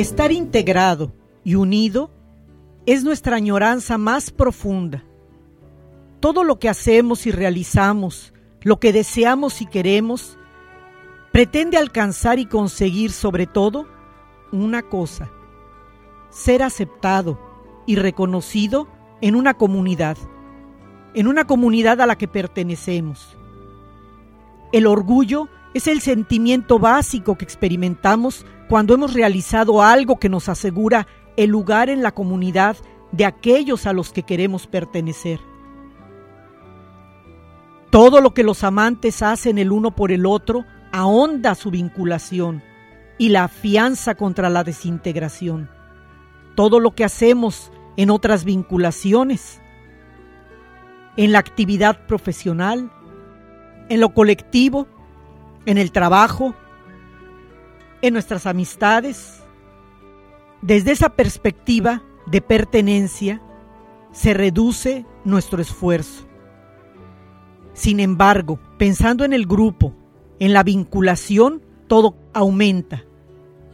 Estar 0.00 0.32
integrado 0.32 1.12
y 1.44 1.56
unido 1.56 2.10
es 2.86 3.04
nuestra 3.04 3.36
añoranza 3.36 3.98
más 3.98 4.30
profunda. 4.30 5.04
Todo 6.20 6.42
lo 6.42 6.58
que 6.58 6.70
hacemos 6.70 7.26
y 7.26 7.30
realizamos, 7.32 8.32
lo 8.62 8.80
que 8.80 8.94
deseamos 8.94 9.60
y 9.60 9.66
queremos, 9.66 10.38
pretende 11.32 11.76
alcanzar 11.76 12.38
y 12.38 12.46
conseguir 12.46 13.12
sobre 13.12 13.46
todo 13.46 13.88
una 14.52 14.80
cosa, 14.80 15.30
ser 16.30 16.62
aceptado 16.62 17.38
y 17.84 17.96
reconocido 17.96 18.88
en 19.20 19.34
una 19.34 19.52
comunidad, 19.52 20.16
en 21.12 21.26
una 21.26 21.46
comunidad 21.46 22.00
a 22.00 22.06
la 22.06 22.16
que 22.16 22.26
pertenecemos. 22.26 23.36
El 24.72 24.86
orgullo 24.86 25.50
es 25.74 25.86
el 25.86 26.00
sentimiento 26.00 26.78
básico 26.78 27.36
que 27.36 27.44
experimentamos 27.44 28.46
cuando 28.70 28.94
hemos 28.94 29.14
realizado 29.14 29.82
algo 29.82 30.20
que 30.20 30.28
nos 30.28 30.48
asegura 30.48 31.08
el 31.36 31.50
lugar 31.50 31.90
en 31.90 32.04
la 32.04 32.12
comunidad 32.12 32.76
de 33.10 33.24
aquellos 33.24 33.84
a 33.84 33.92
los 33.92 34.12
que 34.12 34.22
queremos 34.22 34.68
pertenecer. 34.68 35.40
Todo 37.90 38.20
lo 38.20 38.32
que 38.32 38.44
los 38.44 38.62
amantes 38.62 39.22
hacen 39.22 39.58
el 39.58 39.72
uno 39.72 39.90
por 39.90 40.12
el 40.12 40.24
otro 40.24 40.66
ahonda 40.92 41.56
su 41.56 41.72
vinculación 41.72 42.62
y 43.18 43.30
la 43.30 43.42
afianza 43.42 44.14
contra 44.14 44.48
la 44.48 44.62
desintegración. 44.62 45.68
Todo 46.54 46.78
lo 46.78 46.94
que 46.94 47.02
hacemos 47.02 47.72
en 47.96 48.08
otras 48.08 48.44
vinculaciones, 48.44 49.60
en 51.16 51.32
la 51.32 51.40
actividad 51.40 52.06
profesional, 52.06 52.88
en 53.88 53.98
lo 53.98 54.14
colectivo, 54.14 54.86
en 55.66 55.76
el 55.76 55.90
trabajo, 55.90 56.54
en 58.02 58.12
nuestras 58.12 58.46
amistades. 58.46 59.42
Desde 60.62 60.92
esa 60.92 61.10
perspectiva 61.10 62.02
de 62.26 62.40
pertenencia 62.40 63.40
se 64.12 64.34
reduce 64.34 65.06
nuestro 65.24 65.60
esfuerzo. 65.62 66.26
Sin 67.72 68.00
embargo, 68.00 68.58
pensando 68.78 69.24
en 69.24 69.32
el 69.32 69.46
grupo, 69.46 69.94
en 70.38 70.52
la 70.52 70.62
vinculación, 70.62 71.62
todo 71.86 72.16
aumenta, 72.32 73.04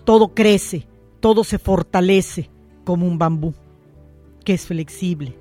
todo 0.05 0.35
crece, 0.35 0.87
todo 1.21 1.45
se 1.45 1.59
fortalece 1.59 2.51
como 2.85 3.07
un 3.07 3.19
bambú, 3.19 3.55
que 4.45 4.55
es 4.55 4.67
flexible, 4.67 5.37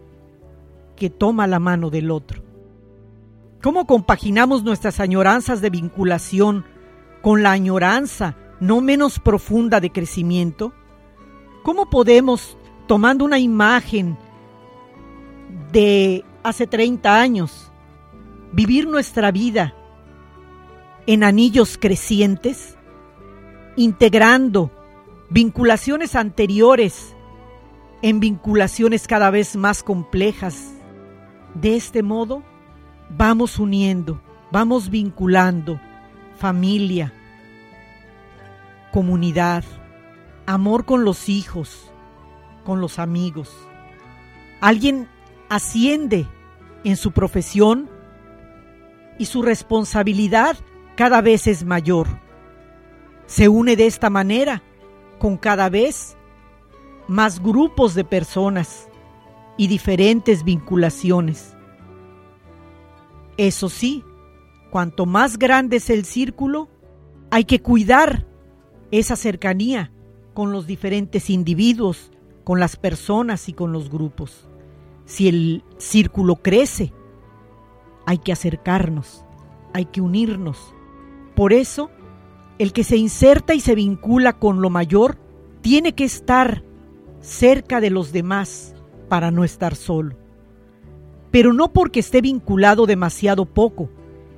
que 0.96 1.10
toma 1.10 1.48
la 1.48 1.60
mano 1.60 1.90
del 1.90 2.10
otro. 2.12 2.42
¿Cómo 3.62 3.86
compaginamos 3.86 4.64
nuestras 4.64 5.00
añoranzas 5.00 5.62
de 5.62 5.70
vinculación 5.70 6.66
con 7.22 7.44
la 7.44 7.52
añoranza 7.52 8.36
no 8.60 8.82
menos 8.82 9.20
profunda 9.20 9.80
de 9.80 9.92
crecimiento? 9.92 10.74
¿Cómo 11.64 11.90
podemos, 11.90 12.58
tomando 12.88 13.26
una 13.26 13.40
imagen 13.40 14.18
de 15.72 16.24
hace 16.44 16.68
30 16.68 17.20
años, 17.20 17.72
vivir 18.52 18.88
nuestra 18.88 19.32
vida 19.32 19.74
en 21.08 21.24
anillos 21.24 21.78
crecientes, 21.80 22.78
integrando 23.76 24.72
vinculaciones 25.30 26.16
anteriores 26.16 27.16
en 28.02 28.20
vinculaciones 28.20 29.08
cada 29.08 29.30
vez 29.32 29.56
más 29.56 29.84
complejas? 29.84 30.74
De 31.56 31.76
este 31.76 32.04
modo, 32.04 32.44
vamos 33.10 33.60
uniendo, 33.60 34.22
vamos 34.52 34.90
vinculando 34.90 35.80
familia, 36.36 37.14
comunidad, 38.96 39.66
amor 40.46 40.86
con 40.86 41.04
los 41.04 41.28
hijos, 41.28 41.92
con 42.64 42.80
los 42.80 42.98
amigos. 42.98 43.54
Alguien 44.62 45.10
asciende 45.50 46.26
en 46.86 46.96
su 46.96 47.12
profesión 47.12 47.90
y 49.20 49.26
su 49.26 49.42
responsabilidad 49.42 50.56
cada 50.96 51.20
vez 51.20 51.46
es 51.46 51.66
mayor. 51.66 52.08
Se 53.26 53.50
une 53.50 53.76
de 53.76 53.86
esta 53.86 54.10
manera 54.10 54.64
con 55.20 55.36
cada 55.36 55.68
vez 55.70 56.16
más 57.10 57.44
grupos 57.44 57.96
de 57.96 58.06
personas 58.06 58.88
y 59.58 59.68
diferentes 59.68 60.46
vinculaciones. 60.46 61.54
Eso 63.36 63.68
sí, 63.68 64.06
cuanto 64.72 65.06
más 65.06 65.38
grande 65.38 65.76
es 65.76 65.90
el 65.90 66.06
círculo, 66.06 66.70
hay 67.30 67.44
que 67.44 67.62
cuidar 67.62 68.26
esa 68.92 69.16
cercanía 69.16 69.92
con 70.34 70.52
los 70.52 70.68
diferentes 70.68 71.30
individuos, 71.30 72.12
con 72.44 72.60
las 72.60 72.76
personas 72.76 73.50
y 73.50 73.54
con 73.54 73.72
los 73.72 73.90
grupos. 73.90 74.48
Si 75.06 75.28
el 75.28 75.64
círculo 75.78 76.38
crece, 76.38 76.94
hay 78.06 78.18
que 78.20 78.32
acercarnos, 78.32 79.24
hay 79.74 79.86
que 79.86 80.02
unirnos. 80.02 80.74
Por 81.36 81.54
eso, 81.54 81.90
el 82.60 82.74
que 82.74 82.84
se 82.84 82.98
inserta 82.98 83.54
y 83.54 83.60
se 83.60 83.76
vincula 83.76 84.34
con 84.34 84.62
lo 84.62 84.70
mayor 84.70 85.18
tiene 85.62 85.94
que 85.94 86.06
estar 86.06 86.64
cerca 87.20 87.82
de 87.82 87.90
los 87.90 88.12
demás 88.12 88.76
para 89.10 89.32
no 89.32 89.44
estar 89.44 89.76
solo. 89.76 90.16
Pero 91.32 91.54
no 91.54 91.74
porque 91.74 92.00
esté 92.00 92.22
vinculado 92.22 92.86
demasiado 92.86 93.46
poco, 93.46 93.90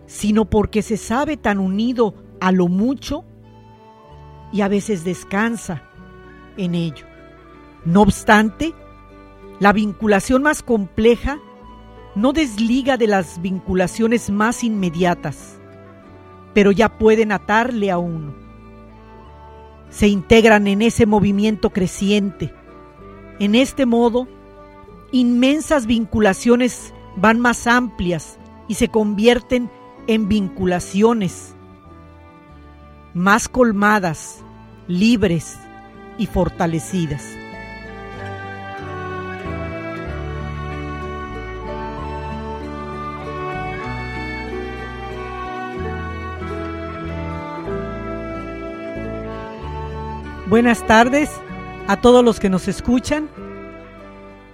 sino 0.06 0.46
porque 0.46 0.82
se 0.82 0.98
sabe 0.98 1.38
tan 1.38 1.60
unido 1.60 2.16
a 2.40 2.52
lo 2.52 2.68
mucho 2.68 3.26
y 4.52 4.62
a 4.62 4.68
veces 4.68 5.04
descansa 5.04 5.84
en 6.58 6.76
ello. 6.76 7.06
No 7.86 8.02
obstante, 8.02 8.74
la 9.60 9.74
vinculación 9.74 10.44
más 10.44 10.62
compleja 10.62 11.40
no 12.16 12.34
desliga 12.34 12.98
de 12.98 13.08
las 13.08 13.42
vinculaciones 13.42 14.30
más 14.30 14.64
inmediatas, 14.64 15.58
pero 16.54 16.72
ya 16.72 16.98
pueden 16.98 17.32
atarle 17.32 17.92
a 17.92 17.98
uno. 17.98 18.34
Se 19.90 20.08
integran 20.08 20.68
en 20.68 20.82
ese 20.82 21.06
movimiento 21.06 21.70
creciente. 21.70 22.54
En 23.40 23.56
este 23.56 23.86
modo, 23.86 24.28
inmensas 25.12 25.86
vinculaciones 25.86 26.94
van 27.16 27.40
más 27.40 27.68
amplias 27.68 28.38
y 28.68 28.74
se 28.74 28.90
convierten 28.90 29.70
en 30.08 30.28
vinculaciones 30.28 31.56
más 33.18 33.50
colmadas, 33.50 34.44
libres 34.88 35.58
y 36.20 36.28
fortalecidas. 36.28 37.24
Buenas 50.48 50.86
tardes 50.86 51.32
a 51.88 52.00
todos 52.00 52.24
los 52.24 52.40
que 52.40 52.50
nos 52.50 52.68
escuchan. 52.68 53.30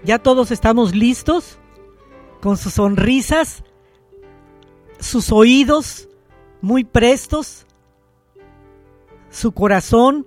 Ya 0.05 0.19
todos 0.19 0.51
estamos 0.51 0.95
listos 0.95 1.59
con 2.41 2.55
sus 2.55 2.75
sonrisas, 2.75 3.61
sus 4.99 5.33
oídos 5.33 6.07
muy 6.61 6.85
prestos, 6.85 7.65
su 9.33 9.51
corazón. 9.51 10.25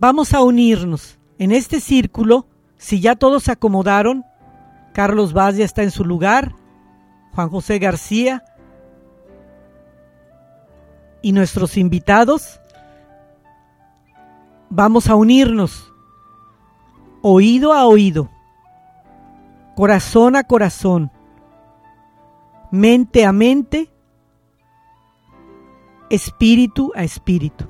Vamos 0.00 0.34
a 0.34 0.42
unirnos 0.42 1.18
en 1.38 1.52
este 1.52 1.80
círculo. 1.80 2.46
Si 2.76 3.00
ya 3.00 3.14
todos 3.14 3.44
se 3.44 3.52
acomodaron, 3.52 4.24
Carlos 4.92 5.32
Vaz 5.32 5.56
ya 5.56 5.64
está 5.64 5.82
en 5.82 5.90
su 5.90 6.04
lugar, 6.04 6.54
Juan 7.34 7.48
José 7.50 7.78
García 7.78 8.44
y 11.22 11.32
nuestros 11.32 11.76
invitados 11.76 12.60
vamos 14.70 15.08
a 15.08 15.14
unirnos 15.16 15.92
oído 17.22 17.72
a 17.72 17.86
oído, 17.86 18.30
corazón 19.74 20.36
a 20.36 20.44
corazón, 20.44 21.10
mente 22.70 23.24
a 23.24 23.32
mente, 23.32 23.90
espíritu 26.10 26.92
a 26.94 27.04
espíritu. 27.04 27.68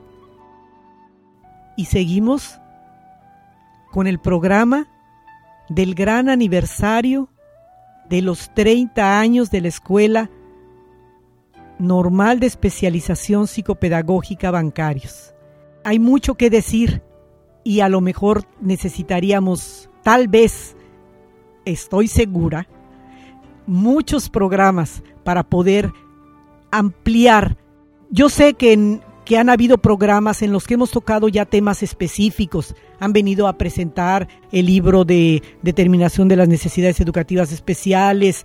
Y 1.76 1.86
seguimos 1.86 2.58
con 3.92 4.06
el 4.06 4.18
programa 4.18 4.88
del 5.68 5.94
gran 5.94 6.28
aniversario 6.28 7.28
de 8.08 8.22
los 8.22 8.54
30 8.54 9.18
años 9.18 9.50
de 9.50 9.60
la 9.60 9.68
Escuela 9.68 10.30
Normal 11.78 12.40
de 12.40 12.46
Especialización 12.46 13.46
Psicopedagógica 13.46 14.50
Bancarios 14.50 15.34
hay 15.86 16.00
mucho 16.00 16.34
que 16.34 16.50
decir 16.50 17.00
y 17.62 17.78
a 17.78 17.88
lo 17.88 18.00
mejor 18.00 18.42
necesitaríamos, 18.60 19.88
tal 20.02 20.26
vez, 20.26 20.76
estoy 21.64 22.08
segura, 22.08 22.66
muchos 23.68 24.28
programas 24.28 25.04
para 25.22 25.44
poder 25.44 25.92
ampliar. 26.72 27.56
Yo 28.10 28.28
sé 28.28 28.54
que, 28.54 29.00
que 29.24 29.38
han 29.38 29.48
habido 29.48 29.78
programas 29.78 30.42
en 30.42 30.52
los 30.52 30.66
que 30.66 30.74
hemos 30.74 30.90
tocado 30.90 31.28
ya 31.28 31.44
temas 31.44 31.82
específicos. 31.82 32.74
Han 33.00 33.12
venido 33.12 33.48
a 33.48 33.58
presentar 33.58 34.28
el 34.52 34.66
libro 34.66 35.04
de 35.04 35.42
determinación 35.62 36.28
de 36.28 36.36
las 36.36 36.48
necesidades 36.48 37.00
educativas 37.00 37.52
especiales, 37.52 38.44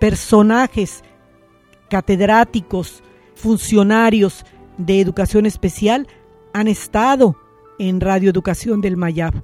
personajes 0.00 1.02
catedráticos, 1.88 3.02
funcionarios 3.34 4.44
de 4.78 5.00
educación 5.00 5.46
especial 5.46 6.08
han 6.52 6.68
estado 6.68 7.36
en 7.78 8.00
Radio 8.00 8.30
Educación 8.30 8.80
del 8.80 8.96
Mayab. 8.96 9.42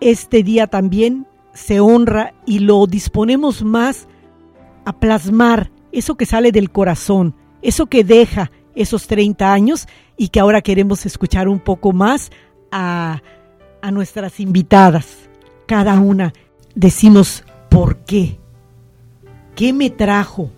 Este 0.00 0.42
día 0.42 0.66
también 0.66 1.26
se 1.52 1.80
honra 1.80 2.34
y 2.46 2.60
lo 2.60 2.86
disponemos 2.86 3.62
más 3.62 4.08
a 4.84 4.98
plasmar 4.98 5.70
eso 5.92 6.16
que 6.16 6.26
sale 6.26 6.52
del 6.52 6.70
corazón, 6.70 7.34
eso 7.62 7.86
que 7.86 8.04
deja 8.04 8.50
esos 8.74 9.06
30 9.06 9.52
años 9.52 9.86
y 10.16 10.28
que 10.28 10.40
ahora 10.40 10.62
queremos 10.62 11.06
escuchar 11.06 11.48
un 11.48 11.60
poco 11.60 11.92
más 11.92 12.30
a, 12.70 13.22
a 13.82 13.90
nuestras 13.90 14.40
invitadas. 14.40 15.06
Cada 15.66 15.98
una 15.98 16.32
decimos 16.74 17.44
por 17.68 17.98
qué, 17.98 18.38
qué 19.56 19.72
me 19.72 19.90
trajo, 19.90 20.50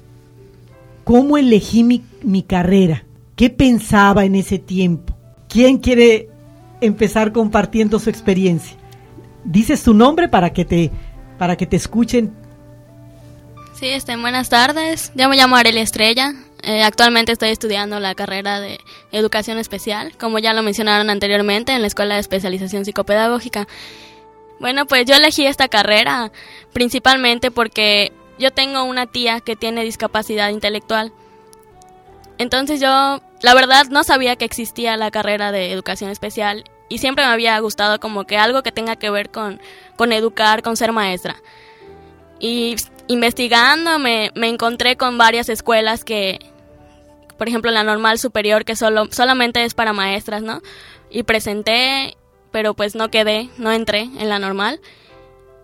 cómo 1.04 1.36
elegí 1.36 1.82
mi, 1.82 2.04
mi 2.22 2.42
carrera, 2.42 3.04
qué 3.36 3.50
pensaba 3.50 4.24
en 4.24 4.34
ese 4.34 4.58
tiempo 4.58 5.14
¿Quién 5.50 5.78
quiere 5.78 6.28
empezar 6.80 7.32
compartiendo 7.32 7.98
su 7.98 8.08
experiencia? 8.08 8.76
Dices 9.44 9.82
tu 9.82 9.92
nombre 9.92 10.28
para 10.28 10.52
que 10.52 10.64
te, 10.64 10.92
para 11.38 11.56
que 11.56 11.66
te 11.66 11.76
escuchen. 11.76 12.32
Sí, 13.74 13.88
este, 13.88 14.16
buenas 14.16 14.48
tardes. 14.48 15.10
Yo 15.16 15.28
me 15.28 15.36
llamo 15.36 15.56
Arelia 15.56 15.82
Estrella. 15.82 16.34
Eh, 16.62 16.82
actualmente 16.82 17.32
estoy 17.32 17.50
estudiando 17.50 18.00
la 18.00 18.14
carrera 18.14 18.60
de 18.60 18.80
Educación 19.12 19.58
Especial, 19.58 20.16
como 20.18 20.38
ya 20.38 20.52
lo 20.52 20.62
mencionaron 20.62 21.08
anteriormente, 21.08 21.72
en 21.72 21.80
la 21.80 21.86
Escuela 21.86 22.14
de 22.14 22.20
Especialización 22.20 22.84
Psicopedagógica. 22.84 23.66
Bueno, 24.58 24.86
pues 24.86 25.06
yo 25.06 25.14
elegí 25.14 25.46
esta 25.46 25.68
carrera 25.68 26.30
principalmente 26.72 27.50
porque 27.50 28.12
yo 28.38 28.50
tengo 28.50 28.84
una 28.84 29.06
tía 29.06 29.40
que 29.40 29.56
tiene 29.56 29.84
discapacidad 29.84 30.50
intelectual. 30.50 31.12
Entonces 32.36 32.80
yo, 32.80 33.20
la 33.42 33.54
verdad, 33.54 33.86
no 33.90 34.04
sabía 34.04 34.36
que 34.36 34.44
existía 34.44 34.96
la 34.96 35.10
carrera 35.10 35.52
de 35.52 35.72
educación 35.72 36.10
especial 36.10 36.64
y 36.88 36.98
siempre 36.98 37.24
me 37.24 37.32
había 37.32 37.58
gustado 37.60 38.00
como 38.00 38.24
que 38.24 38.36
algo 38.36 38.62
que 38.62 38.72
tenga 38.72 38.96
que 38.96 39.10
ver 39.10 39.30
con, 39.30 39.60
con 39.96 40.12
educar, 40.12 40.62
con 40.62 40.76
ser 40.76 40.92
maestra. 40.92 41.36
Y 42.38 42.76
investigando 43.10 43.98
me, 43.98 44.30
me 44.36 44.48
encontré 44.48 44.96
con 44.96 45.18
varias 45.18 45.48
escuelas 45.48 46.04
que, 46.04 46.38
por 47.36 47.48
ejemplo, 47.48 47.70
la 47.72 47.82
normal 47.82 48.18
superior, 48.18 48.64
que 48.64 48.76
solo, 48.76 49.08
solamente 49.10 49.64
es 49.64 49.74
para 49.74 49.92
maestras, 49.92 50.42
¿no? 50.42 50.62
Y 51.10 51.24
presenté, 51.24 52.16
pero 52.52 52.74
pues 52.74 52.94
no 52.94 53.10
quedé, 53.10 53.50
no 53.58 53.72
entré 53.72 54.02
en 54.02 54.28
la 54.28 54.38
normal. 54.38 54.80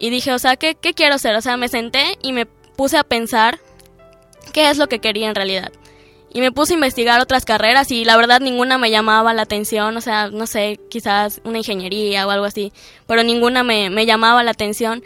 Y 0.00 0.10
dije, 0.10 0.32
o 0.32 0.38
sea, 0.40 0.56
¿qué, 0.56 0.74
¿qué 0.74 0.92
quiero 0.92 1.14
hacer? 1.14 1.36
O 1.36 1.40
sea, 1.40 1.56
me 1.56 1.68
senté 1.68 2.18
y 2.20 2.32
me 2.32 2.46
puse 2.46 2.98
a 2.98 3.04
pensar 3.04 3.60
qué 4.52 4.68
es 4.68 4.76
lo 4.76 4.88
que 4.88 4.98
quería 4.98 5.28
en 5.28 5.36
realidad 5.36 5.70
y 6.36 6.42
me 6.42 6.52
puse 6.52 6.74
a 6.74 6.76
investigar 6.76 7.18
otras 7.22 7.46
carreras 7.46 7.90
y 7.90 8.04
la 8.04 8.14
verdad 8.14 8.40
ninguna 8.40 8.76
me 8.76 8.90
llamaba 8.90 9.32
la 9.32 9.40
atención, 9.40 9.96
o 9.96 10.02
sea, 10.02 10.28
no 10.28 10.46
sé, 10.46 10.78
quizás 10.90 11.40
una 11.44 11.56
ingeniería 11.56 12.26
o 12.26 12.30
algo 12.30 12.44
así, 12.44 12.74
pero 13.06 13.22
ninguna 13.22 13.64
me, 13.64 14.04
llamaba 14.04 14.42
la 14.42 14.50
atención. 14.50 15.02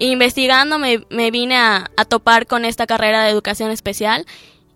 E 0.00 0.06
investigando 0.06 0.80
me, 0.80 1.06
me 1.08 1.30
vine 1.30 1.56
a, 1.56 1.88
topar 2.08 2.48
con 2.48 2.64
esta 2.64 2.88
carrera 2.88 3.22
de 3.22 3.30
educación 3.30 3.70
especial 3.70 4.26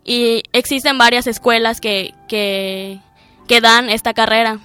y 0.05 0.43
existen 0.53 0.97
varias 0.97 1.27
escuelas 1.27 1.81
que, 1.81 2.13
que, 2.29 3.01
que 3.49 3.59
dan 3.59 3.89
esta 3.89 4.13
carrera, 4.13 4.59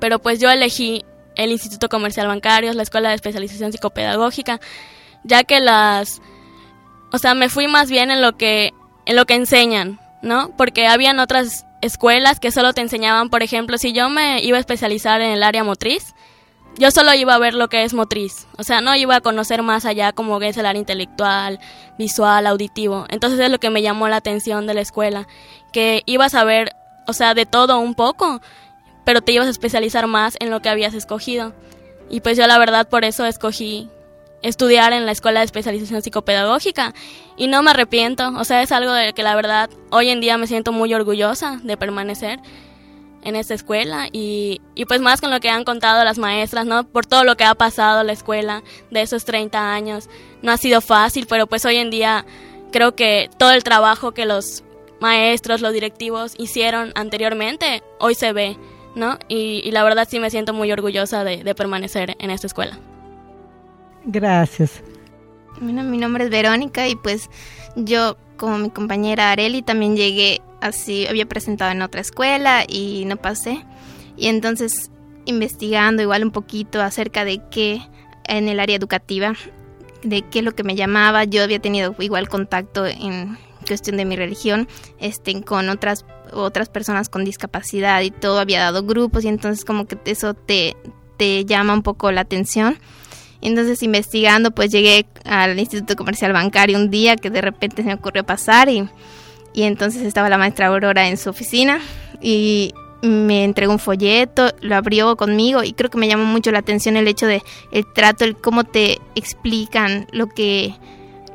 pero 0.00 0.18
pues 0.18 0.38
yo 0.38 0.50
elegí 0.50 1.02
el 1.34 1.50
Instituto 1.50 1.88
Comercial 1.88 2.26
Bancario, 2.26 2.74
la 2.74 2.82
Escuela 2.82 3.08
de 3.08 3.14
Especialización 3.14 3.72
Psicopedagógica, 3.72 4.60
ya 5.24 5.44
que 5.44 5.60
las, 5.60 6.20
o 7.10 7.16
sea, 7.16 7.32
me 7.32 7.48
fui 7.48 7.68
más 7.68 7.88
bien 7.88 8.10
en 8.10 8.20
lo 8.20 8.36
que, 8.36 8.74
en 9.06 9.16
lo 9.16 9.24
que 9.24 9.32
enseñan, 9.32 10.01
¿no? 10.22 10.50
Porque 10.56 10.86
habían 10.86 11.18
otras 11.18 11.66
escuelas 11.80 12.40
que 12.40 12.50
solo 12.50 12.72
te 12.72 12.80
enseñaban, 12.80 13.28
por 13.28 13.42
ejemplo, 13.42 13.76
si 13.76 13.92
yo 13.92 14.08
me 14.08 14.42
iba 14.42 14.56
a 14.56 14.60
especializar 14.60 15.20
en 15.20 15.32
el 15.32 15.42
área 15.42 15.64
motriz, 15.64 16.14
yo 16.78 16.90
solo 16.90 17.12
iba 17.12 17.34
a 17.34 17.38
ver 17.38 17.54
lo 17.54 17.68
que 17.68 17.84
es 17.84 17.92
motriz, 17.92 18.46
o 18.56 18.62
sea, 18.62 18.80
no 18.80 18.94
iba 18.96 19.16
a 19.16 19.20
conocer 19.20 19.62
más 19.62 19.84
allá 19.84 20.12
como 20.12 20.40
es 20.40 20.56
el 20.56 20.64
área 20.64 20.80
intelectual, 20.80 21.60
visual, 21.98 22.46
auditivo. 22.46 23.04
Entonces 23.10 23.40
es 23.40 23.50
lo 23.50 23.58
que 23.58 23.68
me 23.68 23.82
llamó 23.82 24.08
la 24.08 24.16
atención 24.16 24.66
de 24.66 24.74
la 24.74 24.80
escuela, 24.80 25.28
que 25.72 26.02
ibas 26.06 26.34
a 26.34 26.44
ver, 26.44 26.72
o 27.06 27.12
sea, 27.12 27.34
de 27.34 27.44
todo 27.44 27.78
un 27.78 27.94
poco, 27.94 28.40
pero 29.04 29.20
te 29.20 29.32
ibas 29.32 29.48
a 29.48 29.50
especializar 29.50 30.06
más 30.06 30.36
en 30.40 30.50
lo 30.50 30.62
que 30.62 30.68
habías 30.68 30.94
escogido. 30.94 31.52
Y 32.08 32.20
pues 32.20 32.38
yo 32.38 32.46
la 32.46 32.58
verdad 32.58 32.88
por 32.88 33.04
eso 33.04 33.26
escogí 33.26 33.88
estudiar 34.42 34.92
en 34.92 35.06
la 35.06 35.12
Escuela 35.12 35.40
de 35.40 35.46
Especialización 35.46 36.02
Psicopedagógica 36.02 36.94
y 37.42 37.48
no 37.48 37.60
me 37.64 37.72
arrepiento, 37.72 38.28
o 38.38 38.44
sea, 38.44 38.62
es 38.62 38.70
algo 38.70 38.92
de 38.92 39.14
que 39.14 39.24
la 39.24 39.34
verdad 39.34 39.68
hoy 39.90 40.10
en 40.10 40.20
día 40.20 40.38
me 40.38 40.46
siento 40.46 40.70
muy 40.70 40.94
orgullosa 40.94 41.58
de 41.64 41.76
permanecer 41.76 42.38
en 43.24 43.34
esta 43.34 43.54
escuela 43.54 44.06
y, 44.12 44.60
y 44.76 44.84
pues 44.84 45.00
más 45.00 45.20
con 45.20 45.32
lo 45.32 45.40
que 45.40 45.48
han 45.48 45.64
contado 45.64 46.04
las 46.04 46.18
maestras, 46.18 46.66
¿no? 46.66 46.84
Por 46.84 47.04
todo 47.04 47.24
lo 47.24 47.36
que 47.36 47.42
ha 47.42 47.56
pasado 47.56 48.04
la 48.04 48.12
escuela 48.12 48.62
de 48.92 49.02
esos 49.02 49.24
30 49.24 49.74
años. 49.74 50.08
No 50.40 50.52
ha 50.52 50.56
sido 50.56 50.80
fácil, 50.80 51.26
pero 51.28 51.48
pues 51.48 51.64
hoy 51.64 51.78
en 51.78 51.90
día 51.90 52.24
creo 52.70 52.94
que 52.94 53.28
todo 53.38 53.50
el 53.50 53.64
trabajo 53.64 54.12
que 54.12 54.24
los 54.24 54.62
maestros, 55.00 55.62
los 55.62 55.72
directivos 55.72 56.34
hicieron 56.38 56.92
anteriormente, 56.94 57.82
hoy 57.98 58.14
se 58.14 58.32
ve, 58.32 58.56
¿no? 58.94 59.18
Y, 59.26 59.68
la 59.72 59.82
verdad 59.82 60.06
sí 60.08 60.20
me 60.20 60.30
siento 60.30 60.52
muy 60.52 60.70
orgullosa 60.70 61.24
de, 61.24 61.54
permanecer 61.56 62.14
en 62.20 62.30
esta 62.30 62.46
escuela. 62.46 62.78
Gracias. 64.04 64.80
Bueno, 65.60 65.82
mi 65.82 65.98
nombre 65.98 66.24
es 66.24 66.30
Verónica 66.30 66.88
y 66.88 66.96
pues 66.96 67.30
yo 67.76 68.16
como 68.36 68.58
mi 68.58 68.70
compañera 68.70 69.30
Areli 69.30 69.62
también 69.62 69.96
llegué 69.96 70.40
así, 70.60 71.06
había 71.06 71.26
presentado 71.26 71.70
en 71.70 71.82
otra 71.82 72.00
escuela 72.00 72.64
y 72.66 73.04
no 73.06 73.16
pasé. 73.16 73.64
Y 74.16 74.26
entonces 74.26 74.90
investigando 75.24 76.02
igual 76.02 76.24
un 76.24 76.32
poquito 76.32 76.80
acerca 76.80 77.24
de 77.24 77.40
qué 77.50 77.80
en 78.24 78.48
el 78.48 78.60
área 78.60 78.76
educativa, 78.76 79.34
de 80.02 80.22
qué 80.22 80.40
es 80.40 80.44
lo 80.44 80.54
que 80.54 80.64
me 80.64 80.74
llamaba, 80.74 81.24
yo 81.24 81.42
había 81.42 81.60
tenido 81.60 81.94
igual 81.98 82.28
contacto 82.28 82.86
en 82.86 83.38
cuestión 83.66 83.96
de 83.96 84.04
mi 84.04 84.16
religión, 84.16 84.68
este, 84.98 85.40
con 85.42 85.68
otras 85.68 86.04
otras 86.32 86.68
personas 86.68 87.08
con 87.08 87.24
discapacidad 87.24 88.00
y 88.00 88.10
todo 88.10 88.38
había 88.38 88.60
dado 88.60 88.84
grupos 88.84 89.24
y 89.24 89.28
entonces 89.28 89.64
como 89.64 89.86
que 89.86 89.98
eso 90.06 90.34
te, 90.34 90.76
te 91.18 91.44
llama 91.44 91.74
un 91.74 91.82
poco 91.82 92.10
la 92.10 92.22
atención. 92.22 92.78
Entonces 93.42 93.82
investigando 93.82 94.50
pues 94.52 94.70
llegué 94.70 95.06
al 95.24 95.58
Instituto 95.58 95.96
Comercial 95.96 96.32
Bancario 96.32 96.78
un 96.78 96.90
día 96.90 97.16
que 97.16 97.28
de 97.28 97.40
repente 97.40 97.82
se 97.82 97.88
me 97.88 97.94
ocurrió 97.94 98.24
pasar 98.24 98.68
y, 98.68 98.88
y 99.52 99.64
entonces 99.64 100.02
estaba 100.02 100.28
la 100.28 100.38
maestra 100.38 100.68
Aurora 100.68 101.08
en 101.08 101.16
su 101.16 101.30
oficina 101.30 101.80
y 102.20 102.72
me 103.02 103.42
entregó 103.42 103.72
un 103.72 103.80
folleto, 103.80 104.50
lo 104.60 104.76
abrió 104.76 105.16
conmigo 105.16 105.64
y 105.64 105.72
creo 105.72 105.90
que 105.90 105.98
me 105.98 106.06
llamó 106.06 106.24
mucho 106.24 106.52
la 106.52 106.60
atención 106.60 106.96
el 106.96 107.08
hecho 107.08 107.26
de 107.26 107.42
el 107.72 107.84
trato, 107.92 108.24
el 108.24 108.36
cómo 108.36 108.64
te 108.64 108.98
explican 109.16 110.06
lo 110.12 110.28
que 110.28 110.74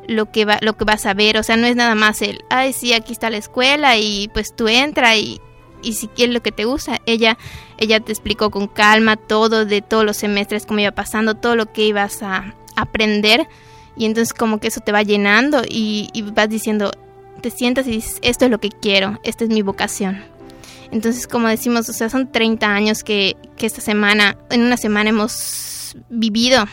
lo 0.07 0.31
que 0.31 0.45
va, 0.45 0.57
lo 0.61 0.77
que 0.77 0.85
vas 0.85 1.05
a 1.05 1.13
ver, 1.13 1.37
o 1.37 1.43
sea, 1.43 1.57
no 1.57 1.67
es 1.67 1.75
nada 1.75 1.93
más 1.93 2.21
el, 2.21 2.39
ay, 2.49 2.71
sí, 2.71 2.93
aquí 2.93 3.11
está 3.11 3.29
la 3.29 3.35
escuela 3.35 3.97
y 3.97 4.29
pues 4.33 4.55
tú 4.55 4.69
entra 4.69 5.17
y, 5.17 5.41
y 5.81 5.93
si 5.93 6.07
quieres 6.07 6.33
lo 6.33 6.41
que 6.41 6.51
te 6.51 6.65
gusta, 6.65 7.01
ella 7.05 7.37
ella 7.77 7.99
te 7.99 8.11
explicó 8.11 8.49
con 8.49 8.67
calma 8.67 9.15
todo 9.15 9.65
de 9.65 9.81
todos 9.81 10.05
los 10.05 10.17
semestres 10.17 10.65
cómo 10.65 10.79
iba 10.79 10.91
pasando, 10.91 11.35
todo 11.35 11.55
lo 11.55 11.71
que 11.71 11.85
ibas 11.85 12.23
a 12.23 12.55
aprender 12.75 13.47
y 13.95 14.05
entonces 14.05 14.33
como 14.33 14.59
que 14.59 14.67
eso 14.67 14.81
te 14.81 14.91
va 14.91 15.03
llenando 15.03 15.63
y, 15.67 16.09
y 16.13 16.21
vas 16.21 16.49
diciendo, 16.49 16.91
te 17.41 17.49
sientas 17.49 17.87
y 17.87 17.91
dices, 17.91 18.19
esto 18.21 18.45
es 18.45 18.51
lo 18.51 18.59
que 18.59 18.69
quiero, 18.69 19.19
esta 19.23 19.43
es 19.43 19.49
mi 19.49 19.61
vocación. 19.61 20.23
Entonces, 20.91 21.27
como 21.27 21.47
decimos, 21.47 21.89
o 21.89 21.93
sea, 21.93 22.09
son 22.09 22.31
30 22.31 22.65
años 22.67 23.03
que, 23.03 23.35
que 23.57 23.65
esta 23.65 23.81
semana, 23.81 24.37
en 24.49 24.61
una 24.61 24.77
semana 24.77 25.09
hemos 25.09 25.97
vivido, 26.09 26.65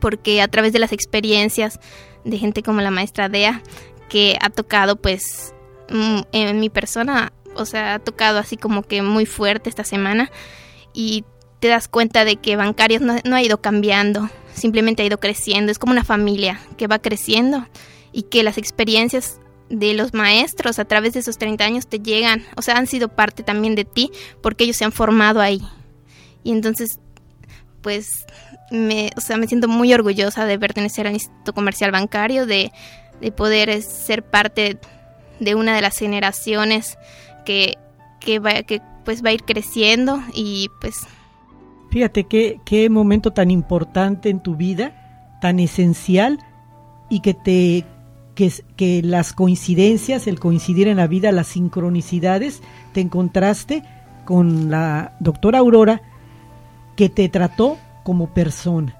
porque 0.00 0.42
a 0.42 0.48
través 0.48 0.72
de 0.72 0.78
las 0.78 0.92
experiencias, 0.92 1.80
de 2.24 2.38
gente 2.38 2.62
como 2.62 2.80
la 2.80 2.90
maestra 2.90 3.28
Dea, 3.28 3.62
que 4.08 4.36
ha 4.40 4.50
tocado 4.50 4.96
pues 4.96 5.54
mm, 5.88 6.20
en 6.32 6.60
mi 6.60 6.68
persona, 6.68 7.32
o 7.54 7.64
sea, 7.64 7.94
ha 7.94 7.98
tocado 7.98 8.38
así 8.38 8.56
como 8.56 8.82
que 8.82 9.02
muy 9.02 9.26
fuerte 9.26 9.70
esta 9.70 9.84
semana 9.84 10.30
y 10.92 11.24
te 11.60 11.68
das 11.68 11.88
cuenta 11.88 12.24
de 12.24 12.36
que 12.36 12.56
Bancarios 12.56 13.02
no, 13.02 13.36
ha 13.36 13.42
ido 13.42 13.60
cambiando, 13.60 14.28
simplemente 14.52 15.02
ha 15.02 15.06
ido 15.06 15.20
creciendo, 15.20 15.70
es 15.70 15.78
como 15.78 15.92
una 15.92 16.04
familia 16.04 16.60
que 16.76 16.88
va 16.88 16.98
creciendo 16.98 17.66
y 18.12 18.24
que 18.24 18.42
las 18.42 18.58
experiencias 18.58 19.38
de 19.68 19.94
los 19.94 20.12
maestros 20.12 20.78
a 20.78 20.84
través 20.84 21.14
de 21.14 21.20
esos 21.20 21.38
30 21.38 21.64
años 21.64 21.86
te 21.86 22.00
llegan, 22.00 22.44
o 22.56 22.62
sea, 22.62 22.76
han 22.76 22.86
sido 22.86 23.08
parte 23.08 23.42
también 23.42 23.74
de 23.74 23.84
ti 23.84 24.10
porque 24.42 24.64
ellos 24.64 24.76
se 24.76 24.84
han 24.84 24.92
formado 24.92 25.40
ahí. 25.40 25.62
Y 26.44 26.50
entonces, 26.50 26.98
pues 27.80 28.26
me, 28.72 29.10
o 29.16 29.20
sea, 29.20 29.36
me 29.36 29.46
siento 29.46 29.68
muy 29.68 29.92
orgullosa 29.94 30.46
de 30.46 30.58
pertenecer 30.58 31.06
al 31.06 31.14
Instituto 31.14 31.52
Comercial 31.52 31.92
Bancario, 31.92 32.46
de, 32.46 32.72
poder 33.36 33.68
eh, 33.68 33.82
ser 33.82 34.24
parte 34.24 34.78
de 35.38 35.54
una 35.54 35.76
de 35.76 35.82
las 35.82 35.96
generaciones 35.96 36.98
que, 37.44 37.78
que, 38.20 38.38
va, 38.38 38.62
que 38.62 38.80
pues 39.04 39.24
va 39.24 39.30
a 39.30 39.32
ir 39.32 39.44
creciendo 39.44 40.20
y 40.34 40.68
pues... 40.80 41.06
Fíjate 41.90 42.24
qué, 42.24 42.60
qué 42.64 42.88
momento 42.88 43.32
tan 43.32 43.50
importante 43.50 44.30
en 44.30 44.40
tu 44.40 44.56
vida, 44.56 45.38
tan 45.40 45.60
esencial 45.60 46.38
y 47.10 47.20
que 47.20 47.34
te 47.34 47.84
que, 48.34 48.50
que 48.76 49.02
las 49.02 49.34
coincidencias, 49.34 50.26
el 50.26 50.40
coincidir 50.40 50.88
en 50.88 50.96
la 50.96 51.06
vida, 51.06 51.32
las 51.32 51.48
sincronicidades, 51.48 52.62
te 52.92 53.02
encontraste 53.02 53.82
con 54.24 54.70
la 54.70 55.16
doctora 55.20 55.58
Aurora 55.58 56.00
que 56.96 57.08
te 57.08 57.28
trató 57.28 57.76
como 58.04 58.32
persona. 58.32 58.96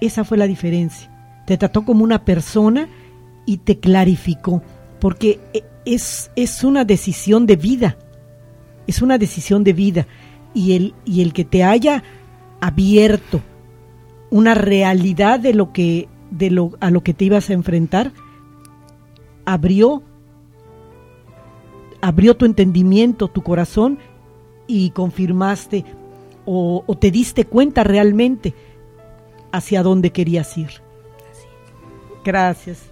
Esa 0.00 0.24
fue 0.24 0.38
la 0.38 0.46
diferencia. 0.46 1.08
Te 1.46 1.56
trató 1.56 1.84
como 1.84 2.04
una 2.04 2.24
persona 2.24 2.88
y 3.46 3.58
te 3.58 3.78
clarificó, 3.78 4.62
porque 5.00 5.40
e, 5.52 5.64
es, 5.84 6.30
es 6.36 6.64
una 6.64 6.84
decisión 6.84 7.46
de 7.46 7.56
vida, 7.56 7.96
es 8.86 9.02
una 9.02 9.18
decisión 9.18 9.64
de 9.64 9.72
vida. 9.72 10.06
Y 10.54 10.76
el, 10.76 10.94
y 11.04 11.22
el 11.22 11.32
que 11.32 11.44
te 11.44 11.64
haya 11.64 12.02
abierto 12.60 13.40
una 14.30 14.54
realidad 14.54 15.40
de 15.40 15.54
lo 15.54 15.72
que 15.72 16.08
de 16.30 16.50
lo 16.50 16.72
a 16.80 16.90
lo 16.90 17.02
que 17.02 17.12
te 17.12 17.26
ibas 17.26 17.50
a 17.50 17.52
enfrentar 17.52 18.12
abrió 19.44 20.02
abrió 22.00 22.36
tu 22.36 22.44
entendimiento, 22.46 23.28
tu 23.28 23.42
corazón 23.42 23.98
y 24.66 24.90
confirmaste 24.90 25.84
o, 26.44 26.84
te 26.98 27.10
diste 27.10 27.44
cuenta 27.44 27.84
realmente 27.84 28.54
hacia 29.52 29.82
dónde 29.82 30.10
querías 30.10 30.56
ir. 30.58 30.70
Gracias. 32.24 32.91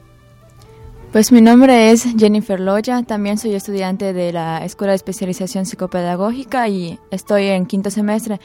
Pues 1.13 1.33
mi 1.33 1.41
nombre 1.41 1.91
es 1.91 2.05
Jennifer 2.17 2.61
Loya, 2.61 3.03
también 3.03 3.37
soy 3.37 3.55
estudiante 3.55 4.13
de 4.13 4.33
la 4.33 4.65
Escuela 4.65 4.93
de 4.93 4.97
Especialización 4.97 5.67
Psicopedagógica 5.67 6.69
y 6.69 6.99
estoy 7.11 7.47
en 7.47 7.67
quinto 7.67 7.91
semestre. 7.91 8.41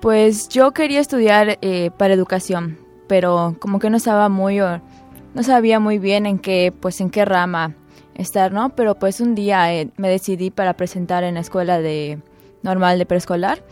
Pues 0.00 0.48
yo 0.50 0.72
quería 0.72 1.00
estudiar 1.00 1.58
eh, 1.62 1.90
para 1.96 2.12
educación, 2.12 2.78
pero 3.08 3.56
como 3.60 3.78
que 3.78 3.88
no 3.88 3.96
estaba 3.96 4.28
muy, 4.28 4.58
no 4.58 5.42
sabía 5.42 5.80
muy 5.80 5.98
bien 5.98 6.26
en 6.26 6.38
qué, 6.38 6.72
pues 6.78 7.00
en 7.00 7.08
qué 7.08 7.24
rama 7.24 7.74
estar, 8.14 8.52
¿no? 8.52 8.76
Pero 8.76 8.98
pues 8.98 9.20
un 9.20 9.34
día 9.34 9.72
eh, 9.74 9.90
me 9.96 10.10
decidí 10.10 10.50
para 10.50 10.74
presentar 10.74 11.24
en 11.24 11.34
la 11.34 11.40
escuela 11.40 11.80
de 11.80 12.18
normal 12.62 12.98
de 12.98 13.06
preescolar 13.06 13.62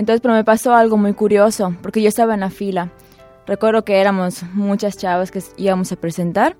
entonces, 0.00 0.22
pero 0.22 0.32
me 0.32 0.44
pasó 0.44 0.74
algo 0.74 0.96
muy 0.96 1.12
curioso, 1.12 1.76
porque 1.82 2.00
yo 2.00 2.08
estaba 2.08 2.32
en 2.32 2.40
la 2.40 2.48
fila. 2.48 2.90
Recuerdo 3.46 3.84
que 3.84 4.00
éramos 4.00 4.42
muchas 4.54 4.96
chavas 4.96 5.30
que 5.30 5.42
íbamos 5.58 5.92
a 5.92 5.96
presentar. 5.96 6.56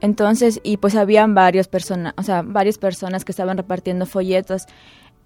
Entonces, 0.00 0.60
y 0.62 0.76
pues 0.78 0.94
habían 0.96 1.34
varias 1.34 1.68
personas, 1.68 2.14
o 2.16 2.22
sea, 2.22 2.42
varias 2.42 2.78
personas 2.78 3.24
que 3.24 3.32
estaban 3.32 3.56
repartiendo 3.56 4.06
folletos. 4.06 4.66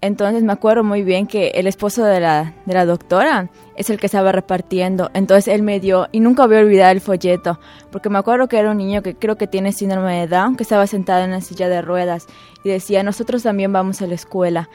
Entonces 0.01 0.43
me 0.43 0.51
acuerdo 0.51 0.83
muy 0.83 1.03
bien 1.03 1.25
que 1.25 1.47
el 1.55 1.67
esposo 1.67 2.03
de 2.03 2.19
la, 2.19 2.53
de 2.65 2.73
la 2.73 2.85
doctora 2.85 3.49
es 3.75 3.89
el 3.89 3.97
que 3.97 4.07
estaba 4.07 4.31
repartiendo. 4.31 5.09
Entonces 5.13 5.47
él 5.53 5.63
me 5.63 5.79
dio, 5.79 6.07
y 6.11 6.19
nunca 6.19 6.45
voy 6.45 6.57
a 6.57 6.59
olvidar 6.59 6.95
el 6.95 7.01
folleto, 7.01 7.59
porque 7.91 8.09
me 8.09 8.19
acuerdo 8.19 8.47
que 8.47 8.59
era 8.59 8.71
un 8.71 8.77
niño 8.77 9.01
que 9.01 9.15
creo 9.15 9.37
que 9.37 9.47
tiene 9.47 9.71
síndrome 9.71 10.19
de 10.19 10.27
Down, 10.27 10.57
que 10.57 10.63
estaba 10.63 10.85
sentado 10.85 11.23
en 11.23 11.29
una 11.29 11.41
silla 11.41 11.69
de 11.69 11.81
ruedas 11.81 12.27
y 12.63 12.69
decía, 12.69 13.03
nosotros 13.03 13.43
también 13.43 13.71
vamos 13.71 14.01
a 14.01 14.07
la 14.07 14.15
escuela. 14.15 14.69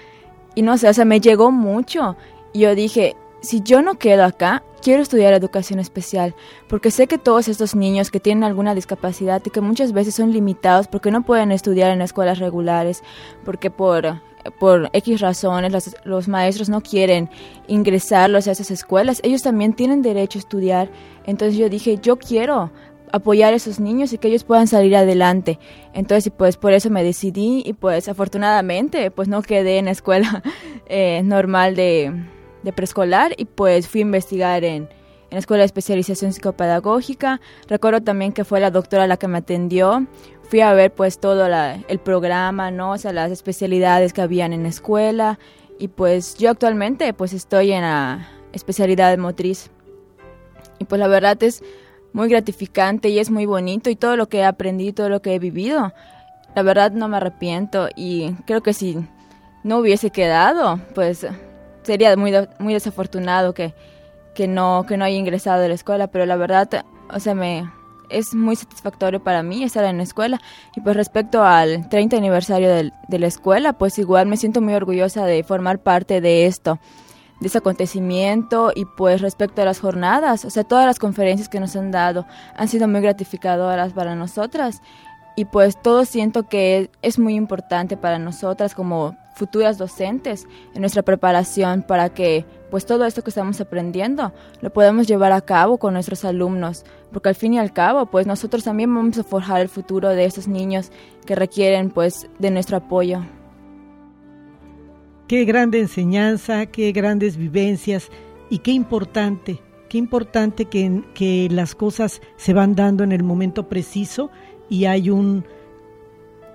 Y 0.54 0.62
no 0.62 0.78
sé, 0.78 0.88
o 0.88 0.94
sea, 0.94 1.04
me 1.04 1.20
llegó 1.20 1.52
mucho 1.52 2.16
yo 2.54 2.74
dije, 2.74 3.16
si 3.40 3.62
yo 3.62 3.82
no 3.82 3.98
quedo 3.98 4.24
acá, 4.24 4.62
quiero 4.82 5.02
estudiar 5.02 5.32
educación 5.32 5.78
especial, 5.78 6.34
porque 6.68 6.90
sé 6.90 7.06
que 7.06 7.18
todos 7.18 7.48
estos 7.48 7.74
niños 7.74 8.10
que 8.10 8.20
tienen 8.20 8.44
alguna 8.44 8.74
discapacidad 8.74 9.42
y 9.44 9.50
que 9.50 9.60
muchas 9.60 9.92
veces 9.92 10.14
son 10.14 10.32
limitados 10.32 10.88
porque 10.88 11.10
no 11.10 11.22
pueden 11.22 11.52
estudiar 11.52 11.90
en 11.90 12.02
escuelas 12.02 12.38
regulares, 12.38 13.02
porque 13.44 13.70
por, 13.70 14.20
por 14.58 14.90
X 14.92 15.20
razones 15.20 15.72
los, 15.72 15.96
los 16.04 16.28
maestros 16.28 16.68
no 16.68 16.80
quieren 16.80 17.30
ingresarlos 17.66 18.46
a 18.46 18.52
esas 18.52 18.70
escuelas, 18.70 19.20
ellos 19.22 19.42
también 19.42 19.72
tienen 19.72 20.02
derecho 20.02 20.38
a 20.38 20.40
estudiar. 20.40 20.90
Entonces 21.24 21.56
yo 21.58 21.68
dije, 21.68 21.98
yo 22.02 22.16
quiero 22.16 22.70
apoyar 23.12 23.52
a 23.52 23.56
esos 23.56 23.80
niños 23.80 24.12
y 24.12 24.18
que 24.18 24.28
ellos 24.28 24.44
puedan 24.44 24.66
salir 24.66 24.94
adelante. 24.96 25.58
Entonces, 25.92 26.32
pues 26.36 26.56
por 26.56 26.72
eso 26.72 26.90
me 26.90 27.02
decidí 27.02 27.62
y 27.66 27.72
pues 27.72 28.08
afortunadamente 28.08 29.10
pues 29.10 29.28
no 29.28 29.42
quedé 29.42 29.78
en 29.78 29.88
escuela 29.88 30.42
eh, 30.86 31.22
normal 31.24 31.74
de 31.74 32.14
de 32.62 32.72
preescolar 32.72 33.34
y 33.36 33.44
pues 33.44 33.88
fui 33.88 34.00
a 34.00 34.02
investigar 34.02 34.64
en, 34.64 34.84
en 34.84 34.88
la 35.30 35.38
Escuela 35.38 35.62
de 35.62 35.66
Especialización 35.66 36.32
Psicopedagógica. 36.32 37.40
Recuerdo 37.68 38.02
también 38.02 38.32
que 38.32 38.44
fue 38.44 38.60
la 38.60 38.70
doctora 38.70 39.06
la 39.06 39.16
que 39.16 39.28
me 39.28 39.38
atendió. 39.38 40.06
Fui 40.42 40.60
a 40.60 40.72
ver 40.72 40.92
pues 40.92 41.18
todo 41.18 41.46
el 41.46 41.98
programa, 42.00 42.70
¿no? 42.70 42.92
O 42.92 42.98
sea, 42.98 43.12
las 43.12 43.30
especialidades 43.30 44.12
que 44.12 44.22
habían 44.22 44.52
en 44.52 44.64
la 44.64 44.68
escuela. 44.68 45.38
Y 45.78 45.88
pues 45.88 46.36
yo 46.36 46.50
actualmente 46.50 47.12
pues 47.14 47.32
estoy 47.32 47.72
en 47.72 47.82
la 47.82 48.28
especialidad 48.52 49.16
motriz. 49.18 49.70
Y 50.78 50.84
pues 50.84 50.98
la 50.98 51.08
verdad 51.08 51.40
es 51.42 51.62
muy 52.12 52.28
gratificante 52.28 53.08
y 53.08 53.18
es 53.18 53.30
muy 53.30 53.46
bonito 53.46 53.90
y 53.90 53.96
todo 53.96 54.16
lo 54.16 54.28
que 54.28 54.38
he 54.38 54.44
aprendido, 54.44 54.94
todo 54.94 55.08
lo 55.08 55.22
que 55.22 55.34
he 55.34 55.38
vivido, 55.38 55.92
la 56.54 56.62
verdad 56.62 56.92
no 56.92 57.08
me 57.08 57.18
arrepiento 57.18 57.88
y 57.94 58.32
creo 58.46 58.62
que 58.62 58.72
si 58.72 58.98
no 59.62 59.78
hubiese 59.78 60.10
quedado, 60.10 60.80
pues 60.94 61.26
sería 61.82 62.16
muy, 62.16 62.32
muy 62.58 62.74
desafortunado 62.74 63.54
que, 63.54 63.74
que, 64.34 64.48
no, 64.48 64.84
que 64.86 64.96
no 64.96 65.04
haya 65.04 65.16
ingresado 65.16 65.64
a 65.64 65.68
la 65.68 65.74
escuela, 65.74 66.08
pero 66.08 66.26
la 66.26 66.36
verdad, 66.36 66.84
o 67.12 67.20
sea, 67.20 67.34
me, 67.34 67.70
es 68.08 68.34
muy 68.34 68.56
satisfactorio 68.56 69.22
para 69.22 69.42
mí 69.42 69.62
estar 69.62 69.84
en 69.84 69.98
la 69.98 70.02
escuela. 70.02 70.40
Y 70.76 70.80
pues 70.80 70.96
respecto 70.96 71.42
al 71.42 71.88
30 71.88 72.16
aniversario 72.16 72.68
de 72.70 73.18
la 73.18 73.26
escuela, 73.26 73.74
pues 73.74 73.98
igual 73.98 74.26
me 74.26 74.36
siento 74.36 74.60
muy 74.60 74.74
orgullosa 74.74 75.24
de 75.24 75.42
formar 75.44 75.78
parte 75.78 76.20
de 76.20 76.46
esto 76.46 76.78
de 77.40 77.48
ese 77.48 77.58
acontecimiento 77.58 78.70
y 78.74 78.84
pues 78.84 79.20
respecto 79.22 79.62
a 79.62 79.64
las 79.64 79.80
jornadas, 79.80 80.44
o 80.44 80.50
sea, 80.50 80.62
todas 80.62 80.86
las 80.86 80.98
conferencias 80.98 81.48
que 81.48 81.58
nos 81.58 81.74
han 81.74 81.90
dado 81.90 82.26
han 82.54 82.68
sido 82.68 82.86
muy 82.86 83.00
gratificadoras 83.00 83.92
para 83.94 84.14
nosotras 84.14 84.82
y 85.36 85.46
pues 85.46 85.80
todo 85.80 86.04
siento 86.04 86.48
que 86.48 86.90
es 87.02 87.18
muy 87.18 87.34
importante 87.34 87.96
para 87.96 88.18
nosotras 88.18 88.74
como 88.74 89.16
futuras 89.40 89.78
docentes 89.78 90.46
en 90.74 90.82
nuestra 90.82 91.02
preparación 91.02 91.82
para 91.82 92.10
que 92.10 92.44
pues 92.70 92.84
todo 92.84 93.06
esto 93.06 93.22
que 93.22 93.30
estamos 93.30 93.58
aprendiendo 93.58 94.34
lo 94.60 94.70
podamos 94.70 95.06
llevar 95.08 95.32
a 95.32 95.40
cabo 95.40 95.78
con 95.78 95.94
nuestros 95.94 96.26
alumnos, 96.26 96.84
porque 97.10 97.30
al 97.30 97.34
fin 97.34 97.54
y 97.54 97.58
al 97.58 97.72
cabo 97.72 98.04
pues 98.04 98.26
nosotros 98.26 98.64
también 98.64 98.94
vamos 98.94 99.16
a 99.16 99.24
forjar 99.24 99.62
el 99.62 99.70
futuro 99.70 100.10
de 100.10 100.26
esos 100.26 100.46
niños 100.46 100.92
que 101.24 101.34
requieren 101.34 101.88
pues 101.88 102.28
de 102.38 102.50
nuestro 102.50 102.76
apoyo. 102.76 103.24
Qué 105.26 105.46
grande 105.46 105.80
enseñanza, 105.80 106.66
qué 106.66 106.92
grandes 106.92 107.38
vivencias 107.38 108.10
y 108.50 108.58
qué 108.58 108.72
importante, 108.72 109.62
qué 109.88 109.96
importante 109.96 110.66
que, 110.66 111.02
que 111.14 111.48
las 111.50 111.74
cosas 111.74 112.20
se 112.36 112.52
van 112.52 112.74
dando 112.74 113.04
en 113.04 113.12
el 113.12 113.22
momento 113.22 113.70
preciso 113.70 114.30
y 114.68 114.84
hay 114.84 115.08
un, 115.08 115.46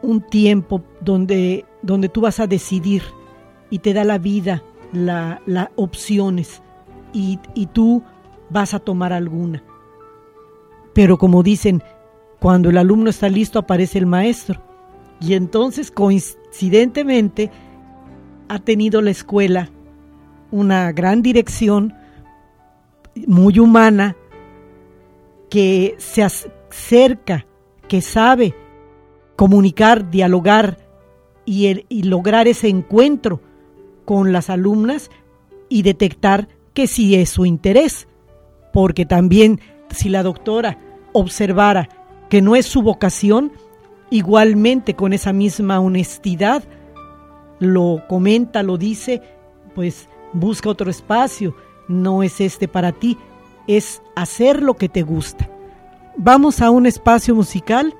un 0.05 0.21
tiempo 0.21 0.83
donde, 1.01 1.65
donde 1.85 2.09
tú 2.09 2.21
vas 2.21 2.39
a 2.39 2.47
decidir 2.47 3.03
y 3.69 3.79
te 3.79 3.93
da 3.93 4.03
la 4.03 4.17
vida 4.17 4.63
las 4.91 5.39
la 5.45 5.71
opciones 5.75 6.61
y, 7.13 7.39
y 7.53 7.67
tú 7.67 8.03
vas 8.49 8.73
a 8.73 8.79
tomar 8.79 9.13
alguna. 9.13 9.63
Pero 10.93 11.17
como 11.17 11.43
dicen, 11.43 11.83
cuando 12.39 12.69
el 12.69 12.77
alumno 12.77 13.09
está 13.09 13.29
listo 13.29 13.59
aparece 13.59 13.97
el 13.97 14.05
maestro. 14.05 14.61
Y 15.19 15.33
entonces, 15.33 15.91
coincidentemente, 15.91 17.51
ha 18.47 18.59
tenido 18.59 19.01
la 19.01 19.11
escuela 19.11 19.69
una 20.51 20.91
gran 20.91 21.21
dirección 21.21 21.93
muy 23.27 23.59
humana 23.59 24.15
que 25.49 25.95
se 25.97 26.23
acerca, 26.23 27.45
que 27.87 28.01
sabe 28.01 28.53
comunicar, 29.35 30.09
dialogar 30.09 30.77
y, 31.45 31.85
y, 31.89 32.03
lograr 32.03 32.47
ese 32.47 32.67
encuentro 32.67 33.41
con 34.05 34.33
las 34.33 34.49
alumnas 34.49 35.11
y 35.69 35.81
detectar 35.81 36.47
que 36.73 36.87
sí 36.87 37.15
es 37.15 37.29
su 37.29 37.45
interés. 37.45 38.07
Porque 38.73 39.05
también 39.05 39.59
si 39.89 40.09
la 40.09 40.23
doctora 40.23 40.79
observara 41.13 41.89
que 42.29 42.41
no 42.41 42.55
es 42.55 42.65
su 42.65 42.81
vocación, 42.81 43.51
igualmente 44.09 44.95
con 44.95 45.13
esa 45.13 45.33
misma 45.33 45.79
honestidad 45.79 46.63
lo 47.59 48.03
comenta, 48.07 48.63
lo 48.63 48.77
dice, 48.77 49.21
pues 49.73 50.09
busca 50.33 50.69
otro 50.69 50.89
espacio, 50.89 51.55
no 51.87 52.23
es 52.23 52.41
este 52.41 52.67
para 52.67 52.91
ti, 52.91 53.17
es 53.67 54.01
hacer 54.15 54.61
lo 54.61 54.75
que 54.75 54.89
te 54.89 55.03
gusta. 55.03 55.49
Vamos 56.17 56.61
a 56.61 56.69
un 56.69 56.85
espacio 56.85 57.35
musical 57.35 57.95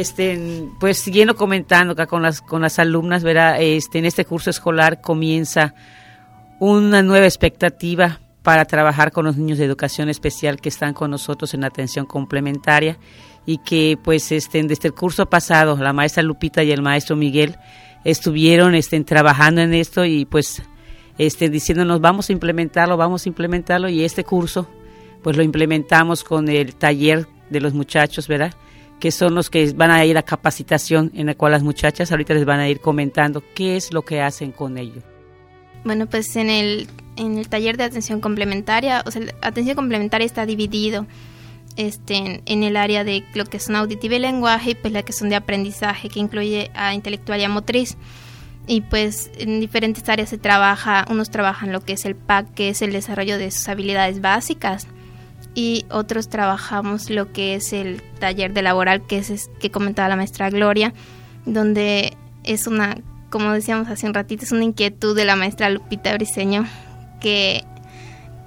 Este, 0.00 0.68
pues 0.78 0.98
siguiendo 0.98 1.36
comentando 1.36 1.94
acá 1.94 2.06
con 2.06 2.22
las 2.22 2.42
con 2.42 2.60
las 2.60 2.78
alumnas, 2.78 3.22
verá, 3.24 3.58
este 3.58 3.98
en 3.98 4.04
este 4.04 4.26
curso 4.26 4.50
escolar 4.50 5.00
comienza 5.00 5.74
una 6.58 7.02
nueva 7.02 7.24
expectativa 7.24 8.20
para 8.42 8.66
trabajar 8.66 9.10
con 9.10 9.24
los 9.24 9.38
niños 9.38 9.56
de 9.56 9.64
educación 9.64 10.10
especial 10.10 10.60
que 10.60 10.68
están 10.68 10.92
con 10.92 11.10
nosotros 11.10 11.54
en 11.54 11.64
atención 11.64 12.04
complementaria 12.04 12.98
y 13.46 13.56
que 13.58 13.98
pues 14.02 14.32
este, 14.32 14.62
desde 14.64 14.88
el 14.88 14.94
curso 14.94 15.24
pasado 15.26 15.78
la 15.78 15.94
maestra 15.94 16.22
Lupita 16.22 16.62
y 16.62 16.72
el 16.72 16.82
maestro 16.82 17.16
Miguel 17.16 17.56
estuvieron 18.04 18.74
estén, 18.74 19.06
trabajando 19.06 19.62
en 19.62 19.72
esto 19.72 20.04
y 20.04 20.26
pues 20.26 20.62
este, 21.16 21.48
diciéndonos 21.48 22.02
vamos 22.02 22.28
a 22.28 22.32
implementarlo, 22.34 22.98
vamos 22.98 23.24
a 23.24 23.30
implementarlo 23.30 23.88
y 23.88 24.04
este 24.04 24.24
curso 24.24 24.68
pues 25.22 25.38
lo 25.38 25.42
implementamos 25.42 26.22
con 26.22 26.50
el 26.50 26.74
taller 26.74 27.26
de 27.48 27.60
los 27.60 27.72
muchachos, 27.72 28.28
¿verdad? 28.28 28.52
Que 29.00 29.10
son 29.10 29.34
los 29.34 29.50
que 29.50 29.72
van 29.72 29.90
a 29.90 30.04
ir 30.04 30.16
a 30.16 30.22
capacitación 30.22 31.10
en 31.14 31.26
la 31.26 31.34
cual 31.34 31.52
las 31.52 31.62
muchachas 31.62 32.10
ahorita 32.10 32.34
les 32.34 32.44
van 32.44 32.60
a 32.60 32.68
ir 32.68 32.80
comentando 32.80 33.42
qué 33.54 33.76
es 33.76 33.92
lo 33.92 34.02
que 34.02 34.20
hacen 34.20 34.52
con 34.52 34.78
ello. 34.78 35.02
Bueno, 35.84 36.06
pues 36.06 36.34
en 36.36 36.50
el, 36.50 36.88
en 37.16 37.38
el 37.38 37.48
taller 37.48 37.76
de 37.76 37.84
atención 37.84 38.20
complementaria, 38.20 39.04
o 39.06 39.10
sea, 39.10 39.22
atención 39.42 39.76
complementaria 39.76 40.24
está 40.24 40.46
dividido 40.46 41.06
este, 41.76 42.42
en 42.44 42.62
el 42.62 42.76
área 42.76 43.04
de 43.04 43.24
lo 43.34 43.44
que 43.44 43.60
son 43.60 43.76
auditiva 43.76 44.16
y 44.16 44.18
lenguaje 44.18 44.70
y 44.70 44.74
pues 44.74 44.92
la 44.92 45.02
que 45.02 45.12
son 45.12 45.28
de 45.28 45.36
aprendizaje, 45.36 46.08
que 46.08 46.20
incluye 46.20 46.70
a 46.74 46.94
intelectual 46.94 47.40
y 47.40 47.44
a 47.44 47.48
motriz. 47.48 47.96
Y 48.66 48.80
pues 48.80 49.30
en 49.38 49.60
diferentes 49.60 50.08
áreas 50.08 50.30
se 50.30 50.38
trabaja, 50.38 51.06
unos 51.08 51.30
trabajan 51.30 51.72
lo 51.72 51.82
que 51.82 51.92
es 51.92 52.04
el 52.04 52.16
PAC, 52.16 52.52
que 52.54 52.70
es 52.70 52.82
el 52.82 52.92
desarrollo 52.92 53.38
de 53.38 53.50
sus 53.50 53.68
habilidades 53.68 54.20
básicas, 54.20 54.88
y 55.56 55.86
otros 55.90 56.28
trabajamos 56.28 57.10
lo 57.10 57.32
que 57.32 57.56
es 57.56 57.72
el 57.72 58.00
taller 58.20 58.52
de 58.52 58.62
laboral, 58.62 59.04
que 59.06 59.18
es 59.18 59.50
que 59.58 59.72
comentaba 59.72 60.08
la 60.08 60.16
maestra 60.16 60.50
Gloria, 60.50 60.94
donde 61.46 62.16
es 62.44 62.68
una 62.68 62.96
como 63.30 63.52
decíamos 63.52 63.88
hace 63.88 64.06
un 64.06 64.14
ratito, 64.14 64.44
es 64.44 64.52
una 64.52 64.64
inquietud 64.64 65.16
de 65.16 65.24
la 65.24 65.36
maestra 65.36 65.70
Lupita 65.70 66.14
Briseño 66.14 66.64
que, 67.20 67.64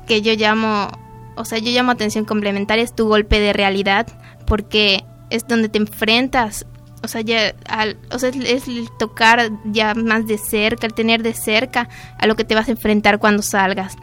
que 0.07 0.21
yo 0.21 0.33
llamo, 0.33 0.89
o 1.35 1.45
sea, 1.45 1.59
yo 1.59 1.71
llamo 1.71 1.91
atención 1.91 2.25
complementaria, 2.25 2.83
es 2.83 2.95
tu 2.95 3.07
golpe 3.07 3.39
de 3.39 3.53
realidad, 3.53 4.07
porque 4.45 5.03
es 5.29 5.47
donde 5.47 5.69
te 5.69 5.77
enfrentas, 5.77 6.65
o 7.03 7.07
sea, 7.07 7.21
ya 7.21 7.53
al, 7.67 7.97
o 8.11 8.19
sea, 8.19 8.29
es, 8.29 8.67
el 8.67 8.89
tocar 8.97 9.51
ya 9.65 9.93
más 9.93 10.27
de 10.27 10.37
cerca, 10.37 10.87
el 10.87 10.93
tener 10.93 11.23
de 11.23 11.33
cerca 11.33 11.89
a 12.17 12.27
lo 12.27 12.35
que 12.35 12.43
te 12.43 12.55
vas 12.55 12.67
a 12.67 12.71
enfrentar 12.71 13.19
cuando 13.19 13.41
salgas. 13.41 13.95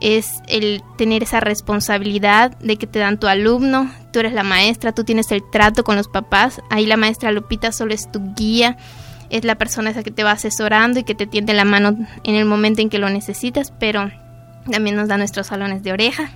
Es 0.00 0.42
el 0.46 0.82
tener 0.98 1.22
esa 1.22 1.40
responsabilidad 1.40 2.56
de 2.58 2.76
que 2.76 2.86
te 2.86 2.98
dan 2.98 3.18
tu 3.18 3.26
alumno, 3.26 3.90
tú 4.12 4.20
eres 4.20 4.32
la 4.32 4.42
maestra, 4.42 4.92
tú 4.92 5.04
tienes 5.04 5.30
el 5.32 5.42
trato 5.50 5.84
con 5.84 5.96
los 5.96 6.08
papás, 6.08 6.60
ahí 6.70 6.86
la 6.86 6.96
maestra 6.96 7.32
Lupita 7.32 7.72
solo 7.72 7.94
es 7.94 8.10
tu 8.10 8.34
guía 8.34 8.76
es 9.30 9.44
la 9.44 9.56
persona 9.56 9.90
esa 9.90 10.02
que 10.02 10.10
te 10.10 10.24
va 10.24 10.32
asesorando 10.32 11.00
y 11.00 11.04
que 11.04 11.14
te 11.14 11.26
tiende 11.26 11.54
la 11.54 11.64
mano 11.64 11.96
en 12.24 12.34
el 12.34 12.44
momento 12.44 12.80
en 12.80 12.90
que 12.90 12.98
lo 12.98 13.10
necesitas, 13.10 13.72
pero 13.78 14.10
también 14.70 14.96
nos 14.96 15.08
da 15.08 15.18
nuestros 15.18 15.48
salones 15.48 15.82
de 15.82 15.92
oreja. 15.92 16.30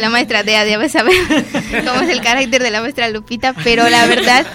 la 0.00 0.10
maestra 0.10 0.42
Dea 0.42 0.64
debe 0.64 0.88
saber 0.88 1.14
cómo 1.84 2.02
es 2.02 2.10
el 2.10 2.20
carácter 2.20 2.62
de 2.62 2.70
la 2.70 2.80
maestra 2.80 3.08
Lupita, 3.08 3.54
pero 3.64 3.88
la 3.88 4.06
verdad 4.06 4.46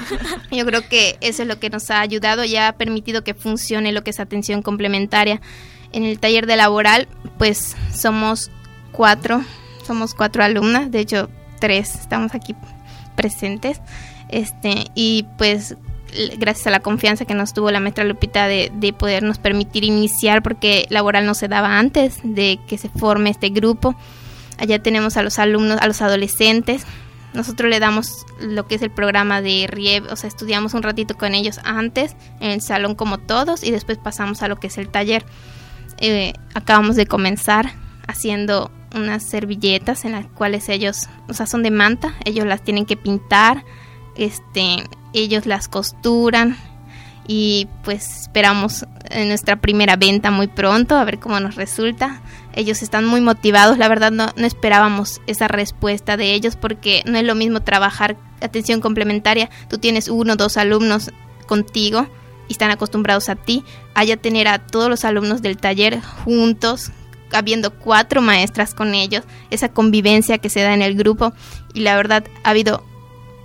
yo 0.51 0.65
creo 0.65 0.87
que 0.87 1.17
eso 1.21 1.41
es 1.41 1.47
lo 1.47 1.59
que 1.59 1.69
nos 1.69 1.89
ha 1.89 2.01
ayudado 2.01 2.43
y 2.43 2.55
ha 2.55 2.73
permitido 2.73 3.23
que 3.23 3.33
funcione 3.33 3.91
lo 3.91 4.03
que 4.03 4.11
es 4.11 4.19
atención 4.19 4.61
complementaria. 4.61 5.41
En 5.93 6.03
el 6.03 6.19
taller 6.19 6.45
de 6.45 6.55
laboral, 6.55 7.09
pues 7.41 7.75
somos 7.91 8.51
cuatro, 8.91 9.43
somos 9.83 10.13
cuatro 10.13 10.43
alumnas, 10.43 10.91
de 10.91 10.99
hecho 10.99 11.27
tres 11.59 11.95
estamos 11.95 12.35
aquí 12.35 12.55
presentes, 13.15 13.81
este 14.29 14.91
y 14.93 15.25
pues 15.39 15.75
gracias 16.37 16.67
a 16.67 16.69
la 16.69 16.81
confianza 16.81 17.25
que 17.25 17.33
nos 17.33 17.51
tuvo 17.53 17.71
la 17.71 17.79
maestra 17.79 18.03
Lupita 18.03 18.45
de, 18.45 18.71
de, 18.75 18.93
podernos 18.93 19.39
permitir 19.39 19.83
iniciar, 19.83 20.43
porque 20.43 20.85
laboral 20.91 21.25
no 21.25 21.33
se 21.33 21.47
daba 21.47 21.79
antes 21.79 22.19
de 22.23 22.59
que 22.67 22.77
se 22.77 22.89
forme 22.89 23.31
este 23.31 23.49
grupo. 23.49 23.95
Allá 24.59 24.77
tenemos 24.77 25.17
a 25.17 25.23
los 25.23 25.39
alumnos, 25.39 25.79
a 25.81 25.87
los 25.87 26.03
adolescentes. 26.03 26.83
Nosotros 27.33 27.71
le 27.71 27.79
damos 27.79 28.23
lo 28.39 28.67
que 28.67 28.75
es 28.75 28.83
el 28.83 28.91
programa 28.91 29.41
de 29.41 29.65
RIEB, 29.65 30.11
o 30.11 30.15
sea, 30.15 30.27
estudiamos 30.27 30.75
un 30.75 30.83
ratito 30.83 31.17
con 31.17 31.33
ellos 31.33 31.59
antes, 31.63 32.15
en 32.39 32.51
el 32.51 32.61
salón 32.61 32.93
como 32.93 33.17
todos, 33.17 33.63
y 33.63 33.71
después 33.71 33.97
pasamos 33.97 34.43
a 34.43 34.47
lo 34.47 34.57
que 34.57 34.67
es 34.67 34.77
el 34.77 34.89
taller. 34.89 35.25
Eh, 36.01 36.33
acabamos 36.55 36.95
de 36.95 37.05
comenzar 37.05 37.71
haciendo 38.07 38.71
unas 38.95 39.23
servilletas 39.23 40.03
en 40.03 40.11
las 40.11 40.25
cuales 40.25 40.67
ellos, 40.67 41.07
o 41.29 41.33
sea, 41.33 41.45
son 41.45 41.63
de 41.63 41.71
manta, 41.71 42.15
ellos 42.25 42.45
las 42.45 42.63
tienen 42.63 42.85
que 42.85 42.97
pintar, 42.97 43.63
este, 44.17 44.83
ellos 45.13 45.45
las 45.45 45.67
costuran 45.67 46.57
y 47.27 47.67
pues 47.83 48.21
esperamos 48.21 48.85
nuestra 49.15 49.61
primera 49.61 49.95
venta 49.95 50.31
muy 50.31 50.47
pronto 50.47 50.95
a 50.95 51.03
ver 51.03 51.19
cómo 51.19 51.39
nos 51.39 51.55
resulta. 51.55 52.21
Ellos 52.53 52.81
están 52.81 53.05
muy 53.05 53.21
motivados, 53.21 53.77
la 53.77 53.87
verdad 53.87 54.11
no, 54.11 54.27
no 54.35 54.47
esperábamos 54.47 55.21
esa 55.27 55.47
respuesta 55.47 56.17
de 56.17 56.33
ellos 56.33 56.55
porque 56.55 57.03
no 57.05 57.17
es 57.17 57.23
lo 57.23 57.35
mismo 57.35 57.61
trabajar 57.61 58.17
atención 58.41 58.81
complementaria, 58.81 59.49
tú 59.69 59.77
tienes 59.77 60.09
uno 60.09 60.33
o 60.33 60.35
dos 60.35 60.57
alumnos 60.57 61.11
contigo 61.45 62.07
y 62.51 62.53
están 62.53 62.69
acostumbrados 62.69 63.29
a 63.29 63.37
ti, 63.37 63.63
allá 63.93 64.17
tener 64.17 64.49
a 64.49 64.59
todos 64.59 64.89
los 64.89 65.05
alumnos 65.05 65.41
del 65.41 65.55
taller 65.55 66.01
juntos, 66.01 66.91
habiendo 67.31 67.71
cuatro 67.71 68.21
maestras 68.21 68.73
con 68.73 68.93
ellos, 68.93 69.23
esa 69.51 69.69
convivencia 69.69 70.37
que 70.37 70.49
se 70.49 70.61
da 70.61 70.73
en 70.73 70.81
el 70.81 70.95
grupo. 70.95 71.31
Y 71.73 71.79
la 71.79 71.95
verdad 71.95 72.25
ha 72.43 72.49
habido 72.49 72.83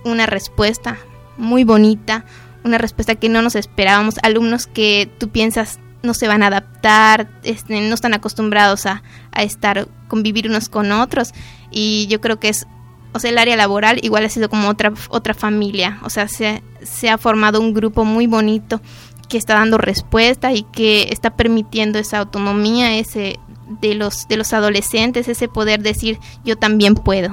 una 0.03 0.25
respuesta 0.25 0.97
muy 1.37 1.63
bonita, 1.63 2.25
una 2.65 2.77
respuesta 2.77 3.15
que 3.15 3.29
no 3.29 3.41
nos 3.41 3.55
esperábamos, 3.55 4.15
alumnos 4.23 4.67
que 4.67 5.09
tú 5.17 5.29
piensas 5.29 5.79
no 6.03 6.13
se 6.13 6.27
van 6.27 6.43
a 6.43 6.47
adaptar, 6.47 7.29
este, 7.43 7.79
no 7.79 7.95
están 7.95 8.13
acostumbrados 8.13 8.85
a, 8.87 9.03
a, 9.31 9.43
estar, 9.43 9.87
convivir 10.09 10.49
unos 10.49 10.67
con 10.67 10.91
otros. 10.91 11.31
Y 11.71 12.07
yo 12.07 12.19
creo 12.19 12.41
que 12.41 12.49
es, 12.49 12.67
o 13.13 13.19
sea, 13.19 13.31
el 13.31 13.37
área 13.37 13.55
laboral 13.55 13.99
igual 14.03 14.25
ha 14.25 14.29
sido 14.29 14.49
como 14.49 14.69
otra, 14.69 14.93
otra 15.09 15.33
familia, 15.33 15.99
o 16.03 16.09
sea, 16.09 16.27
se, 16.27 16.61
se 16.81 17.09
ha 17.09 17.17
formado 17.17 17.59
un 17.59 17.73
grupo 17.73 18.05
muy 18.05 18.27
bonito 18.27 18.81
que 19.29 19.37
está 19.37 19.55
dando 19.55 19.77
respuesta 19.77 20.53
y 20.53 20.63
que 20.63 21.09
está 21.11 21.35
permitiendo 21.35 21.99
esa 21.99 22.19
autonomía, 22.19 22.97
ese 22.97 23.39
de 23.81 23.95
los, 23.95 24.27
de 24.27 24.37
los 24.37 24.53
adolescentes, 24.53 25.27
ese 25.27 25.47
poder 25.47 25.81
decir 25.81 26.17
yo 26.45 26.55
también 26.55 26.95
puedo. 26.95 27.29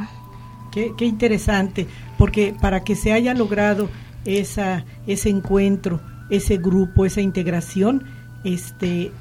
Qué, 0.73 0.93
qué 0.97 1.05
interesante 1.05 1.87
porque 2.19 2.55
para 2.59 2.85
que 2.85 2.97
se 2.97 3.13
haya 3.13 3.35
logrado 3.35 3.89
esa, 4.25 4.85
ese 5.07 5.29
encuentro, 5.29 6.01
ese 6.31 6.57
grupo, 6.57 7.05
esa 7.05 7.21
integración, 7.21 8.05
este, 8.45 9.13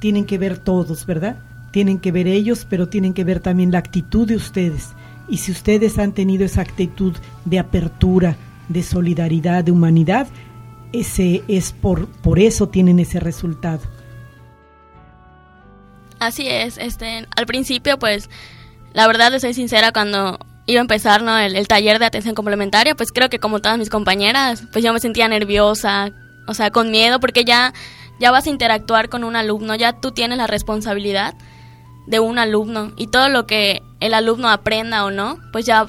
tienen 0.00 0.24
que 0.24 0.38
ver 0.38 0.58
todos, 0.58 1.06
¿verdad? 1.06 1.40
Tienen 1.72 1.98
que 1.98 2.12
ver 2.12 2.26
ellos, 2.26 2.66
pero 2.68 2.88
tienen 2.88 3.12
que 3.12 3.24
ver 3.24 3.40
también 3.40 3.72
la 3.72 3.78
actitud 3.78 4.26
de 4.26 4.36
ustedes. 4.36 4.90
Y 5.28 5.38
si 5.38 5.52
ustedes 5.52 5.98
han 5.98 6.12
tenido 6.12 6.44
esa 6.44 6.62
actitud 6.62 7.14
de 7.44 7.58
apertura, 7.58 8.36
de 8.68 8.82
solidaridad, 8.82 9.64
de 9.64 9.72
humanidad, 9.72 10.28
ese 10.92 11.42
es 11.48 11.72
por, 11.72 12.08
por 12.08 12.38
eso 12.38 12.68
tienen 12.68 12.98
ese 12.98 13.20
resultado. 13.20 13.80
Así 16.18 16.48
es, 16.48 16.78
este, 16.78 17.26
al 17.36 17.46
principio 17.46 17.98
pues 17.98 18.28
la 18.92 19.06
verdad 19.06 19.30
de 19.30 19.38
soy 19.38 19.54
sincera 19.54 19.92
cuando 19.92 20.38
iba 20.66 20.80
a 20.80 20.82
empezar 20.82 21.22
¿no? 21.22 21.38
el, 21.38 21.68
taller 21.68 21.98
de 21.98 22.06
atención 22.06 22.34
complementaria, 22.34 22.94
pues 22.94 23.10
creo 23.12 23.30
que 23.30 23.38
como 23.38 23.60
todas 23.60 23.78
mis 23.78 23.90
compañeras, 23.90 24.64
pues 24.72 24.84
yo 24.84 24.92
me 24.92 25.00
sentía 25.00 25.28
nerviosa, 25.28 26.10
o 26.46 26.54
sea, 26.54 26.70
con 26.70 26.90
miedo, 26.90 27.20
porque 27.20 27.44
ya, 27.44 27.72
ya 28.20 28.30
vas 28.30 28.46
a 28.46 28.50
interactuar 28.50 29.08
con 29.08 29.24
un 29.24 29.36
alumno, 29.36 29.74
ya 29.76 29.94
tú 29.94 30.12
tienes 30.12 30.36
la 30.36 30.46
responsabilidad 30.46 31.34
de 32.06 32.20
un 32.20 32.38
alumno 32.38 32.92
y 32.96 33.06
todo 33.06 33.28
lo 33.28 33.46
que 33.46 33.82
el 34.00 34.14
alumno 34.14 34.48
aprenda 34.48 35.04
o 35.04 35.10
no, 35.10 35.38
pues 35.52 35.66
ya 35.66 35.86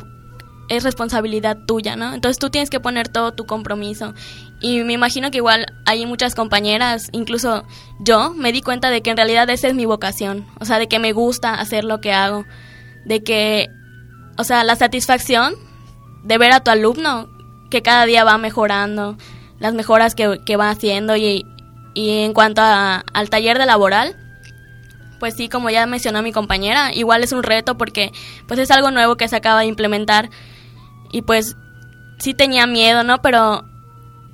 es 0.69 0.83
responsabilidad 0.83 1.57
tuya, 1.65 1.95
¿no? 1.95 2.13
Entonces 2.13 2.37
tú 2.37 2.49
tienes 2.49 2.69
que 2.69 2.79
poner 2.79 3.07
todo 3.07 3.33
tu 3.33 3.45
compromiso. 3.45 4.13
Y 4.61 4.83
me 4.83 4.93
imagino 4.93 5.31
que 5.31 5.37
igual 5.37 5.65
hay 5.85 6.05
muchas 6.05 6.35
compañeras, 6.35 7.09
incluso 7.11 7.63
yo, 7.99 8.33
me 8.33 8.51
di 8.51 8.61
cuenta 8.61 8.89
de 8.89 9.01
que 9.01 9.09
en 9.09 9.17
realidad 9.17 9.49
esa 9.49 9.67
es 9.67 9.73
mi 9.73 9.85
vocación, 9.85 10.45
o 10.59 10.65
sea, 10.65 10.79
de 10.79 10.87
que 10.87 10.99
me 10.99 11.13
gusta 11.13 11.53
hacer 11.55 11.85
lo 11.85 12.01
que 12.01 12.13
hago, 12.13 12.45
de 13.05 13.23
que 13.23 13.69
o 14.39 14.45
sea, 14.45 14.63
la 14.63 14.77
satisfacción 14.77 15.53
de 16.23 16.37
ver 16.37 16.53
a 16.53 16.61
tu 16.61 16.71
alumno 16.71 17.27
que 17.69 17.81
cada 17.81 18.05
día 18.05 18.23
va 18.23 18.37
mejorando, 18.37 19.17
las 19.59 19.73
mejoras 19.73 20.15
que, 20.15 20.39
que 20.45 20.55
va 20.55 20.69
haciendo 20.69 21.17
y, 21.17 21.45
en 21.93 22.33
cuanto 22.33 22.61
al 22.61 23.29
taller 23.29 23.59
de 23.59 23.65
laboral, 23.65 24.15
pues 25.19 25.35
sí, 25.35 25.49
como 25.49 25.69
ya 25.69 25.85
mencionó 25.85 26.21
mi 26.21 26.31
compañera, 26.31 26.93
igual 26.93 27.23
es 27.23 27.31
un 27.31 27.43
reto 27.43 27.77
porque 27.77 28.11
pues 28.47 28.59
es 28.59 28.71
algo 28.71 28.91
nuevo 28.91 29.17
que 29.17 29.27
se 29.27 29.35
acaba 29.35 29.59
de 29.59 29.67
implementar 29.67 30.29
y 31.11 31.21
pues 31.21 31.55
sí 32.19 32.33
tenía 32.33 32.67
miedo, 32.67 33.03
¿no? 33.03 33.21
Pero 33.21 33.65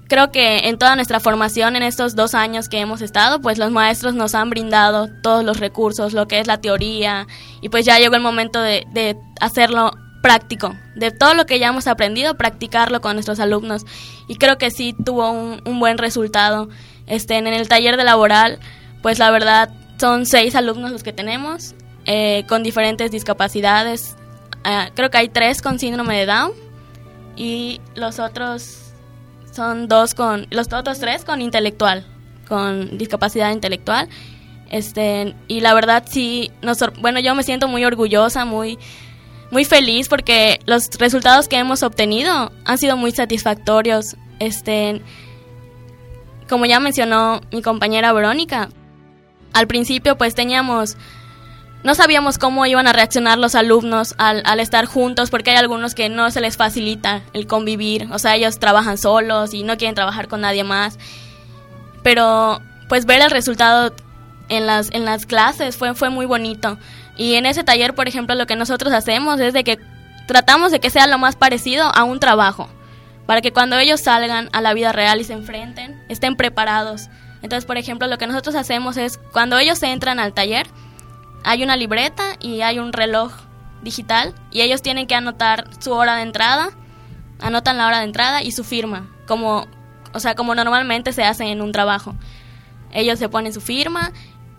creo 0.08 0.32
que 0.32 0.70
en 0.70 0.78
toda 0.78 0.96
nuestra 0.96 1.20
formación, 1.20 1.76
en 1.76 1.84
estos 1.84 2.16
dos 2.16 2.36
años 2.36 2.70
que 2.70 2.80
hemos 2.80 3.02
estado, 3.02 3.42
pues 3.42 3.58
los 3.58 3.72
maestros 3.72 4.14
nos 4.14 4.36
han 4.36 4.50
brindado 4.50 5.08
todos 5.22 5.44
los 5.44 5.60
recursos, 5.60 6.14
lo 6.14 6.28
que 6.28 6.40
es 6.40 6.48
la 6.48 6.60
teoría, 6.60 7.28
y 7.62 7.70
pues 7.70 7.86
ya 7.86 7.98
llegó 8.00 8.16
el 8.16 8.22
momento 8.22 8.62
de, 8.62 9.18
hacerlo 9.42 9.92
práctico, 10.22 10.76
de 10.96 11.12
todo 11.12 11.34
lo 11.34 11.46
que 11.46 11.60
ya 11.60 11.68
hemos 11.68 11.88
aprendido, 11.88 12.36
practicarlo 12.36 13.02
con 13.02 13.14
nuestros 13.14 13.40
alumnos. 13.40 13.86
Y 14.28 14.36
creo 14.36 14.58
que 14.58 14.72
sí 14.72 14.96
tuvo 15.06 15.30
un, 15.30 15.80
buen 15.80 15.98
resultado. 15.98 16.68
Este, 17.06 17.38
en 17.38 17.46
el 17.46 17.68
taller 17.68 17.98
de 17.98 18.04
laboral, 18.04 18.60
pues 19.04 19.20
la 19.20 19.30
verdad 19.30 19.70
son 19.98 20.26
seis 20.26 20.56
alumnos 20.56 20.92
los 20.92 21.04
que 21.04 21.14
tenemos, 21.14 21.76
eh, 22.06 22.46
con 22.48 22.64
diferentes 22.64 23.12
discapacidades. 23.12 24.16
Ah, 24.64 24.90
creo 24.94 25.10
que 25.10 25.18
hay 25.18 25.30
tres 25.30 25.62
con 25.62 25.80
síndrome 25.80 26.18
de 26.18 26.26
Down 26.26 26.52
y 27.36 27.82
los 27.96 28.20
otros 28.20 28.92
son 29.52 29.88
dos 29.88 30.14
con, 30.14 30.48
los 30.50 30.72
otros 30.74 31.00
tres 31.00 31.24
con 31.24 31.42
intelectual, 31.42 32.06
con 32.48 32.98
discapacidad 32.98 33.52
intelectual. 33.52 34.10
Este, 34.70 35.36
y 35.48 35.62
la 35.62 35.74
verdad 35.74 36.04
sí, 36.10 36.52
nos, 36.62 36.80
bueno, 37.00 37.20
yo 37.20 37.36
me 37.36 37.44
siento 37.44 37.68
muy 37.68 37.86
orgullosa, 37.86 38.46
muy, 38.46 38.78
muy 39.52 39.64
feliz 39.64 40.10
porque 40.10 40.60
los 40.66 40.90
resultados 40.98 41.48
que 41.48 41.58
hemos 41.58 41.84
obtenido 41.84 42.52
han 42.66 42.78
sido 42.78 42.98
muy 42.98 43.12
satisfactorios. 43.12 44.18
Este, 44.40 45.02
como 46.50 46.66
ya 46.66 46.80
mencionó 46.80 47.42
mi 47.52 47.62
compañera 47.62 48.12
Verónica, 48.12 48.70
al 49.56 49.68
principio 49.68 50.18
pues 50.18 50.36
teníamos 50.36 50.98
no 51.84 51.94
sabíamos 51.94 52.40
cómo 52.40 52.66
iban 52.66 52.88
a 52.88 52.94
reaccionar 52.94 53.38
los 53.38 53.54
alumnos 53.54 54.16
al, 54.18 54.60
estar 54.60 54.86
juntos, 54.86 55.30
porque 55.30 55.52
hay 55.52 55.58
algunos 55.58 55.94
que 55.94 56.10
no 56.10 56.32
se 56.32 56.42
les 56.42 56.58
facilita 56.58 57.22
el 57.34 57.46
convivir, 57.46 58.08
o 58.12 58.18
sea, 58.18 58.34
ellos 58.36 58.58
trabajan 58.58 58.98
solos 58.98 59.54
y 59.54 59.62
no 59.62 59.78
quieren 59.78 59.94
trabajar 59.94 60.28
con 60.28 60.42
nadie 60.42 60.64
más. 60.64 60.98
Pero 62.02 62.60
pues 62.90 63.06
ver 63.06 63.22
el 63.22 63.30
resultado 63.30 63.94
en 64.50 64.66
las, 64.66 64.90
en 64.94 65.06
las 65.06 65.28
clases 65.28 65.78
fue, 65.78 65.94
fue 65.94 66.10
muy 66.10 66.26
bonito. 66.26 66.80
Y 67.18 67.36
en 67.36 67.46
ese 67.46 67.64
taller, 67.64 67.94
por 67.94 68.08
ejemplo, 68.08 68.34
lo 68.34 68.48
que 68.48 68.56
nosotros 68.56 68.92
hacemos 68.92 69.40
es 69.40 69.54
de 69.54 69.64
que 69.64 69.78
tratamos 70.28 70.72
de 70.72 70.80
que 70.80 70.90
sea 70.90 71.06
lo 71.06 71.20
más 71.20 71.36
parecido 71.36 71.84
a 71.94 72.04
un 72.04 72.20
trabajo, 72.20 72.68
para 73.28 73.42
que 73.42 73.54
cuando 73.54 73.78
ellos 73.78 74.02
salgan 74.02 74.50
a 74.54 74.62
la 74.62 74.74
vida 74.74 74.92
real 74.92 75.22
y 75.22 75.24
se 75.24 75.34
enfrenten, 75.34 76.04
estén 76.10 76.36
preparados. 76.36 77.10
Entonces, 77.46 77.66
por 77.66 77.78
ejemplo, 77.78 78.08
lo 78.08 78.18
que 78.18 78.28
nosotros 78.28 78.56
hacemos 78.56 78.98
es, 78.98 79.20
cuando 79.32 79.58
ellos 79.58 79.82
entran 79.84 80.20
al 80.20 80.34
taller, 80.34 80.68
hay 81.44 81.64
una 81.64 81.78
libreta 81.78 82.38
y 82.42 82.62
hay 82.62 82.80
un 82.80 82.92
reloj 82.92 83.32
digital 83.84 84.34
y 84.52 84.62
ellos 84.62 84.82
tienen 84.82 85.06
que 85.06 85.16
anotar 85.16 85.70
su 85.80 85.94
hora 85.94 86.16
de 86.16 86.24
entrada, 86.24 86.72
anotan 87.40 87.78
la 87.78 87.88
hora 87.88 88.00
de 88.00 88.06
entrada 88.06 88.42
y 88.42 88.52
su 88.52 88.64
firma, 88.64 89.10
como, 89.28 89.68
o 90.12 90.20
sea, 90.20 90.36
como 90.36 90.56
normalmente 90.56 91.14
se 91.14 91.24
hace 91.24 91.46
en 91.46 91.62
un 91.62 91.72
trabajo. 91.72 92.16
Ellos 92.92 93.20
se 93.20 93.30
ponen 93.30 93.54
su 93.54 93.62
firma 93.62 94.12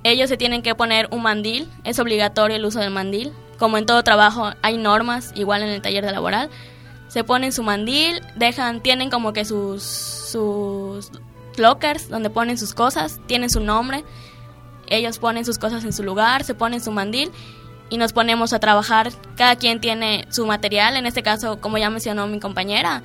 ellos 0.06 0.28
se 0.28 0.36
tienen 0.36 0.62
que 0.62 0.76
poner 0.76 1.08
un 1.10 1.22
mandil, 1.22 1.68
es 1.82 1.98
obligatorio 1.98 2.56
el 2.56 2.64
uso 2.64 2.78
del 2.78 2.92
mandil. 2.92 3.32
Como 3.58 3.76
en 3.76 3.86
todo 3.86 4.04
trabajo 4.04 4.52
hay 4.62 4.78
normas, 4.78 5.32
igual 5.34 5.64
en 5.64 5.70
el 5.70 5.82
taller 5.82 6.04
de 6.04 6.12
laboral. 6.12 6.48
Se 7.08 7.24
ponen 7.24 7.50
su 7.50 7.64
mandil, 7.64 8.20
dejan, 8.36 8.80
tienen 8.82 9.10
como 9.10 9.32
que 9.32 9.44
sus, 9.44 9.82
sus 9.82 11.10
lockers 11.58 12.08
donde 12.08 12.30
ponen 12.30 12.58
sus 12.58 12.74
cosas, 12.74 13.20
tienen 13.26 13.50
su 13.50 13.60
nombre. 13.60 14.04
Ellos 14.88 15.18
ponen 15.18 15.44
sus 15.44 15.58
cosas 15.58 15.84
en 15.84 15.92
su 15.92 16.02
lugar, 16.02 16.44
se 16.44 16.54
ponen 16.54 16.80
su 16.80 16.92
mandil 16.92 17.30
y 17.90 17.98
nos 17.98 18.12
ponemos 18.12 18.52
a 18.52 18.60
trabajar. 18.60 19.12
Cada 19.36 19.56
quien 19.56 19.80
tiene 19.80 20.26
su 20.30 20.46
material, 20.46 20.96
en 20.96 21.06
este 21.06 21.22
caso, 21.22 21.60
como 21.60 21.78
ya 21.78 21.90
mencionó 21.90 22.26
mi 22.26 22.40
compañera, 22.40 23.02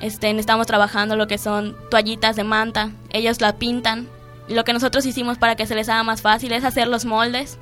este, 0.00 0.30
estamos 0.38 0.66
trabajando 0.66 1.16
lo 1.16 1.26
que 1.26 1.38
son 1.38 1.76
toallitas 1.90 2.36
de 2.36 2.44
manta. 2.44 2.90
Ellos 3.10 3.40
la 3.40 3.56
pintan, 3.56 4.08
lo 4.48 4.64
que 4.64 4.72
nosotros 4.72 5.04
hicimos 5.06 5.38
para 5.38 5.56
que 5.56 5.66
se 5.66 5.74
les 5.74 5.88
haga 5.88 6.02
más 6.02 6.22
fácil 6.22 6.52
es 6.52 6.64
hacer 6.64 6.88
los 6.88 7.04
moldes 7.04 7.58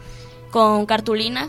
con 0.50 0.86
cartulina. 0.86 1.48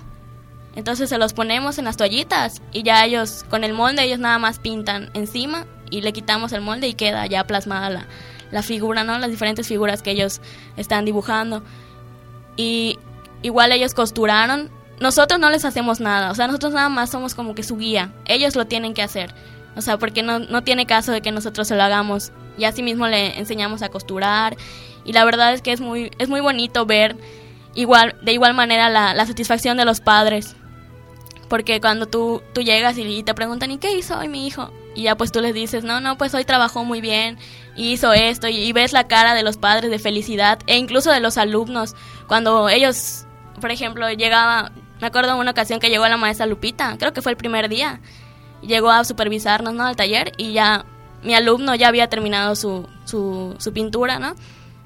Entonces 0.75 1.09
se 1.09 1.17
los 1.17 1.33
ponemos 1.33 1.79
en 1.79 1.85
las 1.85 1.97
toallitas 1.97 2.61
y 2.71 2.83
ya 2.83 3.03
ellos, 3.03 3.43
con 3.49 3.63
el 3.63 3.73
molde, 3.73 4.03
ellos 4.03 4.19
nada 4.19 4.37
más 4.37 4.59
pintan 4.59 5.09
encima 5.13 5.65
y 5.89 6.01
le 6.01 6.13
quitamos 6.13 6.51
el 6.53 6.61
molde 6.61 6.87
y 6.87 6.93
queda 6.93 7.25
ya 7.25 7.45
plasmada 7.45 7.89
la, 7.89 8.07
la 8.51 8.63
figura, 8.63 9.03
¿no? 9.03 9.17
Las 9.17 9.29
diferentes 9.29 9.67
figuras 9.67 10.01
que 10.01 10.11
ellos 10.11 10.41
están 10.75 11.05
dibujando. 11.05 11.63
Y 12.55 12.97
igual 13.41 13.71
ellos 13.71 13.93
costuraron. 13.93 14.69
Nosotros 14.99 15.39
no 15.39 15.49
les 15.49 15.63
hacemos 15.63 15.99
nada, 15.99 16.31
o 16.31 16.35
sea, 16.35 16.47
nosotros 16.47 16.73
nada 16.73 16.89
más 16.89 17.11
somos 17.11 17.35
como 17.35 17.53
que 17.53 17.61
su 17.63 17.77
guía. 17.77 18.13
Ellos 18.25 18.55
lo 18.55 18.65
tienen 18.65 18.93
que 18.93 19.03
hacer. 19.03 19.33
O 19.75 19.81
sea, 19.81 19.99
porque 19.99 20.23
no, 20.23 20.39
no 20.39 20.63
tiene 20.63 20.87
caso 20.87 21.11
de 21.11 21.21
que 21.21 21.31
nosotros 21.31 21.67
se 21.67 21.75
lo 21.75 21.83
hagamos. 21.83 22.31
Y 22.57 22.65
así 22.65 22.81
mismo 22.81 23.05
le 23.05 23.37
enseñamos 23.37 23.83
a 23.83 23.89
costurar 23.89 24.57
y 25.07 25.13
la 25.13 25.23
verdad 25.23 25.53
es 25.53 25.61
que 25.61 25.71
es 25.71 25.79
muy, 25.79 26.11
es 26.19 26.27
muy 26.27 26.41
bonito 26.41 26.85
ver 26.85 27.15
igual, 27.75 28.15
de 28.23 28.33
igual 28.33 28.53
manera 28.53 28.89
la, 28.89 29.13
la 29.13 29.25
satisfacción 29.25 29.77
de 29.77 29.85
los 29.85 30.01
padres. 30.01 30.55
Porque 31.47 31.79
cuando 31.79 32.07
tú, 32.07 32.41
tú 32.53 32.61
llegas 32.61 32.97
y, 32.97 33.23
te 33.23 33.33
preguntan, 33.33 33.71
¿y 33.71 33.77
qué 33.77 33.97
hizo 33.97 34.19
hoy 34.19 34.27
mi 34.27 34.45
hijo? 34.45 34.69
Y 34.97 35.03
ya 35.03 35.15
pues 35.15 35.31
tú 35.31 35.41
les 35.41 35.53
dices, 35.53 35.83
no, 35.83 36.01
no, 36.01 36.17
pues 36.17 36.33
hoy 36.33 36.43
trabajó 36.43 36.83
muy 36.83 37.01
bien, 37.01 37.37
hizo 37.75 38.13
esto, 38.13 38.47
y, 38.47 38.73
ves 38.73 38.93
la 38.93 39.07
cara 39.07 39.35
de 39.35 39.43
los 39.43 39.55
padres 39.55 39.91
de 39.91 39.99
felicidad, 39.99 40.57
e 40.65 40.77
incluso 40.77 41.11
de 41.11 41.19
los 41.19 41.37
alumnos, 41.37 41.95
cuando 42.27 42.67
ellos, 42.67 43.27
por 43.61 43.69
ejemplo, 43.69 44.09
llegaba, 44.11 44.71
me 44.99 45.05
acuerdo 45.05 45.37
una 45.37 45.51
ocasión 45.51 45.79
que 45.79 45.91
llegó 45.91 46.07
la 46.07 46.17
maestra 46.17 46.47
Lupita, 46.47 46.95
creo 46.97 47.13
que 47.13 47.21
fue 47.21 47.31
el 47.31 47.37
primer 47.37 47.69
día, 47.69 48.01
llegó 48.63 48.89
a 48.89 49.03
supervisarnos, 49.03 49.75
¿no?, 49.75 49.85
al 49.85 49.95
taller, 49.95 50.31
y 50.35 50.53
ya 50.53 50.83
mi 51.21 51.35
alumno 51.35 51.75
ya 51.75 51.89
había 51.89 52.09
terminado 52.09 52.55
su, 52.55 52.89
su 53.05 53.71
pintura, 53.71 54.17
¿no? 54.17 54.33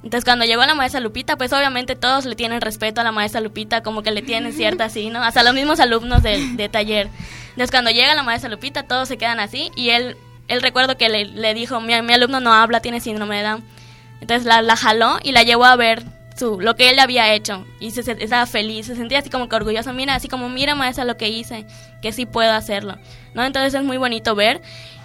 Entonces 0.04 0.26
cuando 0.26 0.46
llegó 0.46 0.66
la 0.66 0.74
maestra 0.74 1.00
Lupita, 1.00 1.38
pues 1.38 1.54
obviamente 1.54 1.96
todos 1.96 2.26
le 2.26 2.36
tienen 2.36 2.62
respeto 2.62 3.02
a 3.02 3.04
la 3.04 3.12
maestra 3.12 3.40
Lupita, 3.40 3.84
como 3.84 4.02
que 4.02 4.12
le 4.12 4.22
tienen 4.22 4.52
cierta 4.54 4.86
así, 4.86 5.10
¿no? 5.10 5.22
Hasta 5.24 5.44
los 5.44 5.54
mismos 5.54 5.80
alumnos 5.80 6.24
de, 6.24 6.70
taller. 6.72 7.10
Entonces 7.50 7.72
cuando 7.72 7.92
llega 7.92 8.16
la 8.16 8.24
maestra 8.24 8.50
Lupita, 8.50 8.84
todos 8.84 9.08
se 9.08 9.18
quedan 9.18 9.40
así 9.40 9.72
y 9.76 9.92
él, 9.92 10.18
él 10.48 10.62
recuerdo 10.62 10.98
que 10.98 11.10
le, 11.10 11.26
le 11.26 11.54
dijo, 11.54 11.80
mi, 11.82 12.00
mi, 12.02 12.14
alumno 12.14 12.40
no 12.40 12.54
habla, 12.54 12.80
tiene 12.80 13.00
síndrome 13.00 13.38
de 13.38 13.44
Down. 13.44 13.64
Entonces 14.22 14.46
la, 14.46 14.62
la 14.62 14.76
jaló 14.76 15.20
y 15.22 15.34
la 15.34 15.44
llevó 15.44 15.66
a 15.66 15.76
ver 15.76 16.04
su, 16.36 16.60
lo 16.60 16.76
que 16.76 16.90
él 16.90 16.98
había 16.98 17.34
hecho 17.34 17.66
y 17.80 17.92
se, 17.92 18.02
se, 18.02 18.14
estaba 18.20 18.48
feliz, 18.48 18.88
se 18.88 18.96
sentía 18.96 19.20
así 19.20 19.30
como 19.30 19.50
que 19.50 19.56
orgulloso, 19.56 19.94
mira, 19.94 20.16
así 20.16 20.28
como, 20.28 20.50
mira 20.50 20.74
maestra 20.74 21.06
lo 21.06 21.18
que 21.18 21.30
hice, 21.30 21.68
que 22.02 22.12
sí 22.12 22.26
puedo 22.26 22.52
hacerlo, 22.52 22.98
¿no? 23.36 23.44
Entonces 23.44 23.76
es 23.76 23.84
muy 23.84 23.98
bonito 23.98 24.34
ver 24.34 24.62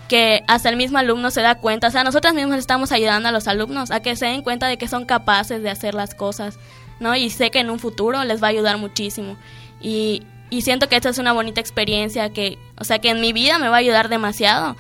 que 0.09 0.45
hasta 0.47 0.69
el 0.69 0.77
mismo 0.77 0.99
alumno 0.99 1.31
se 1.31 1.43
da 1.43 1.57
cuenta, 1.57 1.89
o 1.89 1.91
sea, 1.91 2.05
nosotras 2.05 2.35
mismas 2.35 2.59
estamos 2.59 2.93
ayudando 2.93 3.29
a 3.29 3.33
los 3.33 3.49
alumnos 3.49 3.91
a 3.91 4.01
que 4.01 4.17
se 4.17 4.27
den 4.27 4.43
cuenta 4.43 4.67
de 4.69 4.79
que 4.79 4.89
son 4.89 5.05
capaces 5.05 5.63
de 5.63 5.71
hacer 5.71 5.95
las 5.95 6.15
cosas, 6.15 6.59
¿no? 7.01 7.15
Y 7.17 7.31
sé 7.31 7.51
que 7.51 7.61
en 7.61 7.71
un 7.71 7.79
futuro 7.79 8.23
les 8.25 8.43
va 8.43 8.49
a 8.49 8.51
ayudar 8.51 8.79
muchísimo. 8.79 9.37
Y, 9.81 10.23
y 10.51 10.63
siento 10.63 10.89
que 10.89 10.97
esta 10.97 11.09
es 11.09 11.19
una 11.19 11.33
bonita 11.33 11.61
experiencia 11.61 12.33
que, 12.33 12.59
o 12.79 12.85
sea, 12.85 12.99
que 12.99 13.11
en 13.11 13.21
mi 13.21 13.33
vida 13.33 13.59
me 13.59 13.69
va 13.69 13.77
a 13.77 13.81
ayudar 13.81 14.09
demasiado 14.09 14.77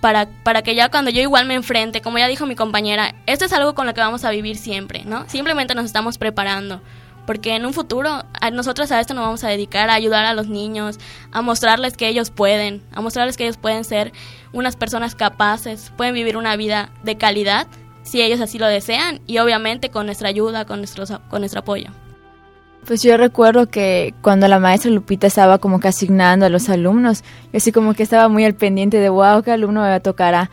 para, 0.00 0.28
para 0.44 0.62
que 0.62 0.74
ya 0.74 0.90
cuando 0.90 1.10
yo 1.10 1.20
igual 1.20 1.46
me 1.46 1.54
enfrente, 1.54 2.00
como 2.00 2.18
ya 2.18 2.28
dijo 2.28 2.46
mi 2.46 2.54
compañera, 2.54 3.14
esto 3.26 3.44
es 3.44 3.52
algo 3.52 3.74
con 3.74 3.86
lo 3.86 3.94
que 3.94 4.00
vamos 4.00 4.24
a 4.24 4.30
vivir 4.30 4.56
siempre, 4.56 5.04
¿no? 5.04 5.28
Simplemente 5.28 5.74
nos 5.74 5.86
estamos 5.86 6.18
preparando 6.18 6.80
porque 7.28 7.54
en 7.54 7.66
un 7.66 7.74
futuro 7.74 8.24
nosotros 8.54 8.90
a 8.90 9.00
esto 9.00 9.12
nos 9.12 9.22
vamos 9.22 9.44
a 9.44 9.50
dedicar 9.50 9.90
a 9.90 9.92
ayudar 9.92 10.24
a 10.24 10.32
los 10.32 10.48
niños, 10.48 10.98
a 11.30 11.42
mostrarles 11.42 11.94
que 11.94 12.08
ellos 12.08 12.30
pueden, 12.30 12.82
a 12.90 13.02
mostrarles 13.02 13.36
que 13.36 13.44
ellos 13.44 13.58
pueden 13.58 13.84
ser 13.84 14.14
unas 14.54 14.76
personas 14.76 15.14
capaces, 15.14 15.92
pueden 15.98 16.14
vivir 16.14 16.38
una 16.38 16.56
vida 16.56 16.88
de 17.02 17.18
calidad 17.18 17.66
si 18.02 18.22
ellos 18.22 18.40
así 18.40 18.58
lo 18.58 18.66
desean 18.66 19.20
y 19.26 19.40
obviamente 19.40 19.90
con 19.90 20.06
nuestra 20.06 20.30
ayuda, 20.30 20.64
con, 20.64 20.78
nuestro, 20.78 21.04
con 21.28 21.42
nuestro 21.42 21.60
apoyo. 21.60 21.90
Pues 22.86 23.02
yo 23.02 23.18
recuerdo 23.18 23.68
que 23.68 24.14
cuando 24.22 24.48
la 24.48 24.58
maestra 24.58 24.90
Lupita 24.90 25.26
estaba 25.26 25.58
como 25.58 25.80
que 25.80 25.88
asignando 25.88 26.46
a 26.46 26.48
los 26.48 26.70
alumnos, 26.70 27.24
yo 27.52 27.58
así 27.58 27.72
como 27.72 27.92
que 27.92 28.04
estaba 28.04 28.30
muy 28.30 28.46
al 28.46 28.54
pendiente 28.54 29.00
de, 29.00 29.10
wow, 29.10 29.42
¿qué 29.42 29.50
alumno 29.52 29.82
me 29.82 30.00
tocará? 30.00 30.50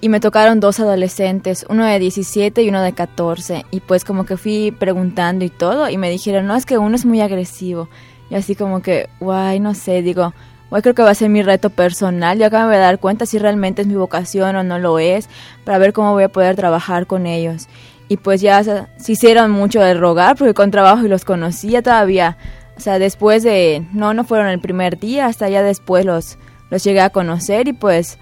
Y 0.00 0.08
me 0.08 0.20
tocaron 0.20 0.60
dos 0.60 0.78
adolescentes, 0.78 1.64
uno 1.68 1.84
de 1.86 1.98
17 1.98 2.62
y 2.62 2.68
uno 2.68 2.82
de 2.82 2.92
14. 2.92 3.64
Y 3.70 3.80
pues 3.80 4.04
como 4.04 4.26
que 4.26 4.36
fui 4.36 4.70
preguntando 4.70 5.44
y 5.44 5.50
todo 5.50 5.88
y 5.88 5.96
me 5.96 6.10
dijeron, 6.10 6.46
no, 6.46 6.54
es 6.54 6.66
que 6.66 6.78
uno 6.78 6.96
es 6.96 7.06
muy 7.06 7.20
agresivo. 7.20 7.88
Y 8.28 8.34
así 8.34 8.54
como 8.54 8.82
que, 8.82 9.08
guay, 9.20 9.58
no 9.58 9.74
sé, 9.74 10.02
digo, 10.02 10.34
guay, 10.70 10.82
creo 10.82 10.94
que 10.94 11.02
va 11.02 11.10
a 11.10 11.14
ser 11.14 11.30
mi 11.30 11.42
reto 11.42 11.70
personal. 11.70 12.38
Yo 12.38 12.46
acabo 12.46 12.70
de 12.70 12.78
dar 12.78 12.98
cuenta 12.98 13.24
si 13.24 13.38
realmente 13.38 13.82
es 13.82 13.88
mi 13.88 13.94
vocación 13.94 14.54
o 14.56 14.62
no 14.64 14.78
lo 14.78 14.98
es, 14.98 15.28
para 15.64 15.78
ver 15.78 15.92
cómo 15.92 16.12
voy 16.12 16.24
a 16.24 16.28
poder 16.28 16.56
trabajar 16.56 17.06
con 17.06 17.26
ellos. 17.26 17.66
Y 18.08 18.18
pues 18.18 18.40
ya 18.40 18.62
se, 18.62 18.86
hicieron 19.08 19.50
mucho 19.50 19.80
de 19.80 19.94
rogar, 19.94 20.36
porque 20.36 20.54
con 20.54 20.70
trabajo 20.70 21.06
y 21.06 21.08
los 21.08 21.24
conocía 21.24 21.82
todavía. 21.82 22.36
O 22.76 22.80
sea, 22.80 22.98
después 22.98 23.42
de, 23.42 23.86
no, 23.92 24.12
no 24.12 24.24
fueron 24.24 24.48
el 24.48 24.60
primer 24.60 24.98
día, 24.98 25.26
hasta 25.26 25.48
ya 25.48 25.62
después 25.62 26.04
los, 26.04 26.38
los 26.68 26.84
llegué 26.84 27.00
a 27.00 27.10
conocer 27.10 27.68
y 27.68 27.72
pues 27.72 28.18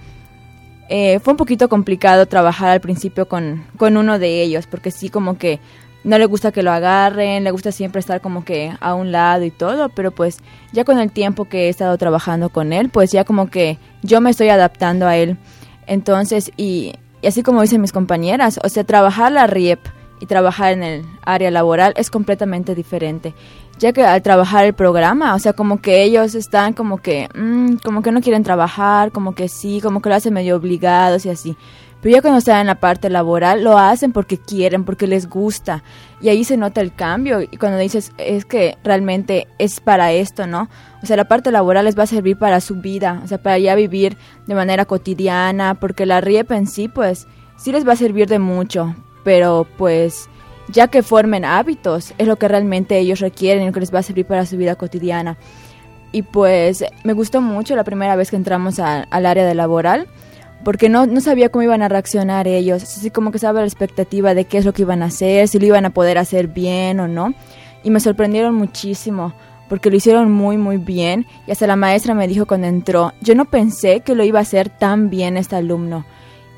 eh, 0.88 1.18
fue 1.20 1.32
un 1.32 1.36
poquito 1.36 1.68
complicado 1.68 2.26
trabajar 2.26 2.70
al 2.70 2.80
principio 2.80 3.26
con, 3.26 3.64
con 3.76 3.96
uno 3.96 4.18
de 4.18 4.42
ellos, 4.42 4.66
porque 4.66 4.90
sí 4.90 5.08
como 5.08 5.38
que 5.38 5.60
no 6.04 6.18
le 6.18 6.26
gusta 6.26 6.52
que 6.52 6.62
lo 6.62 6.70
agarren, 6.70 7.44
le 7.44 7.50
gusta 7.50 7.72
siempre 7.72 7.98
estar 7.98 8.20
como 8.20 8.44
que 8.44 8.72
a 8.80 8.94
un 8.94 9.10
lado 9.10 9.44
y 9.44 9.50
todo, 9.50 9.88
pero 9.88 10.10
pues 10.10 10.38
ya 10.72 10.84
con 10.84 10.98
el 10.98 11.10
tiempo 11.10 11.46
que 11.46 11.66
he 11.66 11.68
estado 11.70 11.96
trabajando 11.96 12.50
con 12.50 12.72
él, 12.74 12.90
pues 12.90 13.10
ya 13.10 13.24
como 13.24 13.48
que 13.48 13.78
yo 14.02 14.20
me 14.20 14.30
estoy 14.30 14.50
adaptando 14.50 15.06
a 15.06 15.16
él. 15.16 15.38
Entonces, 15.86 16.52
y, 16.58 16.92
y 17.22 17.26
así 17.26 17.42
como 17.42 17.62
dicen 17.62 17.80
mis 17.80 17.92
compañeras, 17.92 18.60
o 18.62 18.68
sea, 18.68 18.84
trabajar 18.84 19.32
la 19.32 19.46
RIEP 19.46 19.80
y 20.20 20.26
trabajar 20.26 20.72
en 20.72 20.82
el 20.82 21.06
área 21.24 21.50
laboral 21.50 21.94
es 21.96 22.10
completamente 22.10 22.74
diferente. 22.74 23.34
Ya 23.78 23.92
que 23.92 24.04
al 24.04 24.22
trabajar 24.22 24.64
el 24.64 24.72
programa, 24.72 25.34
o 25.34 25.38
sea, 25.38 25.52
como 25.52 25.80
que 25.80 26.02
ellos 26.04 26.34
están 26.34 26.74
como 26.74 26.98
que, 26.98 27.28
mm, 27.34 27.76
como 27.84 28.02
que 28.02 28.12
no 28.12 28.20
quieren 28.20 28.44
trabajar, 28.44 29.10
como 29.10 29.34
que 29.34 29.48
sí, 29.48 29.80
como 29.80 30.00
que 30.00 30.08
lo 30.08 30.14
hacen 30.14 30.32
medio 30.32 30.56
obligados 30.56 31.26
y 31.26 31.30
así. 31.30 31.56
Pero 32.04 32.16
ya 32.16 32.20
cuando 32.20 32.38
están 32.38 32.60
en 32.60 32.66
la 32.66 32.74
parte 32.74 33.08
laboral, 33.08 33.64
lo 33.64 33.78
hacen 33.78 34.12
porque 34.12 34.36
quieren, 34.36 34.84
porque 34.84 35.06
les 35.06 35.26
gusta. 35.26 35.82
Y 36.20 36.28
ahí 36.28 36.44
se 36.44 36.58
nota 36.58 36.82
el 36.82 36.94
cambio. 36.94 37.40
Y 37.40 37.56
cuando 37.56 37.78
dices, 37.78 38.12
es 38.18 38.44
que 38.44 38.76
realmente 38.84 39.48
es 39.58 39.80
para 39.80 40.12
esto, 40.12 40.46
¿no? 40.46 40.68
O 41.02 41.06
sea, 41.06 41.16
la 41.16 41.24
parte 41.24 41.50
laboral 41.50 41.86
les 41.86 41.98
va 41.98 42.02
a 42.02 42.06
servir 42.06 42.36
para 42.36 42.60
su 42.60 42.74
vida, 42.74 43.22
o 43.24 43.26
sea, 43.26 43.38
para 43.38 43.58
ya 43.58 43.74
vivir 43.74 44.18
de 44.46 44.54
manera 44.54 44.84
cotidiana, 44.84 45.76
porque 45.76 46.04
la 46.04 46.20
RIEP 46.20 46.52
en 46.52 46.66
sí, 46.66 46.88
pues, 46.88 47.26
sí 47.56 47.72
les 47.72 47.88
va 47.88 47.94
a 47.94 47.96
servir 47.96 48.28
de 48.28 48.38
mucho. 48.38 48.94
Pero, 49.24 49.66
pues, 49.78 50.28
ya 50.68 50.88
que 50.88 51.02
formen 51.02 51.44
hábitos, 51.44 52.14
es 52.18 52.26
lo 52.26 52.36
que 52.36 52.48
realmente 52.48 52.98
ellos 52.98 53.20
requieren 53.20 53.62
y 53.62 53.66
lo 53.66 53.72
que 53.72 53.80
les 53.80 53.94
va 53.94 54.00
a 54.00 54.02
servir 54.02 54.26
para 54.26 54.46
su 54.46 54.56
vida 54.56 54.76
cotidiana. 54.76 55.36
Y 56.12 56.22
pues 56.22 56.84
me 57.02 57.12
gustó 57.12 57.40
mucho 57.40 57.74
la 57.74 57.84
primera 57.84 58.16
vez 58.16 58.30
que 58.30 58.36
entramos 58.36 58.78
al 58.78 59.26
área 59.26 59.44
de 59.44 59.54
laboral 59.54 60.08
porque 60.64 60.88
no, 60.88 61.06
no 61.06 61.20
sabía 61.20 61.50
cómo 61.50 61.62
iban 61.62 61.82
a 61.82 61.88
reaccionar 61.88 62.48
ellos, 62.48 62.82
así 62.82 63.10
como 63.10 63.30
que 63.30 63.36
estaba 63.36 63.60
la 63.60 63.66
expectativa 63.66 64.34
de 64.34 64.46
qué 64.46 64.58
es 64.58 64.64
lo 64.64 64.72
que 64.72 64.82
iban 64.82 65.02
a 65.02 65.06
hacer, 65.06 65.46
si 65.46 65.58
lo 65.58 65.66
iban 65.66 65.84
a 65.84 65.90
poder 65.90 66.18
hacer 66.18 66.48
bien 66.48 66.98
o 66.98 67.06
no, 67.06 67.34
y 67.84 67.90
me 67.90 68.00
sorprendieron 68.00 68.54
muchísimo, 68.54 69.34
porque 69.68 69.90
lo 69.90 69.96
hicieron 69.96 70.32
muy 70.32 70.56
muy 70.56 70.78
bien, 70.78 71.26
y 71.46 71.52
hasta 71.52 71.66
la 71.66 71.76
maestra 71.76 72.14
me 72.14 72.26
dijo 72.26 72.46
cuando 72.46 72.66
entró, 72.66 73.12
yo 73.20 73.34
no 73.34 73.44
pensé 73.44 74.00
que 74.00 74.14
lo 74.14 74.24
iba 74.24 74.38
a 74.38 74.42
hacer 74.42 74.70
tan 74.70 75.10
bien 75.10 75.36
este 75.36 75.56
alumno, 75.56 76.06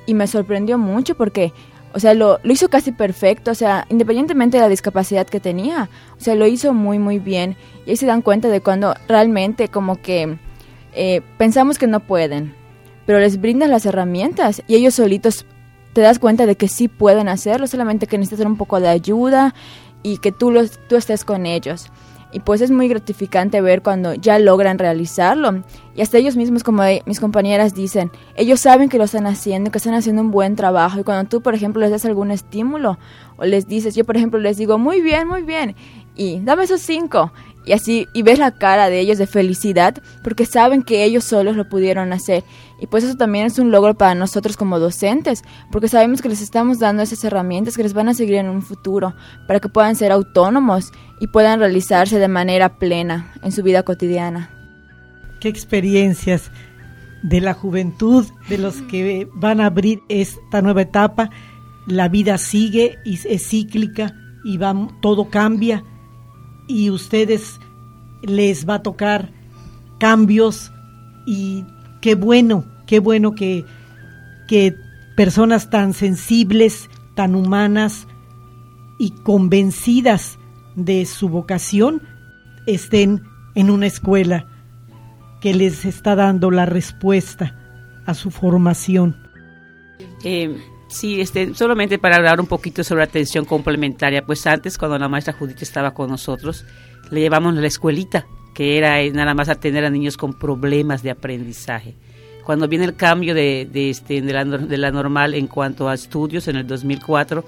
y 0.06 0.14
me 0.14 0.28
sorprendió 0.28 0.78
mucho 0.78 1.16
porque, 1.16 1.52
o 1.96 1.98
sea, 1.98 2.12
lo, 2.12 2.38
lo 2.42 2.52
hizo 2.52 2.68
casi 2.68 2.92
perfecto, 2.92 3.50
o 3.50 3.54
sea, 3.54 3.86
independientemente 3.88 4.58
de 4.58 4.62
la 4.62 4.68
discapacidad 4.68 5.26
que 5.26 5.40
tenía, 5.40 5.88
o 6.18 6.20
sea, 6.20 6.34
lo 6.34 6.46
hizo 6.46 6.74
muy 6.74 6.98
muy 6.98 7.18
bien, 7.18 7.56
y 7.86 7.90
ahí 7.90 7.96
se 7.96 8.04
dan 8.04 8.20
cuenta 8.20 8.48
de 8.48 8.60
cuando 8.60 8.94
realmente 9.08 9.68
como 9.68 9.96
que 9.96 10.38
eh, 10.92 11.22
pensamos 11.38 11.78
que 11.78 11.86
no 11.86 12.00
pueden, 12.00 12.54
pero 13.06 13.18
les 13.18 13.40
brindas 13.40 13.70
las 13.70 13.86
herramientas 13.86 14.62
y 14.66 14.74
ellos 14.74 14.92
solitos 14.92 15.46
te 15.94 16.02
das 16.02 16.18
cuenta 16.18 16.44
de 16.44 16.56
que 16.56 16.68
sí 16.68 16.88
pueden 16.88 17.28
hacerlo, 17.30 17.66
solamente 17.66 18.06
que 18.06 18.18
necesitas 18.18 18.44
un 18.44 18.58
poco 18.58 18.78
de 18.78 18.88
ayuda 18.88 19.54
y 20.02 20.18
que 20.18 20.32
tú, 20.32 20.50
los, 20.50 20.78
tú 20.88 20.96
estés 20.96 21.24
con 21.24 21.46
ellos. 21.46 21.90
Y 22.32 22.40
pues 22.40 22.60
es 22.60 22.70
muy 22.70 22.88
gratificante 22.88 23.60
ver 23.60 23.82
cuando 23.82 24.14
ya 24.14 24.38
logran 24.38 24.78
realizarlo. 24.78 25.62
Y 25.94 26.02
hasta 26.02 26.18
ellos 26.18 26.36
mismos, 26.36 26.64
como 26.64 26.82
mis 27.06 27.20
compañeras 27.20 27.74
dicen, 27.74 28.10
ellos 28.34 28.60
saben 28.60 28.88
que 28.88 28.98
lo 28.98 29.04
están 29.04 29.26
haciendo, 29.26 29.70
que 29.70 29.78
están 29.78 29.94
haciendo 29.94 30.22
un 30.22 30.30
buen 30.30 30.56
trabajo. 30.56 31.00
Y 31.00 31.04
cuando 31.04 31.28
tú, 31.28 31.40
por 31.40 31.54
ejemplo, 31.54 31.80
les 31.80 31.90
das 31.90 32.04
algún 32.04 32.30
estímulo 32.30 32.98
o 33.36 33.44
les 33.44 33.68
dices, 33.68 33.94
yo 33.94 34.04
por 34.04 34.16
ejemplo 34.16 34.40
les 34.40 34.56
digo, 34.56 34.78
muy 34.78 35.00
bien, 35.00 35.28
muy 35.28 35.42
bien, 35.42 35.76
y 36.16 36.40
dame 36.40 36.64
esos 36.64 36.80
cinco 36.80 37.32
y 37.66 37.72
así 37.72 38.08
y 38.14 38.22
ves 38.22 38.38
la 38.38 38.52
cara 38.52 38.88
de 38.88 39.00
ellos 39.00 39.18
de 39.18 39.26
felicidad 39.26 39.96
porque 40.22 40.46
saben 40.46 40.82
que 40.82 41.04
ellos 41.04 41.24
solos 41.24 41.56
lo 41.56 41.68
pudieron 41.68 42.12
hacer 42.12 42.44
y 42.80 42.86
pues 42.86 43.04
eso 43.04 43.16
también 43.16 43.46
es 43.46 43.58
un 43.58 43.70
logro 43.70 43.94
para 43.94 44.14
nosotros 44.14 44.56
como 44.56 44.78
docentes 44.78 45.42
porque 45.72 45.88
sabemos 45.88 46.20
que 46.20 46.28
les 46.28 46.42
estamos 46.42 46.78
dando 46.78 47.02
esas 47.02 47.24
herramientas 47.24 47.76
que 47.76 47.82
les 47.82 47.94
van 47.94 48.08
a 48.08 48.14
seguir 48.14 48.36
en 48.36 48.48
un 48.48 48.62
futuro 48.62 49.14
para 49.46 49.60
que 49.60 49.68
puedan 49.68 49.96
ser 49.96 50.12
autónomos 50.12 50.92
y 51.20 51.28
puedan 51.28 51.58
realizarse 51.58 52.18
de 52.18 52.28
manera 52.28 52.78
plena 52.78 53.32
en 53.42 53.52
su 53.52 53.62
vida 53.62 53.82
cotidiana. 53.82 54.50
Qué 55.40 55.48
experiencias 55.48 56.50
de 57.22 57.40
la 57.40 57.54
juventud, 57.54 58.26
de 58.48 58.58
los 58.58 58.82
que 58.82 59.28
van 59.34 59.60
a 59.60 59.66
abrir 59.66 60.00
esta 60.08 60.62
nueva 60.62 60.82
etapa. 60.82 61.30
La 61.86 62.08
vida 62.08 62.38
sigue 62.38 62.98
y 63.04 63.14
es 63.14 63.48
cíclica 63.48 64.14
y 64.44 64.58
va, 64.58 64.74
todo 65.00 65.28
cambia 65.30 65.82
y 66.68 66.90
ustedes 66.90 67.60
les 68.22 68.68
va 68.68 68.76
a 68.76 68.82
tocar 68.82 69.32
cambios 69.98 70.72
y 71.26 71.64
qué 72.06 72.14
bueno, 72.14 72.64
qué 72.86 73.00
bueno 73.00 73.34
que, 73.34 73.64
que 74.46 74.76
personas 75.16 75.70
tan 75.70 75.92
sensibles, 75.92 76.88
tan 77.16 77.34
humanas 77.34 78.06
y 78.96 79.10
convencidas 79.10 80.38
de 80.76 81.04
su 81.04 81.28
vocación 81.28 82.00
estén 82.68 83.24
en 83.56 83.70
una 83.70 83.88
escuela 83.88 84.46
que 85.40 85.52
les 85.52 85.84
está 85.84 86.14
dando 86.14 86.52
la 86.52 86.64
respuesta 86.64 87.58
a 88.06 88.14
su 88.14 88.30
formación. 88.30 89.16
Eh, 90.22 90.56
Sí, 90.88 91.20
este, 91.20 91.52
solamente 91.54 91.98
para 91.98 92.14
hablar 92.14 92.40
un 92.40 92.46
poquito 92.46 92.84
sobre 92.84 93.02
atención 93.02 93.44
complementaria, 93.44 94.24
pues 94.24 94.46
antes 94.46 94.78
cuando 94.78 94.96
la 94.96 95.08
maestra 95.08 95.34
Judith 95.34 95.60
estaba 95.60 95.92
con 95.92 96.08
nosotros, 96.08 96.64
le 97.10 97.18
llevamos 97.18 97.54
la 97.54 97.66
escuelita, 97.66 98.28
que 98.56 98.78
era 98.78 98.96
nada 99.12 99.34
más 99.34 99.50
atender 99.50 99.84
a 99.84 99.90
niños 99.90 100.16
con 100.16 100.32
problemas 100.32 101.02
de 101.02 101.10
aprendizaje. 101.10 101.94
Cuando 102.42 102.66
viene 102.68 102.86
el 102.86 102.96
cambio 102.96 103.34
de, 103.34 103.68
de, 103.70 103.90
este, 103.90 104.22
de, 104.22 104.32
la, 104.32 104.44
de 104.44 104.78
la 104.78 104.90
normal 104.90 105.34
en 105.34 105.46
cuanto 105.46 105.88
a 105.88 105.94
estudios 105.94 106.48
en 106.48 106.56
el 106.56 106.66
2004, 106.66 107.44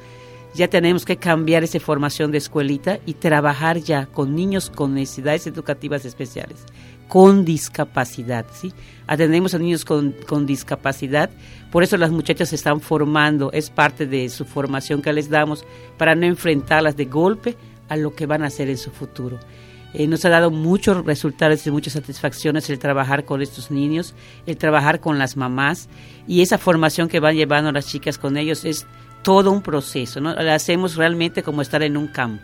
ya 0.54 0.68
tenemos 0.68 1.06
que 1.06 1.16
cambiar 1.16 1.64
esa 1.64 1.80
formación 1.80 2.30
de 2.30 2.38
escuelita 2.38 2.98
y 3.06 3.14
trabajar 3.14 3.78
ya 3.78 4.06
con 4.06 4.34
niños 4.34 4.68
con 4.68 4.94
necesidades 4.94 5.46
educativas 5.46 6.04
especiales, 6.04 6.64
con 7.08 7.44
discapacidad, 7.44 8.44
¿sí? 8.52 8.74
Atendemos 9.06 9.54
a 9.54 9.58
niños 9.58 9.86
con, 9.86 10.14
con 10.26 10.44
discapacidad 10.44 11.30
por 11.70 11.82
eso 11.82 11.98
las 11.98 12.10
muchachas 12.10 12.48
se 12.48 12.56
están 12.56 12.80
formando, 12.80 13.52
es 13.52 13.68
parte 13.68 14.06
de 14.06 14.28
su 14.30 14.46
formación 14.46 15.02
que 15.02 15.12
les 15.12 15.28
damos 15.28 15.64
para 15.98 16.14
no 16.14 16.24
enfrentarlas 16.24 16.96
de 16.96 17.04
golpe 17.04 17.56
a 17.88 17.96
lo 17.96 18.14
que 18.14 18.26
van 18.26 18.42
a 18.42 18.46
hacer 18.46 18.70
en 18.70 18.78
su 18.78 18.90
futuro. 18.90 19.38
Eh, 19.94 20.06
nos 20.06 20.24
ha 20.24 20.28
dado 20.28 20.50
muchos 20.50 21.04
resultados 21.04 21.66
y 21.66 21.70
muchas 21.70 21.94
satisfacciones 21.94 22.68
el 22.68 22.78
trabajar 22.78 23.24
con 23.24 23.40
estos 23.40 23.70
niños, 23.70 24.14
el 24.46 24.58
trabajar 24.58 25.00
con 25.00 25.18
las 25.18 25.36
mamás 25.36 25.88
y 26.26 26.42
esa 26.42 26.58
formación 26.58 27.08
que 27.08 27.20
van 27.20 27.36
llevando 27.36 27.72
las 27.72 27.86
chicas 27.86 28.18
con 28.18 28.36
ellos 28.36 28.66
es 28.66 28.86
todo 29.22 29.50
un 29.50 29.62
proceso, 29.62 30.20
¿no? 30.20 30.34
La 30.34 30.54
hacemos 30.54 30.96
realmente 30.96 31.42
como 31.42 31.62
estar 31.62 31.82
en 31.82 31.96
un 31.96 32.08
campo. 32.08 32.42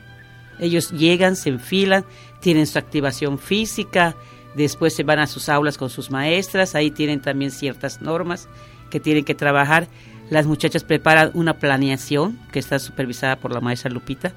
Ellos 0.59 0.91
llegan, 0.93 1.37
se 1.37 1.51
enfilan, 1.51 2.05
tienen 2.41 2.67
su 2.67 2.79
activación 2.79 3.39
física, 3.39 4.15
después 4.55 4.95
se 4.95 5.03
van 5.03 5.19
a 5.19 5.27
sus 5.27 5.49
aulas 5.49 5.77
con 5.77 5.91
sus 5.91 6.11
maestras, 6.11 6.75
ahí 6.75 6.91
tienen 6.91 7.21
también 7.21 7.51
ciertas 7.51 8.01
normas 8.01 8.49
que 8.91 9.01
tienen 9.01 9.25
que 9.25 9.35
trabajar. 9.35 9.89
Las 10.31 10.47
muchachas 10.47 10.85
preparan 10.85 11.31
una 11.35 11.59
planeación 11.59 12.39
que 12.53 12.59
está 12.59 12.79
supervisada 12.79 13.37
por 13.37 13.53
la 13.53 13.61
maestra 13.61 13.91
Lupita. 13.91 14.33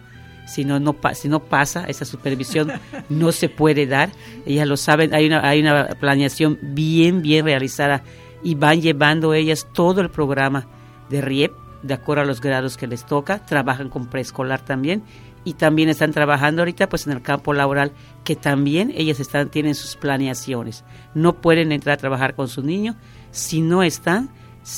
Si 0.48 0.66
no, 0.66 0.80
no, 0.80 0.96
si 1.14 1.28
no 1.28 1.40
pasa, 1.42 1.86
esa 1.88 2.06
supervisión 2.06 2.72
no 3.10 3.32
se 3.32 3.50
puede 3.50 3.86
dar. 3.86 4.10
Ellas 4.46 4.68
lo 4.68 4.78
saben, 4.78 5.14
hay 5.14 5.28
una, 5.28 5.48
hay 5.48 5.62
una 5.62 5.88
planeación 6.00 6.58
bien, 6.62 7.22
bien 7.22 7.46
realizada 7.46 8.04
y 8.44 8.56
van 8.56 8.82
llevando 8.82 9.34
ellas 9.34 9.68
todo 9.74 10.02
el 10.02 10.10
programa 10.10 10.68
de 11.10 11.22
RIEP 11.22 11.52
de 11.84 11.94
acuerdo 11.94 12.24
a 12.24 12.26
los 12.26 12.42
grados 12.42 12.78
que 12.78 12.88
les 12.88 13.06
toca. 13.06 13.46
Trabajan 13.46 13.90
con 13.90 14.08
preescolar 14.08 14.62
también 14.64 15.04
y 15.44 15.54
también 15.54 15.90
están 15.90 16.12
trabajando 16.12 16.62
ahorita 16.62 16.90
pues 16.90 17.08
en 17.08 17.14
el 17.14 17.22
campo 17.22 17.54
laboral 17.54 17.92
que 18.24 18.36
también 18.36 18.92
ellas 18.96 19.20
están 19.20 19.50
tienen 19.50 19.76
sus 19.76 19.96
planeaciones. 19.96 20.84
No 21.14 21.42
pueden 21.42 21.72
entrar 21.72 21.94
a 21.94 21.98
trabajar 21.98 22.36
con 22.36 22.48
su 22.48 22.62
niño 22.64 22.96
si 23.32 23.62
no 23.62 23.84
están 23.84 24.30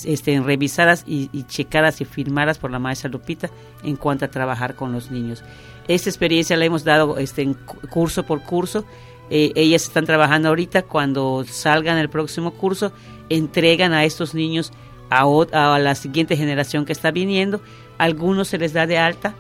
estén 0.06 0.46
revisadas 0.46 1.04
y, 1.08 1.30
checadas 1.44 2.02
y 2.02 2.06
firmadas 2.06 2.58
por 2.58 2.72
la 2.72 2.80
maestra 2.80 3.10
Lupita 3.10 3.50
en 3.84 3.96
cuanto 3.96 4.26
a 4.26 4.30
trabajar 4.30 4.76
con 4.76 4.92
los 4.92 5.12
niños. 5.12 5.44
Esta 5.88 6.10
experiencia 6.10 6.56
la 6.58 6.66
hemos 6.66 6.84
dado 6.84 7.18
este, 7.18 7.56
curso 7.90 8.24
por 8.24 8.44
curso. 8.44 8.86
Eh, 9.30 9.52
ellas 9.56 9.84
están 9.84 10.06
trabajando 10.06 10.50
ahorita. 10.50 10.84
Cuando 10.84 11.44
salgan 11.46 11.98
el 11.98 12.10
próximo 12.10 12.52
curso, 12.52 12.92
entregan 13.30 13.94
a 13.94 14.06
estos 14.06 14.34
niños 14.34 14.72
a, 15.10 15.24
a 15.52 15.80
la 15.80 15.96
siguiente 15.96 16.38
generación 16.38 16.86
que 16.86 16.94
está 16.94 17.12
viniendo. 17.12 17.62
Algunos 17.98 18.50
se 18.50 18.60
les 18.60 18.74
da 18.74 18.86
de 18.86 18.98
alta, 18.98 19.34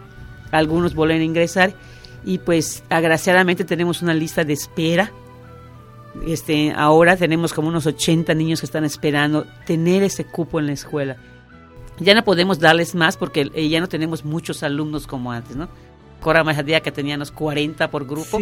algunos 0.52 0.96
vuelven 0.96 1.22
a 1.22 1.26
ingresar 1.26 1.74
y 2.26 2.40
pues 2.40 2.84
agraciadamente 2.90 3.64
tenemos 3.64 4.02
una 4.02 4.14
lista 4.14 4.44
de 4.44 4.54
espera 4.54 5.12
este, 6.26 6.72
ahora 6.72 7.18
tenemos 7.18 7.54
como 7.54 7.68
unos 7.68 7.86
80 7.86 8.34
niños 8.34 8.60
que 8.60 8.66
están 8.66 8.84
esperando 8.84 9.46
tener 9.66 10.04
ese 10.04 10.26
cupo 10.26 10.60
en 10.60 10.68
la 10.68 10.74
escuela. 10.74 11.18
Ya 12.00 12.14
no 12.14 12.24
podemos 12.24 12.60
darles 12.60 12.96
más 12.96 13.18
porque 13.18 13.52
eh, 13.54 13.70
ya 13.70 13.80
no 13.80 13.88
tenemos 13.88 14.24
muchos 14.24 14.64
alumnos 14.64 15.06
como 15.06 15.32
antes, 15.32 15.56
¿no? 15.56 15.68
Cora 16.22 16.44
más 16.44 16.66
día 16.66 16.82
que 16.82 16.92
teníamos 16.92 17.32
40 17.32 17.90
por 17.92 18.06
grupo 18.06 18.40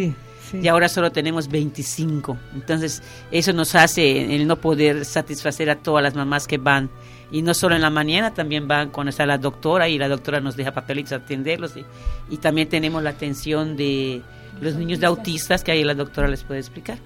y 0.53 0.67
ahora 0.67 0.89
solo 0.89 1.11
tenemos 1.11 1.47
25. 1.47 2.37
Entonces, 2.55 3.03
eso 3.31 3.53
nos 3.53 3.75
hace 3.75 4.35
el 4.35 4.47
no 4.47 4.55
poder 4.57 5.05
satisfacer 5.05 5.69
a 5.69 5.75
todas 5.75 6.03
las 6.03 6.15
mamás 6.15 6.47
que 6.47 6.57
van. 6.57 6.89
Y 7.31 7.41
no 7.41 7.53
solo 7.53 7.75
en 7.75 7.81
la 7.81 7.89
mañana, 7.89 8.33
también 8.33 8.67
van 8.67 8.89
cuando 8.89 9.09
está 9.09 9.25
la 9.25 9.37
doctora 9.37 9.89
y 9.89 9.97
la 9.97 10.07
doctora 10.07 10.39
nos 10.39 10.55
deja 10.55 10.71
papelitos 10.71 11.11
a 11.11 11.17
atenderlos. 11.17 11.75
Y, 11.77 11.85
y 12.29 12.37
también 12.37 12.69
tenemos 12.69 13.03
la 13.03 13.11
atención 13.11 13.75
de 13.75 14.21
los 14.61 14.75
niños 14.75 14.99
de 14.99 15.07
autistas 15.07 15.63
que 15.63 15.71
ahí 15.71 15.83
la 15.83 15.93
doctora 15.93 16.27
les 16.27 16.43
puede 16.43 16.59
explicar. 16.59 16.97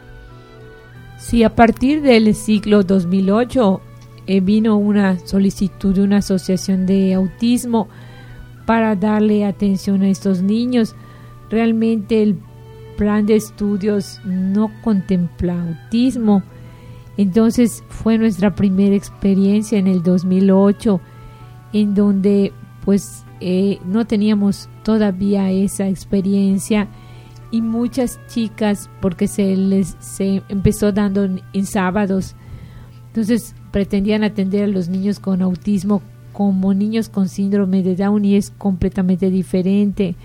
Sí, 1.21 1.43
a 1.43 1.55
partir 1.55 2.01
del 2.01 2.33
ciclo 2.33 2.81
2008 2.81 3.79
eh, 4.25 4.39
vino 4.41 4.75
una 4.75 5.19
solicitud 5.19 5.93
de 5.93 6.01
una 6.01 6.17
asociación 6.17 6.87
de 6.87 7.13
autismo 7.13 7.87
para 8.65 8.95
darle 8.95 9.45
atención 9.45 10.01
a 10.01 10.09
estos 10.09 10.41
niños. 10.41 10.95
Realmente 11.51 12.23
el 12.23 12.39
plan 12.97 13.27
de 13.27 13.35
estudios 13.35 14.19
no 14.25 14.71
contempla 14.83 15.61
autismo. 15.61 16.41
Entonces 17.17 17.83
fue 17.87 18.17
nuestra 18.17 18.55
primera 18.55 18.95
experiencia 18.95 19.77
en 19.77 19.85
el 19.85 20.01
2008 20.01 20.99
en 21.71 21.93
donde 21.93 22.51
pues 22.83 23.25
eh, 23.41 23.77
no 23.85 24.07
teníamos 24.07 24.69
todavía 24.83 25.51
esa 25.51 25.87
experiencia 25.87 26.87
y 27.51 27.61
muchas 27.61 28.19
chicas 28.27 28.89
porque 29.01 29.27
se 29.27 29.55
les 29.55 29.95
se 29.99 30.41
empezó 30.49 30.91
dando 30.91 31.23
en 31.25 31.65
sábados. 31.65 32.35
Entonces 33.07 33.55
pretendían 33.71 34.23
atender 34.23 34.63
a 34.63 34.67
los 34.67 34.87
niños 34.87 35.19
con 35.19 35.41
autismo 35.41 36.01
como 36.31 36.73
niños 36.73 37.09
con 37.09 37.27
síndrome 37.27 37.83
de 37.83 37.95
Down 37.95 38.23
y 38.23 38.35
es 38.35 38.51
completamente 38.51 39.29
diferente. 39.29 40.15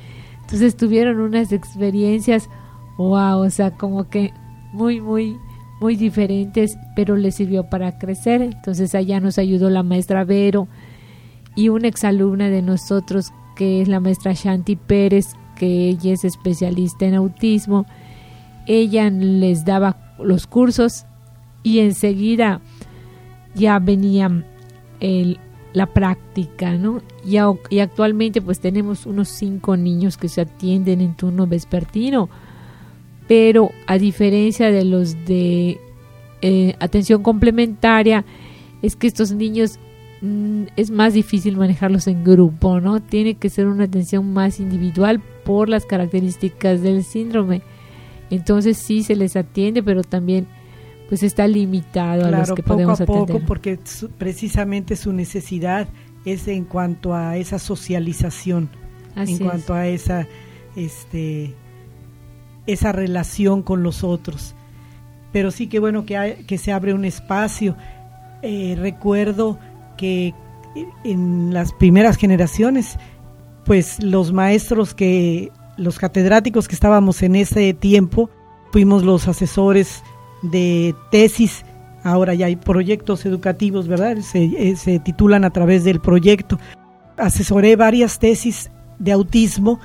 Entonces 0.42 0.76
tuvieron 0.76 1.20
unas 1.20 1.52
experiencias 1.52 2.48
wow 2.96 3.40
o 3.40 3.50
sea 3.50 3.72
como 3.72 4.08
que 4.08 4.32
muy 4.72 5.00
muy 5.00 5.36
muy 5.80 5.96
diferentes 5.96 6.78
pero 6.94 7.16
les 7.16 7.34
sirvió 7.34 7.64
para 7.64 7.98
crecer. 7.98 8.40
Entonces 8.42 8.94
allá 8.94 9.18
nos 9.18 9.38
ayudó 9.38 9.68
la 9.68 9.82
maestra 9.82 10.24
Vero 10.24 10.68
y 11.56 11.70
una 11.70 11.88
exalumna 11.88 12.48
de 12.50 12.62
nosotros 12.62 13.32
que 13.56 13.80
es 13.80 13.88
la 13.88 13.98
maestra 13.98 14.34
Shanti 14.34 14.76
Pérez, 14.76 15.34
que 15.56 15.88
ella 15.88 16.12
es 16.12 16.24
especialista 16.24 17.06
en 17.06 17.14
autismo. 17.14 17.86
Ella 18.66 19.10
les 19.10 19.64
daba 19.64 20.14
los 20.18 20.46
cursos 20.46 21.06
y 21.62 21.80
enseguida 21.80 22.60
ya 23.54 23.78
venía 23.78 24.44
la 25.72 25.86
práctica, 25.86 26.76
¿no? 26.76 27.02
Y, 27.24 27.38
actualmente 27.80 28.40
pues 28.40 28.60
tenemos 28.60 29.04
unos 29.04 29.28
cinco 29.28 29.76
niños 29.76 30.16
que 30.16 30.28
se 30.28 30.42
atienden 30.42 31.00
en 31.00 31.14
turno 31.14 31.46
vespertino, 31.46 32.28
pero 33.28 33.70
a 33.86 33.98
diferencia 33.98 34.70
de 34.70 34.84
los 34.84 35.24
de 35.26 35.80
eh, 36.42 36.76
atención 36.78 37.22
complementaria, 37.22 38.24
es 38.82 38.94
que 38.94 39.06
estos 39.06 39.32
niños 39.32 39.78
es 40.76 40.90
más 40.90 41.12
difícil 41.12 41.56
manejarlos 41.56 42.06
en 42.06 42.24
grupo, 42.24 42.80
¿no? 42.80 43.00
Tiene 43.00 43.34
que 43.34 43.50
ser 43.50 43.66
una 43.66 43.84
atención 43.84 44.32
más 44.32 44.60
individual 44.60 45.22
por 45.44 45.68
las 45.68 45.84
características 45.84 46.82
del 46.82 47.04
síndrome. 47.04 47.62
Entonces 48.30 48.78
sí 48.78 49.02
se 49.02 49.14
les 49.14 49.36
atiende, 49.36 49.82
pero 49.82 50.02
también 50.02 50.46
pues 51.08 51.22
está 51.22 51.46
limitado 51.46 52.26
a 52.26 52.30
los 52.30 52.52
que 52.52 52.62
podemos 52.62 53.00
atender. 53.00 53.20
Poco 53.20 53.32
a 53.32 53.36
poco, 53.36 53.46
porque 53.46 53.78
precisamente 54.18 54.96
su 54.96 55.12
necesidad 55.12 55.88
es 56.24 56.48
en 56.48 56.64
cuanto 56.64 57.14
a 57.14 57.36
esa 57.36 57.58
socialización, 57.58 58.68
en 59.14 59.38
cuanto 59.38 59.74
a 59.74 59.86
esa 59.86 60.26
este 60.74 61.54
esa 62.66 62.90
relación 62.90 63.62
con 63.62 63.82
los 63.82 64.02
otros. 64.02 64.54
Pero 65.32 65.50
sí 65.50 65.68
que 65.68 65.78
bueno 65.78 66.04
que, 66.04 66.16
hay, 66.16 66.44
que 66.44 66.58
se 66.58 66.72
abre 66.72 66.94
un 66.94 67.04
espacio. 67.04 67.76
Eh, 68.42 68.76
recuerdo 68.78 69.58
que 69.96 70.34
en 71.04 71.52
las 71.52 71.72
primeras 71.72 72.16
generaciones, 72.16 72.98
pues 73.64 74.02
los 74.02 74.32
maestros 74.32 74.94
que, 74.94 75.50
los 75.76 75.98
catedráticos 75.98 76.68
que 76.68 76.74
estábamos 76.74 77.22
en 77.22 77.36
ese 77.36 77.74
tiempo, 77.74 78.30
fuimos 78.72 79.04
los 79.04 79.28
asesores 79.28 80.02
de 80.42 80.94
tesis, 81.10 81.64
ahora 82.04 82.34
ya 82.34 82.46
hay 82.46 82.56
proyectos 82.56 83.26
educativos, 83.26 83.88
¿verdad? 83.88 84.18
Se, 84.18 84.44
eh, 84.44 85.00
titulan 85.02 85.44
a 85.44 85.50
través 85.50 85.84
del 85.84 86.00
proyecto. 86.00 86.58
Asesoré 87.16 87.76
varias 87.76 88.18
tesis 88.18 88.70
de 88.98 89.12
autismo 89.12 89.80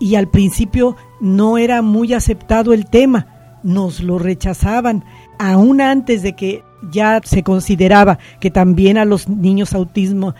y 0.00 0.16
al 0.16 0.28
principio 0.28 0.96
no 1.20 1.58
era 1.58 1.82
muy 1.82 2.12
aceptado 2.12 2.72
el 2.72 2.86
tema, 2.86 3.60
nos 3.62 4.00
lo 4.00 4.18
rechazaban, 4.18 5.04
aún 5.42 5.80
antes 5.80 6.22
de 6.22 6.34
que 6.34 6.62
ya 6.92 7.20
se 7.24 7.42
consideraba 7.42 8.18
que 8.38 8.50
también 8.50 8.96
a 8.96 9.04
los 9.04 9.28
niños 9.28 9.74
autismo, 9.74 10.34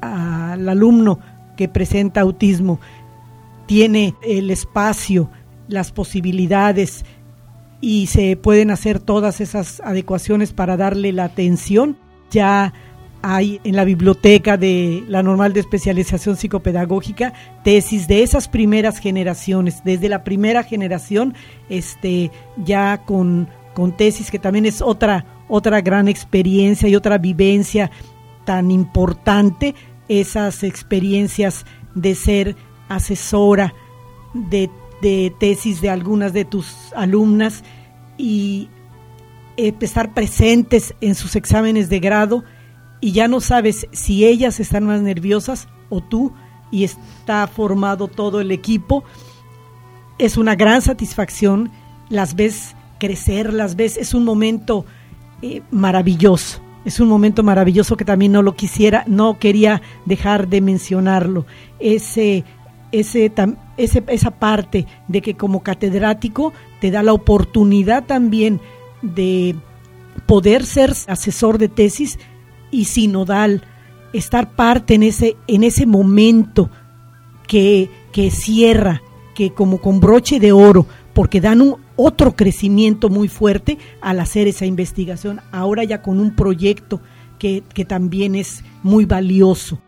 al 0.00 0.68
alumno 0.68 1.20
que 1.56 1.68
presenta 1.68 2.22
autismo, 2.22 2.80
tiene 3.66 4.14
el 4.22 4.50
espacio, 4.50 5.30
las 5.68 5.92
posibilidades 5.92 7.04
y 7.80 8.08
se 8.08 8.36
pueden 8.36 8.72
hacer 8.72 8.98
todas 8.98 9.40
esas 9.40 9.80
adecuaciones 9.84 10.52
para 10.52 10.76
darle 10.76 11.12
la 11.12 11.24
atención. 11.24 11.96
Ya 12.32 12.74
hay 13.22 13.60
en 13.62 13.76
la 13.76 13.84
biblioteca 13.84 14.56
de 14.56 15.04
la 15.06 15.22
normal 15.22 15.52
de 15.52 15.60
especialización 15.60 16.36
psicopedagógica 16.36 17.34
tesis 17.62 18.08
de 18.08 18.24
esas 18.24 18.48
primeras 18.48 18.98
generaciones, 18.98 19.84
desde 19.84 20.08
la 20.08 20.24
primera 20.24 20.64
generación, 20.64 21.34
este, 21.68 22.32
ya 22.64 22.98
con, 23.04 23.48
con 23.74 23.96
tesis 23.96 24.30
que 24.30 24.38
también 24.38 24.66
es 24.66 24.82
otra 24.82 25.40
otra 25.50 25.80
gran 25.80 26.08
experiencia 26.08 26.88
y 26.88 26.94
otra 26.94 27.18
vivencia 27.18 27.90
tan 28.44 28.70
importante, 28.70 29.74
esas 30.08 30.62
experiencias 30.62 31.66
de 31.94 32.14
ser 32.14 32.56
asesora 32.88 33.74
de, 34.32 34.70
tesis 35.38 35.80
de 35.80 35.90
algunas 35.90 36.32
de 36.32 36.44
tus 36.44 36.92
alumnas 36.94 37.64
y 38.16 38.68
eh, 39.56 39.74
estar 39.80 40.14
presentes 40.14 40.94
en 41.00 41.14
sus 41.14 41.36
exámenes 41.36 41.88
de 41.88 42.00
grado 42.00 42.44
y 43.00 43.12
ya 43.12 43.28
no 43.28 43.40
sabes 43.40 43.88
si 43.92 44.24
ellas 44.24 44.60
están 44.60 44.84
más 44.84 45.00
nerviosas 45.00 45.68
o 45.88 46.00
tú 46.00 46.32
y 46.70 46.84
está 46.84 47.46
formado 47.46 48.08
todo 48.08 48.40
el 48.40 48.52
equipo. 48.52 49.04
Es 50.18 50.36
una 50.36 50.54
gran 50.54 50.82
satisfacción, 50.82 51.72
las 52.08 52.36
ves 52.36 52.76
crecer, 53.00 53.52
las 53.52 53.74
ves, 53.74 53.96
es 53.96 54.14
un 54.14 54.24
momento 54.24 54.84
eh, 55.42 55.62
maravilloso. 55.72 56.60
Es 56.84 57.00
un 57.00 57.08
momento 57.08 57.42
maravilloso 57.42 57.96
que 57.96 58.04
también 58.04 58.32
no 58.32 58.42
lo 58.42 58.54
quisiera, 58.54 59.04
no 59.08 59.38
quería 59.38 59.82
dejar 60.06 60.48
de 60.48 60.60
mencionarlo. 60.60 61.44
Ese, 61.78 62.44
ese, 62.92 63.32
esa 63.76 64.30
parte 64.30 64.86
de 65.08 65.20
que 65.20 65.34
como 65.34 65.62
catedrático 65.62 66.52
te 66.80 66.90
da 66.90 67.02
la 67.02 67.12
oportunidad 67.12 68.04
también 68.04 68.60
de 69.02 69.56
poder 70.26 70.64
ser 70.64 70.94
asesor 71.06 71.58
de 71.58 71.68
tesis 71.68 72.18
y 72.70 72.84
sinodal, 72.84 73.64
estar 74.12 74.52
parte 74.52 74.94
en 74.94 75.02
ese, 75.02 75.36
en 75.46 75.64
ese 75.64 75.86
momento 75.86 76.70
que, 77.46 77.90
que 78.12 78.30
cierra, 78.30 79.02
que 79.34 79.52
como 79.52 79.78
con 79.78 80.00
broche 80.00 80.40
de 80.40 80.52
oro, 80.52 80.86
porque 81.12 81.40
dan 81.40 81.60
un, 81.60 81.76
otro 81.96 82.36
crecimiento 82.36 83.08
muy 83.08 83.28
fuerte 83.28 83.78
al 84.00 84.20
hacer 84.20 84.48
esa 84.48 84.66
investigación, 84.66 85.40
ahora 85.52 85.84
ya 85.84 86.02
con 86.02 86.20
un 86.20 86.34
proyecto 86.34 87.00
que, 87.38 87.62
que 87.74 87.84
también 87.84 88.34
es 88.34 88.64
muy 88.82 89.04
valioso. 89.04 89.80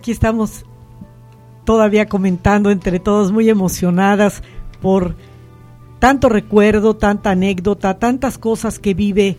Aquí 0.00 0.12
estamos 0.12 0.64
todavía 1.66 2.06
comentando 2.06 2.70
entre 2.70 3.00
todos, 3.00 3.32
muy 3.32 3.50
emocionadas 3.50 4.42
por 4.80 5.14
tanto 5.98 6.30
recuerdo, 6.30 6.96
tanta 6.96 7.32
anécdota, 7.32 7.98
tantas 7.98 8.38
cosas 8.38 8.78
que 8.78 8.94
vive 8.94 9.36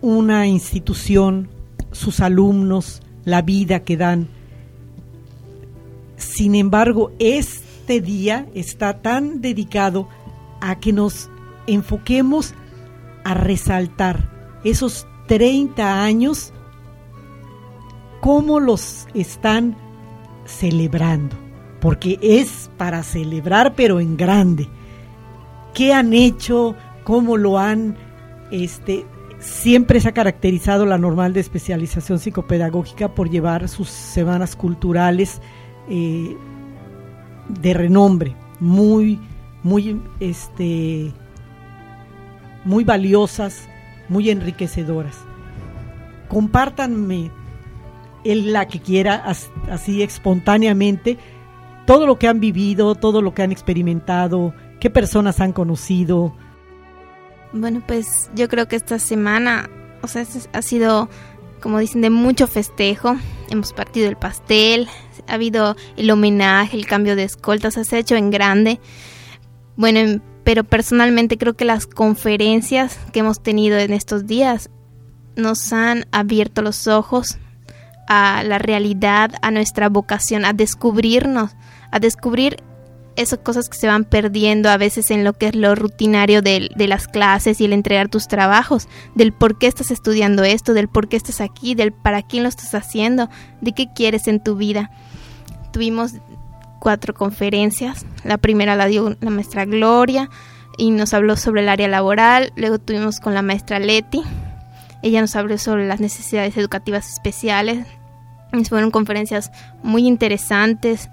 una 0.00 0.46
institución, 0.46 1.50
sus 1.92 2.20
alumnos, 2.20 3.02
la 3.26 3.42
vida 3.42 3.80
que 3.80 3.98
dan. 3.98 4.28
Sin 6.16 6.54
embargo, 6.54 7.12
este 7.18 8.00
día 8.00 8.46
está 8.54 9.02
tan 9.02 9.42
dedicado 9.42 10.08
a 10.62 10.80
que 10.80 10.94
nos 10.94 11.28
enfoquemos 11.66 12.54
a 13.24 13.34
resaltar 13.34 14.30
esos 14.64 15.06
30 15.26 16.02
años, 16.02 16.54
cómo 18.20 18.60
los 18.60 19.06
están 19.14 19.76
celebrando, 20.44 21.36
porque 21.80 22.18
es 22.22 22.70
para 22.76 23.02
celebrar 23.02 23.74
pero 23.74 24.00
en 24.00 24.16
grande. 24.16 24.68
¿Qué 25.74 25.92
han 25.92 26.12
hecho? 26.12 26.74
¿Cómo 27.04 27.36
lo 27.36 27.58
han 27.58 27.96
este 28.50 29.04
siempre 29.38 30.00
se 30.00 30.08
ha 30.08 30.12
caracterizado 30.12 30.84
la 30.84 30.98
normal 30.98 31.32
de 31.32 31.40
especialización 31.40 32.18
psicopedagógica 32.18 33.14
por 33.14 33.30
llevar 33.30 33.68
sus 33.68 33.88
semanas 33.88 34.56
culturales 34.56 35.40
eh, 35.88 36.36
de 37.48 37.74
renombre, 37.74 38.34
muy, 38.60 39.18
muy, 39.62 40.00
este, 40.20 41.12
muy 42.64 42.84
valiosas, 42.84 43.68
muy 44.08 44.30
enriquecedoras. 44.30 45.16
Compártanme 46.28 47.30
el, 48.30 48.52
la 48.52 48.68
que 48.68 48.80
quiera, 48.80 49.24
así 49.70 50.02
espontáneamente, 50.02 51.18
todo 51.86 52.06
lo 52.06 52.18
que 52.18 52.28
han 52.28 52.40
vivido, 52.40 52.94
todo 52.94 53.22
lo 53.22 53.34
que 53.34 53.42
han 53.42 53.52
experimentado, 53.52 54.54
qué 54.80 54.90
personas 54.90 55.40
han 55.40 55.52
conocido, 55.52 56.34
bueno, 57.52 57.82
pues 57.86 58.30
yo 58.34 58.48
creo 58.48 58.68
que 58.68 58.76
esta 58.76 58.98
semana, 58.98 59.70
o 60.02 60.06
sea, 60.06 60.26
ha 60.52 60.62
sido, 60.62 61.08
como 61.62 61.78
dicen, 61.78 62.02
de 62.02 62.10
mucho 62.10 62.46
festejo. 62.46 63.16
Hemos 63.50 63.72
partido 63.72 64.08
el 64.08 64.16
pastel, 64.16 64.88
ha 65.26 65.34
habido 65.34 65.76
el 65.96 66.10
homenaje, 66.10 66.76
el 66.76 66.86
cambio 66.86 67.16
de 67.16 67.24
escoltas, 67.24 67.74
se 67.74 67.96
ha 67.96 67.98
hecho 67.98 68.16
en 68.16 68.30
grande. 68.30 68.80
Bueno, 69.76 70.20
pero 70.44 70.64
personalmente 70.64 71.38
creo 71.38 71.54
que 71.54 71.64
las 71.64 71.86
conferencias 71.86 72.98
que 73.12 73.20
hemos 73.20 73.42
tenido 73.42 73.78
en 73.78 73.92
estos 73.92 74.26
días 74.26 74.70
nos 75.36 75.72
han 75.72 76.06
abierto 76.10 76.62
los 76.62 76.86
ojos 76.86 77.38
a 78.08 78.42
la 78.42 78.58
realidad, 78.58 79.32
a 79.42 79.50
nuestra 79.50 79.88
vocación, 79.90 80.44
a 80.44 80.54
descubrirnos, 80.54 81.54
a 81.90 82.00
descubrir 82.00 82.56
esas 83.16 83.40
cosas 83.40 83.68
que 83.68 83.76
se 83.76 83.88
van 83.88 84.04
perdiendo 84.04 84.70
a 84.70 84.76
veces 84.76 85.10
en 85.10 85.24
lo 85.24 85.32
que 85.32 85.48
es 85.48 85.54
lo 85.56 85.74
rutinario 85.74 86.40
de, 86.40 86.70
las 86.76 87.08
clases 87.08 87.60
y 87.60 87.64
el 87.64 87.72
entregar 87.72 88.08
tus 88.08 88.28
trabajos, 88.28 88.88
del 89.14 89.32
por 89.32 89.58
qué 89.58 89.66
estás 89.66 89.90
estudiando 89.90 90.44
esto, 90.44 90.72
del 90.72 90.88
por 90.88 91.08
qué 91.08 91.16
estás 91.16 91.40
aquí, 91.40 91.74
del 91.74 91.92
para 91.92 92.22
quién 92.22 92.44
lo 92.44 92.48
estás 92.48 92.74
haciendo, 92.74 93.28
de 93.60 93.72
qué 93.72 93.88
quieres 93.92 94.28
en 94.28 94.42
tu 94.42 94.54
vida. 94.54 94.90
Tuvimos 95.72 96.14
cuatro 96.78 97.12
conferencias, 97.12 98.06
la 98.24 98.38
primera 98.38 98.76
la 98.76 98.86
dio 98.86 99.16
la 99.20 99.30
maestra 99.30 99.64
Gloria 99.64 100.30
y 100.78 100.92
nos 100.92 101.12
habló 101.12 101.36
sobre 101.36 101.62
el 101.62 101.68
área 101.68 101.88
laboral, 101.88 102.52
luego 102.56 102.78
tuvimos 102.78 103.18
con 103.18 103.34
la 103.34 103.42
maestra 103.42 103.80
Leti, 103.80 104.22
ella 105.02 105.20
nos 105.20 105.34
habló 105.34 105.58
sobre 105.58 105.86
las 105.86 106.00
necesidades 106.00 106.56
educativas 106.56 107.10
especiales, 107.10 107.84
fueron 108.68 108.90
conferencias 108.90 109.50
muy 109.82 110.06
interesantes, 110.06 111.10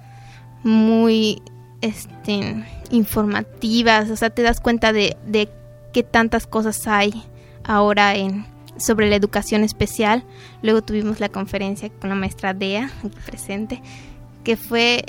muy 0.63 1.41
este, 1.81 2.63
informativas, 2.91 4.09
o 4.09 4.15
sea, 4.15 4.29
te 4.29 4.41
das 4.41 4.59
cuenta 4.59 4.93
de, 4.93 5.17
de 5.25 5.49
qué 5.93 6.03
tantas 6.03 6.47
cosas 6.47 6.88
hay 6.88 7.23
ahora 7.63 8.15
en, 8.15 8.45
sobre 8.77 9.09
la 9.09 9.15
educación 9.15 9.63
especial. 9.63 10.23
Luego 10.61 10.81
tuvimos 10.81 11.19
la 11.19 11.29
conferencia 11.29 11.89
con 11.89 12.09
la 12.09 12.15
maestra 12.15 12.53
Dea, 12.53 12.89
presente, 13.25 13.81
que 14.43 14.57
fue 14.57 15.05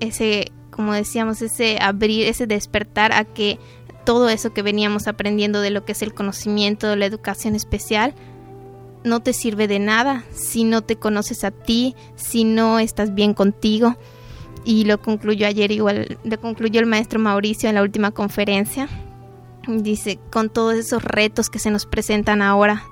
ese, 0.00 0.52
como 0.70 0.92
decíamos, 0.92 1.42
ese 1.42 1.78
abrir, 1.80 2.26
ese 2.26 2.46
despertar 2.46 3.12
a 3.12 3.24
que 3.24 3.58
todo 4.04 4.28
eso 4.28 4.52
que 4.52 4.62
veníamos 4.62 5.08
aprendiendo 5.08 5.60
de 5.60 5.70
lo 5.70 5.84
que 5.84 5.92
es 5.92 6.02
el 6.02 6.14
conocimiento 6.14 6.88
de 6.88 6.96
la 6.96 7.06
educación 7.06 7.54
especial 7.54 8.14
no 9.06 9.20
te 9.20 9.32
sirve 9.32 9.68
de 9.68 9.78
nada 9.78 10.24
si 10.32 10.64
no 10.64 10.82
te 10.82 10.96
conoces 10.96 11.44
a 11.44 11.50
ti, 11.50 11.94
si 12.16 12.44
no 12.44 12.78
estás 12.78 13.14
bien 13.14 13.32
contigo 13.34 13.96
y 14.64 14.84
lo 14.84 15.00
concluyó 15.00 15.46
ayer 15.46 15.70
igual, 15.70 16.18
lo 16.24 16.40
concluyó 16.40 16.80
el 16.80 16.86
maestro 16.86 17.20
Mauricio 17.20 17.68
en 17.68 17.76
la 17.76 17.82
última 17.82 18.10
conferencia. 18.10 18.88
Dice, 19.68 20.18
con 20.30 20.50
todos 20.50 20.74
esos 20.74 21.02
retos 21.02 21.50
que 21.50 21.58
se 21.58 21.70
nos 21.70 21.86
presentan 21.86 22.42
ahora 22.42 22.84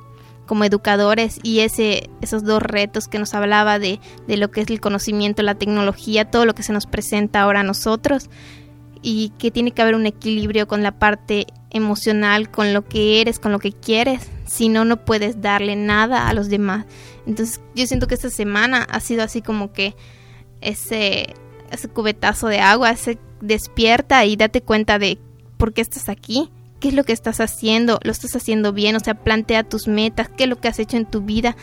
como 0.46 0.64
educadores 0.64 1.38
y 1.42 1.60
ese, 1.60 2.10
esos 2.20 2.44
dos 2.44 2.62
retos 2.62 3.08
que 3.08 3.18
nos 3.18 3.34
hablaba 3.34 3.78
de, 3.78 4.00
de 4.26 4.36
lo 4.36 4.50
que 4.50 4.60
es 4.60 4.70
el 4.70 4.80
conocimiento, 4.80 5.42
la 5.42 5.56
tecnología, 5.56 6.30
todo 6.30 6.46
lo 6.46 6.54
que 6.54 6.62
se 6.62 6.72
nos 6.72 6.86
presenta 6.86 7.42
ahora 7.42 7.60
a 7.60 7.64
nosotros 7.64 8.30
y 9.02 9.32
que 9.38 9.50
tiene 9.50 9.72
que 9.72 9.82
haber 9.82 9.94
un 9.94 10.06
equilibrio 10.06 10.68
con 10.68 10.82
la 10.82 10.98
parte 10.98 11.46
emocional, 11.70 12.50
con 12.50 12.72
lo 12.72 12.84
que 12.84 13.20
eres, 13.20 13.38
con 13.38 13.52
lo 13.52 13.58
que 13.58 13.72
quieres, 13.72 14.30
si 14.44 14.68
no, 14.68 14.84
no 14.84 15.04
puedes 15.04 15.40
darle 15.40 15.76
nada 15.76 16.28
a 16.28 16.34
los 16.34 16.48
demás. 16.48 16.86
Entonces 17.26 17.60
yo 17.74 17.86
siento 17.86 18.06
que 18.06 18.14
esta 18.14 18.30
semana 18.30 18.86
ha 18.90 19.00
sido 19.00 19.22
así 19.22 19.42
como 19.42 19.72
que 19.72 19.94
ese 20.60 21.34
ese 21.70 21.88
cubetazo 21.88 22.48
de 22.48 22.60
agua, 22.60 22.96
se 22.96 23.18
despierta 23.40 24.24
y 24.24 24.36
date 24.36 24.62
cuenta 24.62 24.98
de 24.98 25.18
por 25.56 25.72
qué 25.72 25.80
estás 25.82 26.08
aquí, 26.08 26.50
qué 26.80 26.88
es 26.88 26.94
lo 26.94 27.04
que 27.04 27.12
estás 27.12 27.40
haciendo, 27.40 27.98
lo 28.02 28.12
estás 28.12 28.34
haciendo 28.36 28.72
bien, 28.72 28.96
o 28.96 29.00
sea, 29.00 29.14
plantea 29.14 29.64
tus 29.64 29.88
metas, 29.88 30.28
qué 30.28 30.44
es 30.44 30.50
lo 30.50 30.56
que 30.56 30.68
has 30.68 30.78
hecho 30.78 30.96
en 30.96 31.06
tu 31.06 31.22
vida, 31.22 31.56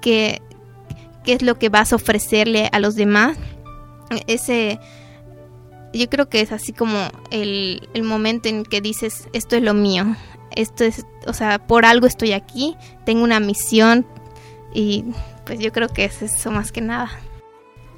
qué, 0.00 0.42
qué 1.24 1.34
es 1.34 1.42
lo 1.42 1.58
que 1.58 1.68
vas 1.68 1.92
a 1.92 1.96
ofrecerle 1.96 2.68
a 2.72 2.80
los 2.80 2.94
demás. 2.94 3.36
Ese, 4.26 4.78
yo 5.92 6.08
creo 6.08 6.28
que 6.28 6.40
es 6.40 6.52
así 6.52 6.72
como 6.72 7.08
el, 7.30 7.88
el 7.94 8.02
momento 8.02 8.48
en 8.48 8.64
que 8.64 8.80
dices, 8.80 9.28
esto 9.32 9.56
es 9.56 9.62
lo 9.62 9.74
mío, 9.74 10.16
esto 10.56 10.84
es, 10.84 11.06
o 11.26 11.32
sea, 11.32 11.66
por 11.66 11.84
algo 11.84 12.06
estoy 12.06 12.32
aquí, 12.32 12.76
tengo 13.04 13.22
una 13.24 13.40
misión 13.40 14.06
y 14.74 15.04
pues 15.44 15.58
yo 15.58 15.72
creo 15.72 15.88
que 15.88 16.04
es 16.04 16.22
eso 16.22 16.50
más 16.50 16.72
que 16.72 16.80
nada. 16.80 17.10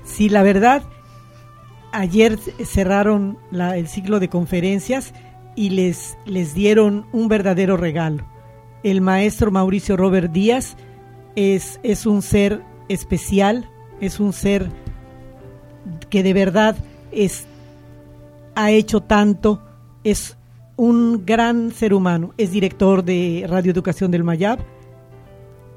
Sí, 0.04 0.28
la 0.28 0.42
verdad, 0.42 0.82
ayer 1.92 2.38
cerraron 2.64 3.38
el 3.52 3.88
ciclo 3.88 4.20
de 4.20 4.28
conferencias 4.28 5.14
y 5.56 5.70
les, 5.70 6.16
les 6.26 6.54
dieron 6.54 7.06
un 7.12 7.28
verdadero 7.28 7.76
regalo. 7.76 8.24
El 8.82 9.00
maestro 9.00 9.50
Mauricio 9.50 9.96
Robert 9.96 10.32
Díaz 10.32 10.76
es, 11.36 11.80
es 11.82 12.06
un 12.06 12.22
ser 12.22 12.62
especial, 12.88 13.70
es 14.00 14.20
un 14.20 14.32
ser 14.32 14.70
que 16.10 16.22
de 16.22 16.32
verdad 16.32 16.76
es, 17.12 17.46
ha 18.54 18.70
hecho 18.70 19.00
tanto, 19.00 19.62
es 20.02 20.36
un 20.76 21.24
gran 21.24 21.70
ser 21.70 21.94
humano, 21.94 22.32
es 22.36 22.50
director 22.50 23.04
de 23.04 23.46
Radio 23.48 23.72
Educación 23.72 24.10
del 24.10 24.24
Mayab, 24.24 24.58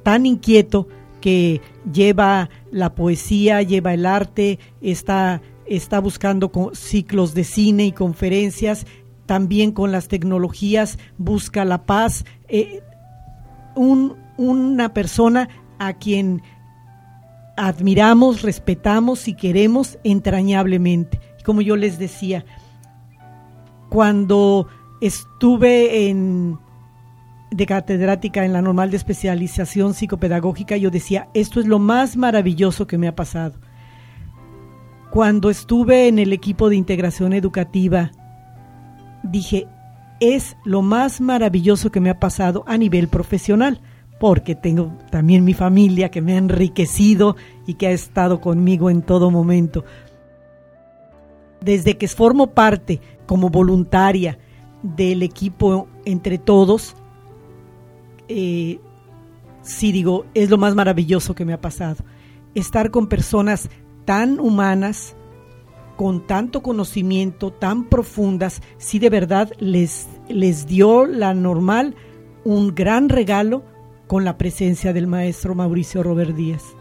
tan 0.04 0.26
inquieto 0.26 0.88
que 1.22 1.62
lleva 1.91 2.50
la 2.72 2.95
poesía, 2.95 3.62
lleva 3.62 3.93
el 3.93 4.06
arte, 4.06 4.60
está 4.82 5.41
está 5.68 6.00
buscando 6.00 6.52
ciclos 6.74 7.34
de 7.34 7.43
cine 7.43 7.86
y 7.86 7.91
conferencias, 7.91 8.86
también 9.26 9.72
con 9.72 9.91
las 9.91 10.08
tecnologías 10.08 10.98
busca 11.18 11.66
la 11.66 11.86
paz. 11.86 12.26
Eh, 12.48 12.82
una 13.76 14.93
persona 14.93 15.50
a 15.78 15.93
quien 15.93 16.41
admiramos, 17.58 18.41
respetamos 18.41 19.28
y 19.28 19.34
queremos 19.34 20.00
entrañablemente. 20.04 21.20
Como 21.43 21.62
yo 21.62 21.76
les 21.76 22.00
decía, 22.00 22.45
cuando 23.89 24.68
estuve 25.02 26.10
en 26.10 26.58
de 27.50 27.66
catedrática 27.66 28.43
en 28.43 28.52
la 28.52 28.62
normal 28.62 28.91
de 28.91 28.98
especialización 28.98 29.93
psicopedagógica, 29.93 30.76
yo 30.76 30.91
decía, 30.91 31.30
esto 31.34 31.62
es 31.62 31.66
lo 31.66 31.80
más 31.80 32.18
maravilloso 32.18 32.88
que 32.88 32.98
me 32.98 33.08
ha 33.08 33.16
pasado 33.16 33.58
cuando 35.10 35.50
estuve 35.50 36.08
en 36.08 36.20
el 36.20 36.34
equipo 36.34 36.70
de 36.70 36.76
integración 36.76 37.34
educativa, 37.34 38.12
dije, 39.24 39.68
es 40.20 40.58
lo 40.66 40.82
más 40.82 41.22
maravilloso 41.22 41.91
que 41.91 42.00
me 42.00 42.10
ha 42.10 42.20
pasado 42.20 42.64
a 42.68 42.78
nivel 42.78 43.08
profesional, 43.08 43.82
porque 44.20 44.56
tengo 44.56 44.93
también 45.12 45.43
mi 45.43 45.54
familia 45.54 46.10
que 46.10 46.22
me 46.22 46.34
ha 46.34 46.38
enriquecido 46.38 47.36
y 47.66 47.76
que 47.76 47.88
ha 47.88 47.91
estado 47.91 48.41
conmigo 48.41 48.89
en 48.89 49.02
todo 49.02 49.32
momento. 49.32 49.86
Desde 51.62 51.98
que 51.98 52.08
formo 52.08 52.48
parte 52.48 53.00
como 53.26 53.50
voluntaria 53.50 54.38
del 54.96 55.24
equipo 55.24 55.88
entre 56.06 56.38
todos, 56.38 56.96
eh, 58.28 58.80
sí 59.62 59.92
digo, 59.92 60.26
es 60.34 60.50
lo 60.50 60.58
más 60.58 60.76
maravilloso 60.76 61.36
que 61.36 61.46
me 61.46 61.54
ha 61.54 61.62
pasado 61.62 62.04
estar 62.56 62.92
con 62.92 63.08
personas 63.08 63.70
tan 64.06 64.40
humanas, 64.40 65.16
con 65.96 66.26
tanto 66.26 66.62
conocimiento, 66.62 67.52
tan 67.52 67.86
profundas, 67.86 68.62
si 68.78 69.00
de 69.00 69.10
verdad 69.10 69.52
les, 69.60 70.08
les 70.28 70.66
dio 70.66 71.06
la 71.06 71.34
normal 71.34 71.96
un 72.44 72.74
gran 72.74 73.10
regalo 73.10 73.64
con 74.08 74.24
la 74.24 74.38
presencia 74.38 74.94
del 74.94 75.08
maestro 75.08 75.54
Mauricio 75.54 76.02
Robert 76.02 76.36
Díaz. 76.36 76.77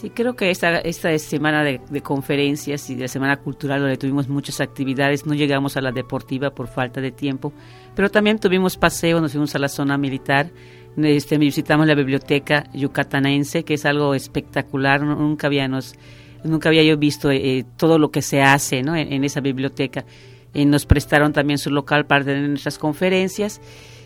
Sí, 0.00 0.08
creo 0.08 0.34
que 0.34 0.50
esta, 0.50 0.78
esta 0.78 1.18
semana 1.18 1.62
de, 1.62 1.78
conferencias 2.02 2.88
y 2.88 2.94
de 2.94 3.02
la 3.02 3.08
semana 3.08 3.36
cultural 3.36 3.80
donde 3.80 3.98
tuvimos 3.98 4.28
muchas 4.28 4.62
actividades, 4.62 5.26
no 5.26 5.34
llegamos 5.34 5.76
a 5.76 5.82
la 5.82 5.92
deportiva 5.92 6.48
por 6.52 6.68
falta 6.68 7.02
de 7.02 7.10
tiempo, 7.10 7.52
pero 7.94 8.10
también 8.10 8.38
tuvimos 8.38 8.78
paseo, 8.78 9.20
nos 9.20 9.32
fuimos 9.32 9.54
a 9.54 9.58
la 9.58 9.68
zona 9.68 9.98
militar, 9.98 10.50
este, 10.96 11.36
visitamos 11.36 11.86
la 11.86 11.94
biblioteca 11.94 12.64
yucatanense, 12.72 13.62
que 13.62 13.74
es 13.74 13.84
algo 13.84 14.14
espectacular, 14.14 15.02
nunca 15.02 15.48
habíamos, 15.48 15.96
nunca 16.44 16.70
había 16.70 16.82
yo 16.82 16.96
visto 16.96 17.30
eh, 17.30 17.66
todo 17.76 17.98
lo 17.98 18.10
que 18.10 18.22
se 18.22 18.40
hace 18.40 18.78
en, 18.78 19.24
esa 19.24 19.40
biblioteca. 19.40 20.06
Eh, 20.54 20.64
nos 20.64 20.86
prestaron 20.86 21.34
también 21.34 21.58
su 21.58 21.68
local 21.68 22.06
para 22.06 22.24
tener 22.24 22.48
nuestras 22.48 22.78
conferencias 22.78 23.60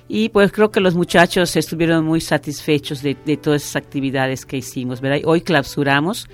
y 0.09 0.29
pues 0.29 0.53
creo 0.53 0.71
que 0.71 0.81
los 0.81 0.95
muchachos 0.95 1.57
estuvieron 1.57 2.05
muy 2.05 2.21
satisfechos 2.21 3.03
de, 3.03 3.15
todas 3.37 3.63
esas 3.63 3.77
actividades 3.77 4.45
que 4.45 4.59
hicimos. 4.59 5.01
¿verdad? 5.01 5.21
Hoy 5.25 5.41
clausuramos 5.41 6.29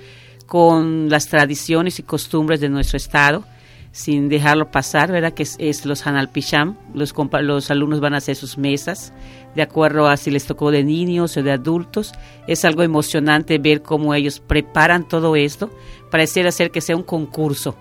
con 0.45 1.09
las 1.09 1.27
tradiciones 1.27 1.97
y 1.99 2.03
costumbres 2.03 2.59
de 2.59 2.67
nuestro 2.67 2.97
estado, 2.97 3.45
sin 3.93 4.27
dejarlo 4.27 4.71
pasar, 4.71 5.11
¿verdad? 5.11 5.33
Que 5.33 5.43
es, 5.43 5.85
los 5.85 6.05
Hanalpisham, 6.05 6.77
los, 6.93 7.13
los 7.41 7.71
alumnos 7.71 8.01
van 8.01 8.13
a 8.13 8.17
hacer 8.17 8.35
sus 8.35 8.57
mesas, 8.57 9.13
de 9.55 9.61
acuerdo 9.61 10.07
a 10.07 10.17
si 10.17 10.31
les 10.31 10.45
tocó 10.45 10.71
de 10.71 10.83
niños 10.83 11.37
o 11.37 11.43
de 11.43 11.51
adultos. 11.51 12.11
Es 12.47 12.65
algo 12.65 12.83
emocionante 12.83 13.57
ver 13.59 13.81
cómo 13.81 14.13
ellos 14.13 14.41
preparan 14.41 15.07
todo 15.07 15.37
esto. 15.37 15.69
Pareciera 16.09 16.51
ser 16.51 16.71
que 16.71 16.81
sea 16.81 16.97
un 16.97 17.03
concurso. 17.03 17.75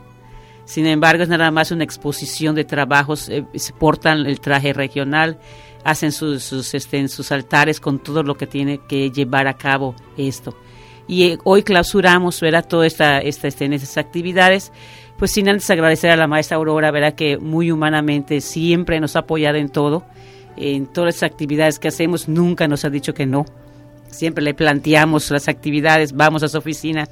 Sin 0.70 0.86
embargo, 0.86 1.24
es 1.24 1.28
nada 1.28 1.50
más 1.50 1.72
una 1.72 1.82
exposición 1.82 2.54
de 2.54 2.62
trabajos, 2.62 3.28
eh, 3.28 3.44
se 3.56 3.72
portan 3.72 4.24
el 4.24 4.38
traje 4.38 4.72
regional, 4.72 5.36
hacen 5.82 6.12
sus, 6.12 6.44
sus, 6.44 6.74
este, 6.74 7.08
sus 7.08 7.32
altares 7.32 7.80
con 7.80 7.98
todo 7.98 8.22
lo 8.22 8.36
que 8.36 8.46
tiene 8.46 8.78
que 8.88 9.10
llevar 9.10 9.48
a 9.48 9.54
cabo 9.54 9.96
esto. 10.16 10.56
Y 11.08 11.24
eh, 11.24 11.38
hoy 11.42 11.64
clausuramos, 11.64 12.40
¿verdad? 12.40 12.68
Todas 12.68 12.92
esta, 12.92 13.18
esta, 13.18 13.48
este, 13.48 13.64
estas 13.74 13.98
actividades. 13.98 14.70
Pues 15.18 15.32
sin 15.32 15.48
antes 15.48 15.68
agradecer 15.70 16.12
a 16.12 16.16
la 16.16 16.28
maestra 16.28 16.56
Aurora, 16.56 16.92
¿verdad? 16.92 17.14
Que 17.14 17.36
muy 17.36 17.72
humanamente 17.72 18.40
siempre 18.40 19.00
nos 19.00 19.16
ha 19.16 19.20
apoyado 19.20 19.58
en 19.58 19.70
todo. 19.70 20.04
En 20.56 20.86
todas 20.86 21.16
las 21.16 21.22
actividades 21.24 21.80
que 21.80 21.88
hacemos, 21.88 22.28
nunca 22.28 22.68
nos 22.68 22.84
ha 22.84 22.90
dicho 22.90 23.12
que 23.12 23.26
no. 23.26 23.44
Siempre 24.10 24.42
le 24.42 24.54
planteamos 24.54 25.30
las 25.30 25.48
actividades, 25.48 26.12
vamos 26.12 26.42
a 26.42 26.48
su 26.48 26.58
oficina, 26.58 27.08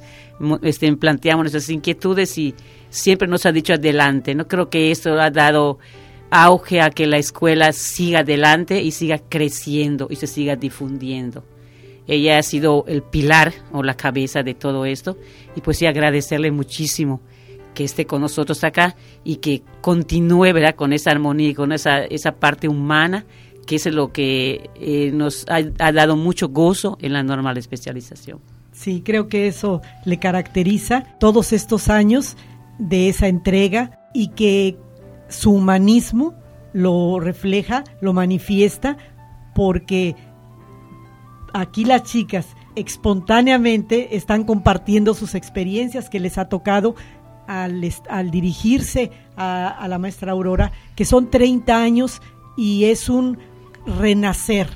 este, 0.61 0.95
planteamos 0.95 1.43
nuestras 1.43 1.69
inquietudes 1.69 2.37
y 2.37 2.53
siempre 2.89 3.27
nos 3.27 3.45
ha 3.45 3.51
dicho 3.51 3.73
adelante. 3.73 4.35
No 4.35 4.47
creo 4.47 4.69
que 4.69 4.91
esto 4.91 5.19
ha 5.19 5.31
dado 5.31 5.79
auge 6.31 6.81
a 6.81 6.89
que 6.89 7.07
la 7.07 7.17
escuela 7.17 7.71
siga 7.73 8.19
adelante 8.19 8.81
y 8.81 8.91
siga 8.91 9.19
creciendo 9.19 10.07
y 10.09 10.15
se 10.15 10.27
siga 10.27 10.55
difundiendo. 10.55 11.43
Ella 12.07 12.39
ha 12.39 12.43
sido 12.43 12.85
el 12.87 13.03
pilar 13.03 13.53
o 13.71 13.83
la 13.83 13.95
cabeza 13.95 14.41
de 14.41 14.55
todo 14.55 14.85
esto 14.85 15.17
y 15.55 15.61
pues 15.61 15.77
sí 15.77 15.85
agradecerle 15.85 16.51
muchísimo 16.51 17.21
que 17.73 17.83
esté 17.83 18.05
con 18.05 18.21
nosotros 18.21 18.63
acá 18.63 18.95
y 19.23 19.37
que 19.37 19.61
continúe 19.81 20.53
¿verdad? 20.53 20.75
con 20.75 20.91
esa 20.91 21.11
armonía 21.11 21.53
con 21.53 21.71
esa, 21.71 22.03
esa 22.03 22.31
parte 22.33 22.67
humana 22.67 23.25
que 23.69 23.75
es 23.75 23.85
lo 23.85 24.11
que 24.11 24.71
eh, 24.73 25.11
nos 25.13 25.45
ha, 25.47 25.61
dado 25.91 26.15
mucho 26.15 26.49
gozo 26.49 26.97
en 27.01 27.13
la 27.13 27.21
normal 27.21 27.55
especialización. 27.55 28.39
Sí, 28.71 29.03
creo 29.05 29.27
que 29.27 29.45
eso 29.45 29.83
le 30.05 30.17
caracteriza 30.17 31.03
todos 31.19 31.53
estos 31.53 31.87
años 31.87 32.35
de 32.79 33.09
esa 33.09 33.27
entrega 33.27 34.09
y 34.11 34.29
que 34.29 34.75
su 35.27 35.51
humanismo 35.51 36.33
lo 36.73 37.19
refleja, 37.19 37.83
lo 38.01 38.11
manifiesta, 38.11 38.97
porque 39.53 40.15
aquí 41.53 41.85
las 41.85 42.01
chicas 42.01 42.47
espontáneamente 42.75 44.15
están 44.15 44.45
compartiendo 44.45 45.13
sus 45.13 45.35
experiencias 45.35 46.09
que 46.09 46.19
les 46.19 46.39
ha 46.39 46.49
tocado 46.49 46.95
al, 47.45 47.81
dirigirse 48.31 49.11
a, 49.35 49.67
a, 49.67 49.87
la 49.87 49.99
maestra 49.99 50.31
Aurora, 50.31 50.71
que 50.95 51.05
son 51.05 51.29
30 51.29 51.79
años 51.79 52.19
y 52.57 52.85
es 52.85 53.09
un 53.09 53.37
renacer, 53.85 54.67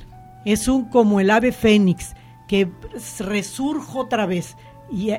es 0.44 0.68
un 0.68 0.84
como 0.88 1.20
el 1.20 1.30
ave 1.30 1.52
fénix 1.52 2.14
que 2.48 2.70
resurge 3.18 3.98
otra 3.98 4.26
vez 4.26 4.56
y 4.90 5.12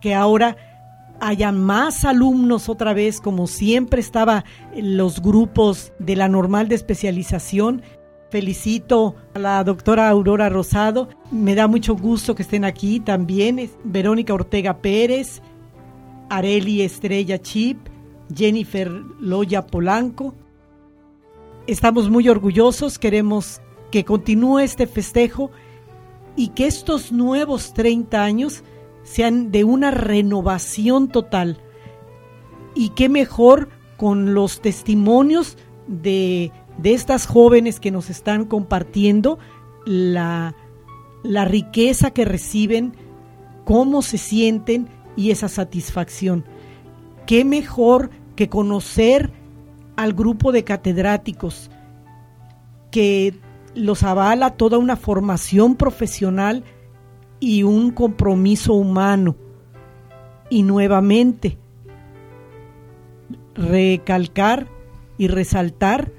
que 0.00 0.14
ahora 0.14 0.56
haya 1.20 1.52
más 1.52 2.04
alumnos 2.04 2.68
otra 2.68 2.94
vez, 2.94 3.20
como 3.20 3.46
siempre 3.46 4.00
estaba 4.00 4.44
en 4.74 4.96
los 4.96 5.20
grupos 5.20 5.92
de 5.98 6.16
la 6.16 6.28
normal 6.28 6.68
de 6.68 6.74
especialización. 6.76 7.82
Felicito 8.30 9.16
a 9.34 9.38
la 9.38 9.64
doctora 9.64 10.08
Aurora 10.08 10.48
Rosado. 10.48 11.08
Me 11.30 11.54
da 11.54 11.66
mucho 11.66 11.94
gusto 11.94 12.34
que 12.34 12.42
estén 12.42 12.64
aquí 12.64 13.00
también. 13.00 13.70
Verónica 13.84 14.32
Ortega 14.32 14.78
Pérez, 14.78 15.42
Areli 16.30 16.82
Estrella 16.82 17.40
Chip, 17.40 17.78
Jennifer 18.34 18.90
Loya 19.20 19.66
Polanco. 19.66 20.34
Estamos 21.70 22.10
muy 22.10 22.28
orgullosos, 22.28 22.98
queremos 22.98 23.60
que 23.92 24.04
continúe 24.04 24.58
este 24.58 24.88
festejo 24.88 25.52
y 26.34 26.48
que 26.48 26.66
estos 26.66 27.12
nuevos 27.12 27.74
30 27.74 28.24
años 28.24 28.64
sean 29.04 29.52
de 29.52 29.62
una 29.62 29.92
renovación 29.92 31.06
total. 31.06 31.60
Y 32.74 32.88
qué 32.88 33.08
mejor 33.08 33.68
con 33.96 34.34
los 34.34 34.60
testimonios 34.60 35.56
de, 35.86 36.50
de 36.76 36.92
estas 36.92 37.28
jóvenes 37.28 37.78
que 37.78 37.92
nos 37.92 38.10
están 38.10 38.46
compartiendo 38.46 39.38
la, 39.86 40.56
la 41.22 41.44
riqueza 41.44 42.10
que 42.10 42.24
reciben, 42.24 42.96
cómo 43.64 44.02
se 44.02 44.18
sienten 44.18 44.88
y 45.14 45.30
esa 45.30 45.48
satisfacción. 45.48 46.44
Qué 47.28 47.44
mejor 47.44 48.10
que 48.34 48.48
conocer 48.48 49.30
al 50.00 50.14
grupo 50.14 50.50
de 50.50 50.64
catedráticos 50.64 51.70
que 52.90 53.38
los 53.74 54.02
avala 54.02 54.56
toda 54.56 54.78
una 54.78 54.96
formación 54.96 55.76
profesional 55.76 56.64
y 57.38 57.64
un 57.64 57.90
compromiso 57.90 58.72
humano. 58.72 59.36
Y 60.48 60.62
nuevamente, 60.62 61.58
recalcar 63.54 64.68
y 65.18 65.28
resaltar 65.28 66.10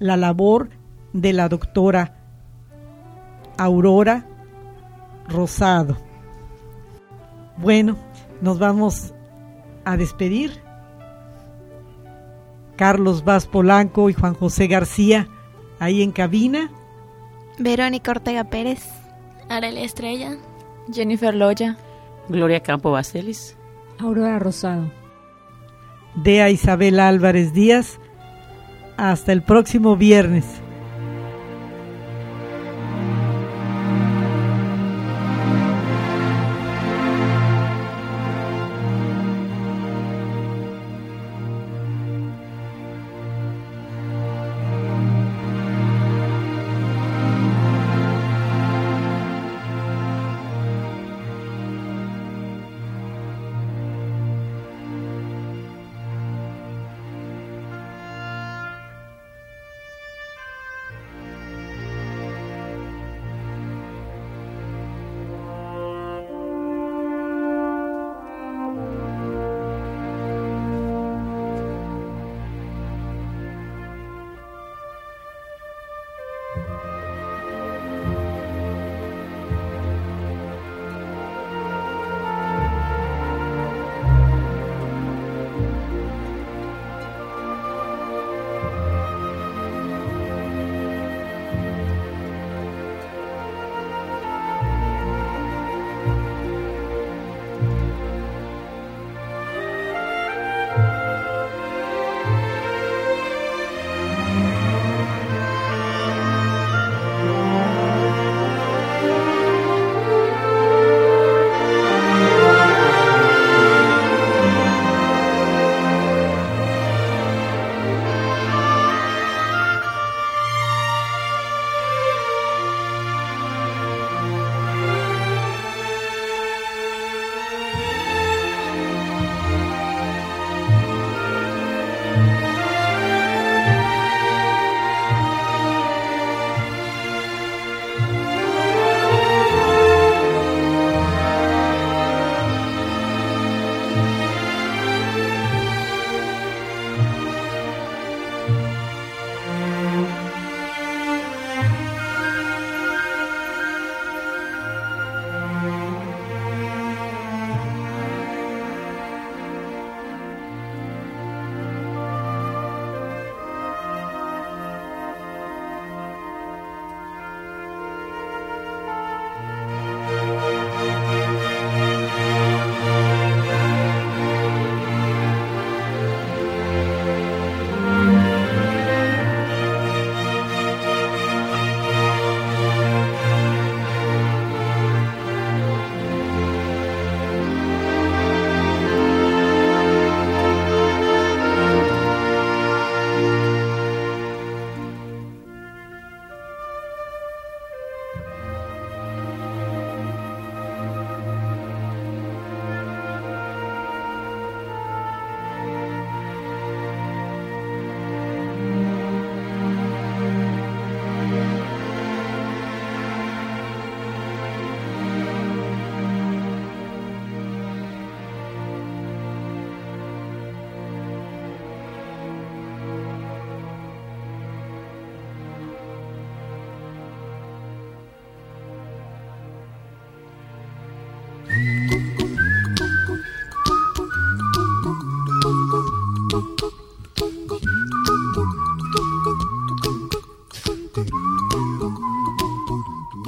la 0.00 0.16
labor 0.16 0.70
de 1.12 1.32
la 1.32 1.48
doctora 1.48 2.16
Aurora 3.56 4.26
Rosado. 5.28 5.96
Bueno, 7.56 7.96
nos 8.40 8.58
vamos 8.58 9.14
a 9.84 9.96
despedir. 9.96 10.61
Carlos 12.82 13.22
Vaz 13.22 13.46
Polanco 13.46 14.10
y 14.10 14.12
Juan 14.12 14.34
José 14.34 14.66
García 14.66 15.28
ahí 15.78 16.02
en 16.02 16.10
cabina. 16.10 16.68
Verónica 17.56 18.10
Ortega 18.10 18.42
Pérez. 18.42 18.82
Arela 19.48 19.82
Estrella. 19.82 20.36
Jennifer 20.92 21.32
Loya. 21.32 21.76
Gloria 22.28 22.58
Campo 22.58 22.90
Baselis. 22.90 23.56
Aurora 24.00 24.40
Rosado. 24.40 24.90
Dea 26.16 26.50
Isabel 26.50 26.98
Álvarez 26.98 27.52
Díaz. 27.52 28.00
Hasta 28.96 29.30
el 29.30 29.44
próximo 29.44 29.96
viernes. 29.96 30.61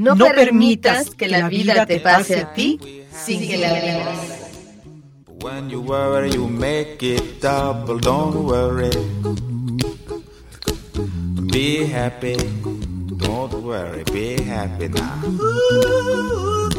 No, 0.00 0.16
permitas 0.16 1.10
que 1.10 1.28
la 1.28 1.48
vida 1.48 1.84
te 1.84 2.00
pase 2.00 2.40
a 2.40 2.54
ti 2.54 2.80
sin 3.12 3.46
que 3.46 3.58
la 3.58 3.74
vivas. 3.74 4.40
When 5.42 5.68
you 5.68 5.82
worry, 5.82 6.30
you 6.32 6.48
make 6.48 7.02
it 7.02 7.40
double. 7.42 7.98
Don't 7.98 8.46
worry. 8.46 8.90
Be 11.52 11.86
happy. 11.86 12.36
Don't 13.18 13.62
worry. 13.62 14.04
Be 14.04 14.42
happy 14.42 14.88
now. 14.88 16.69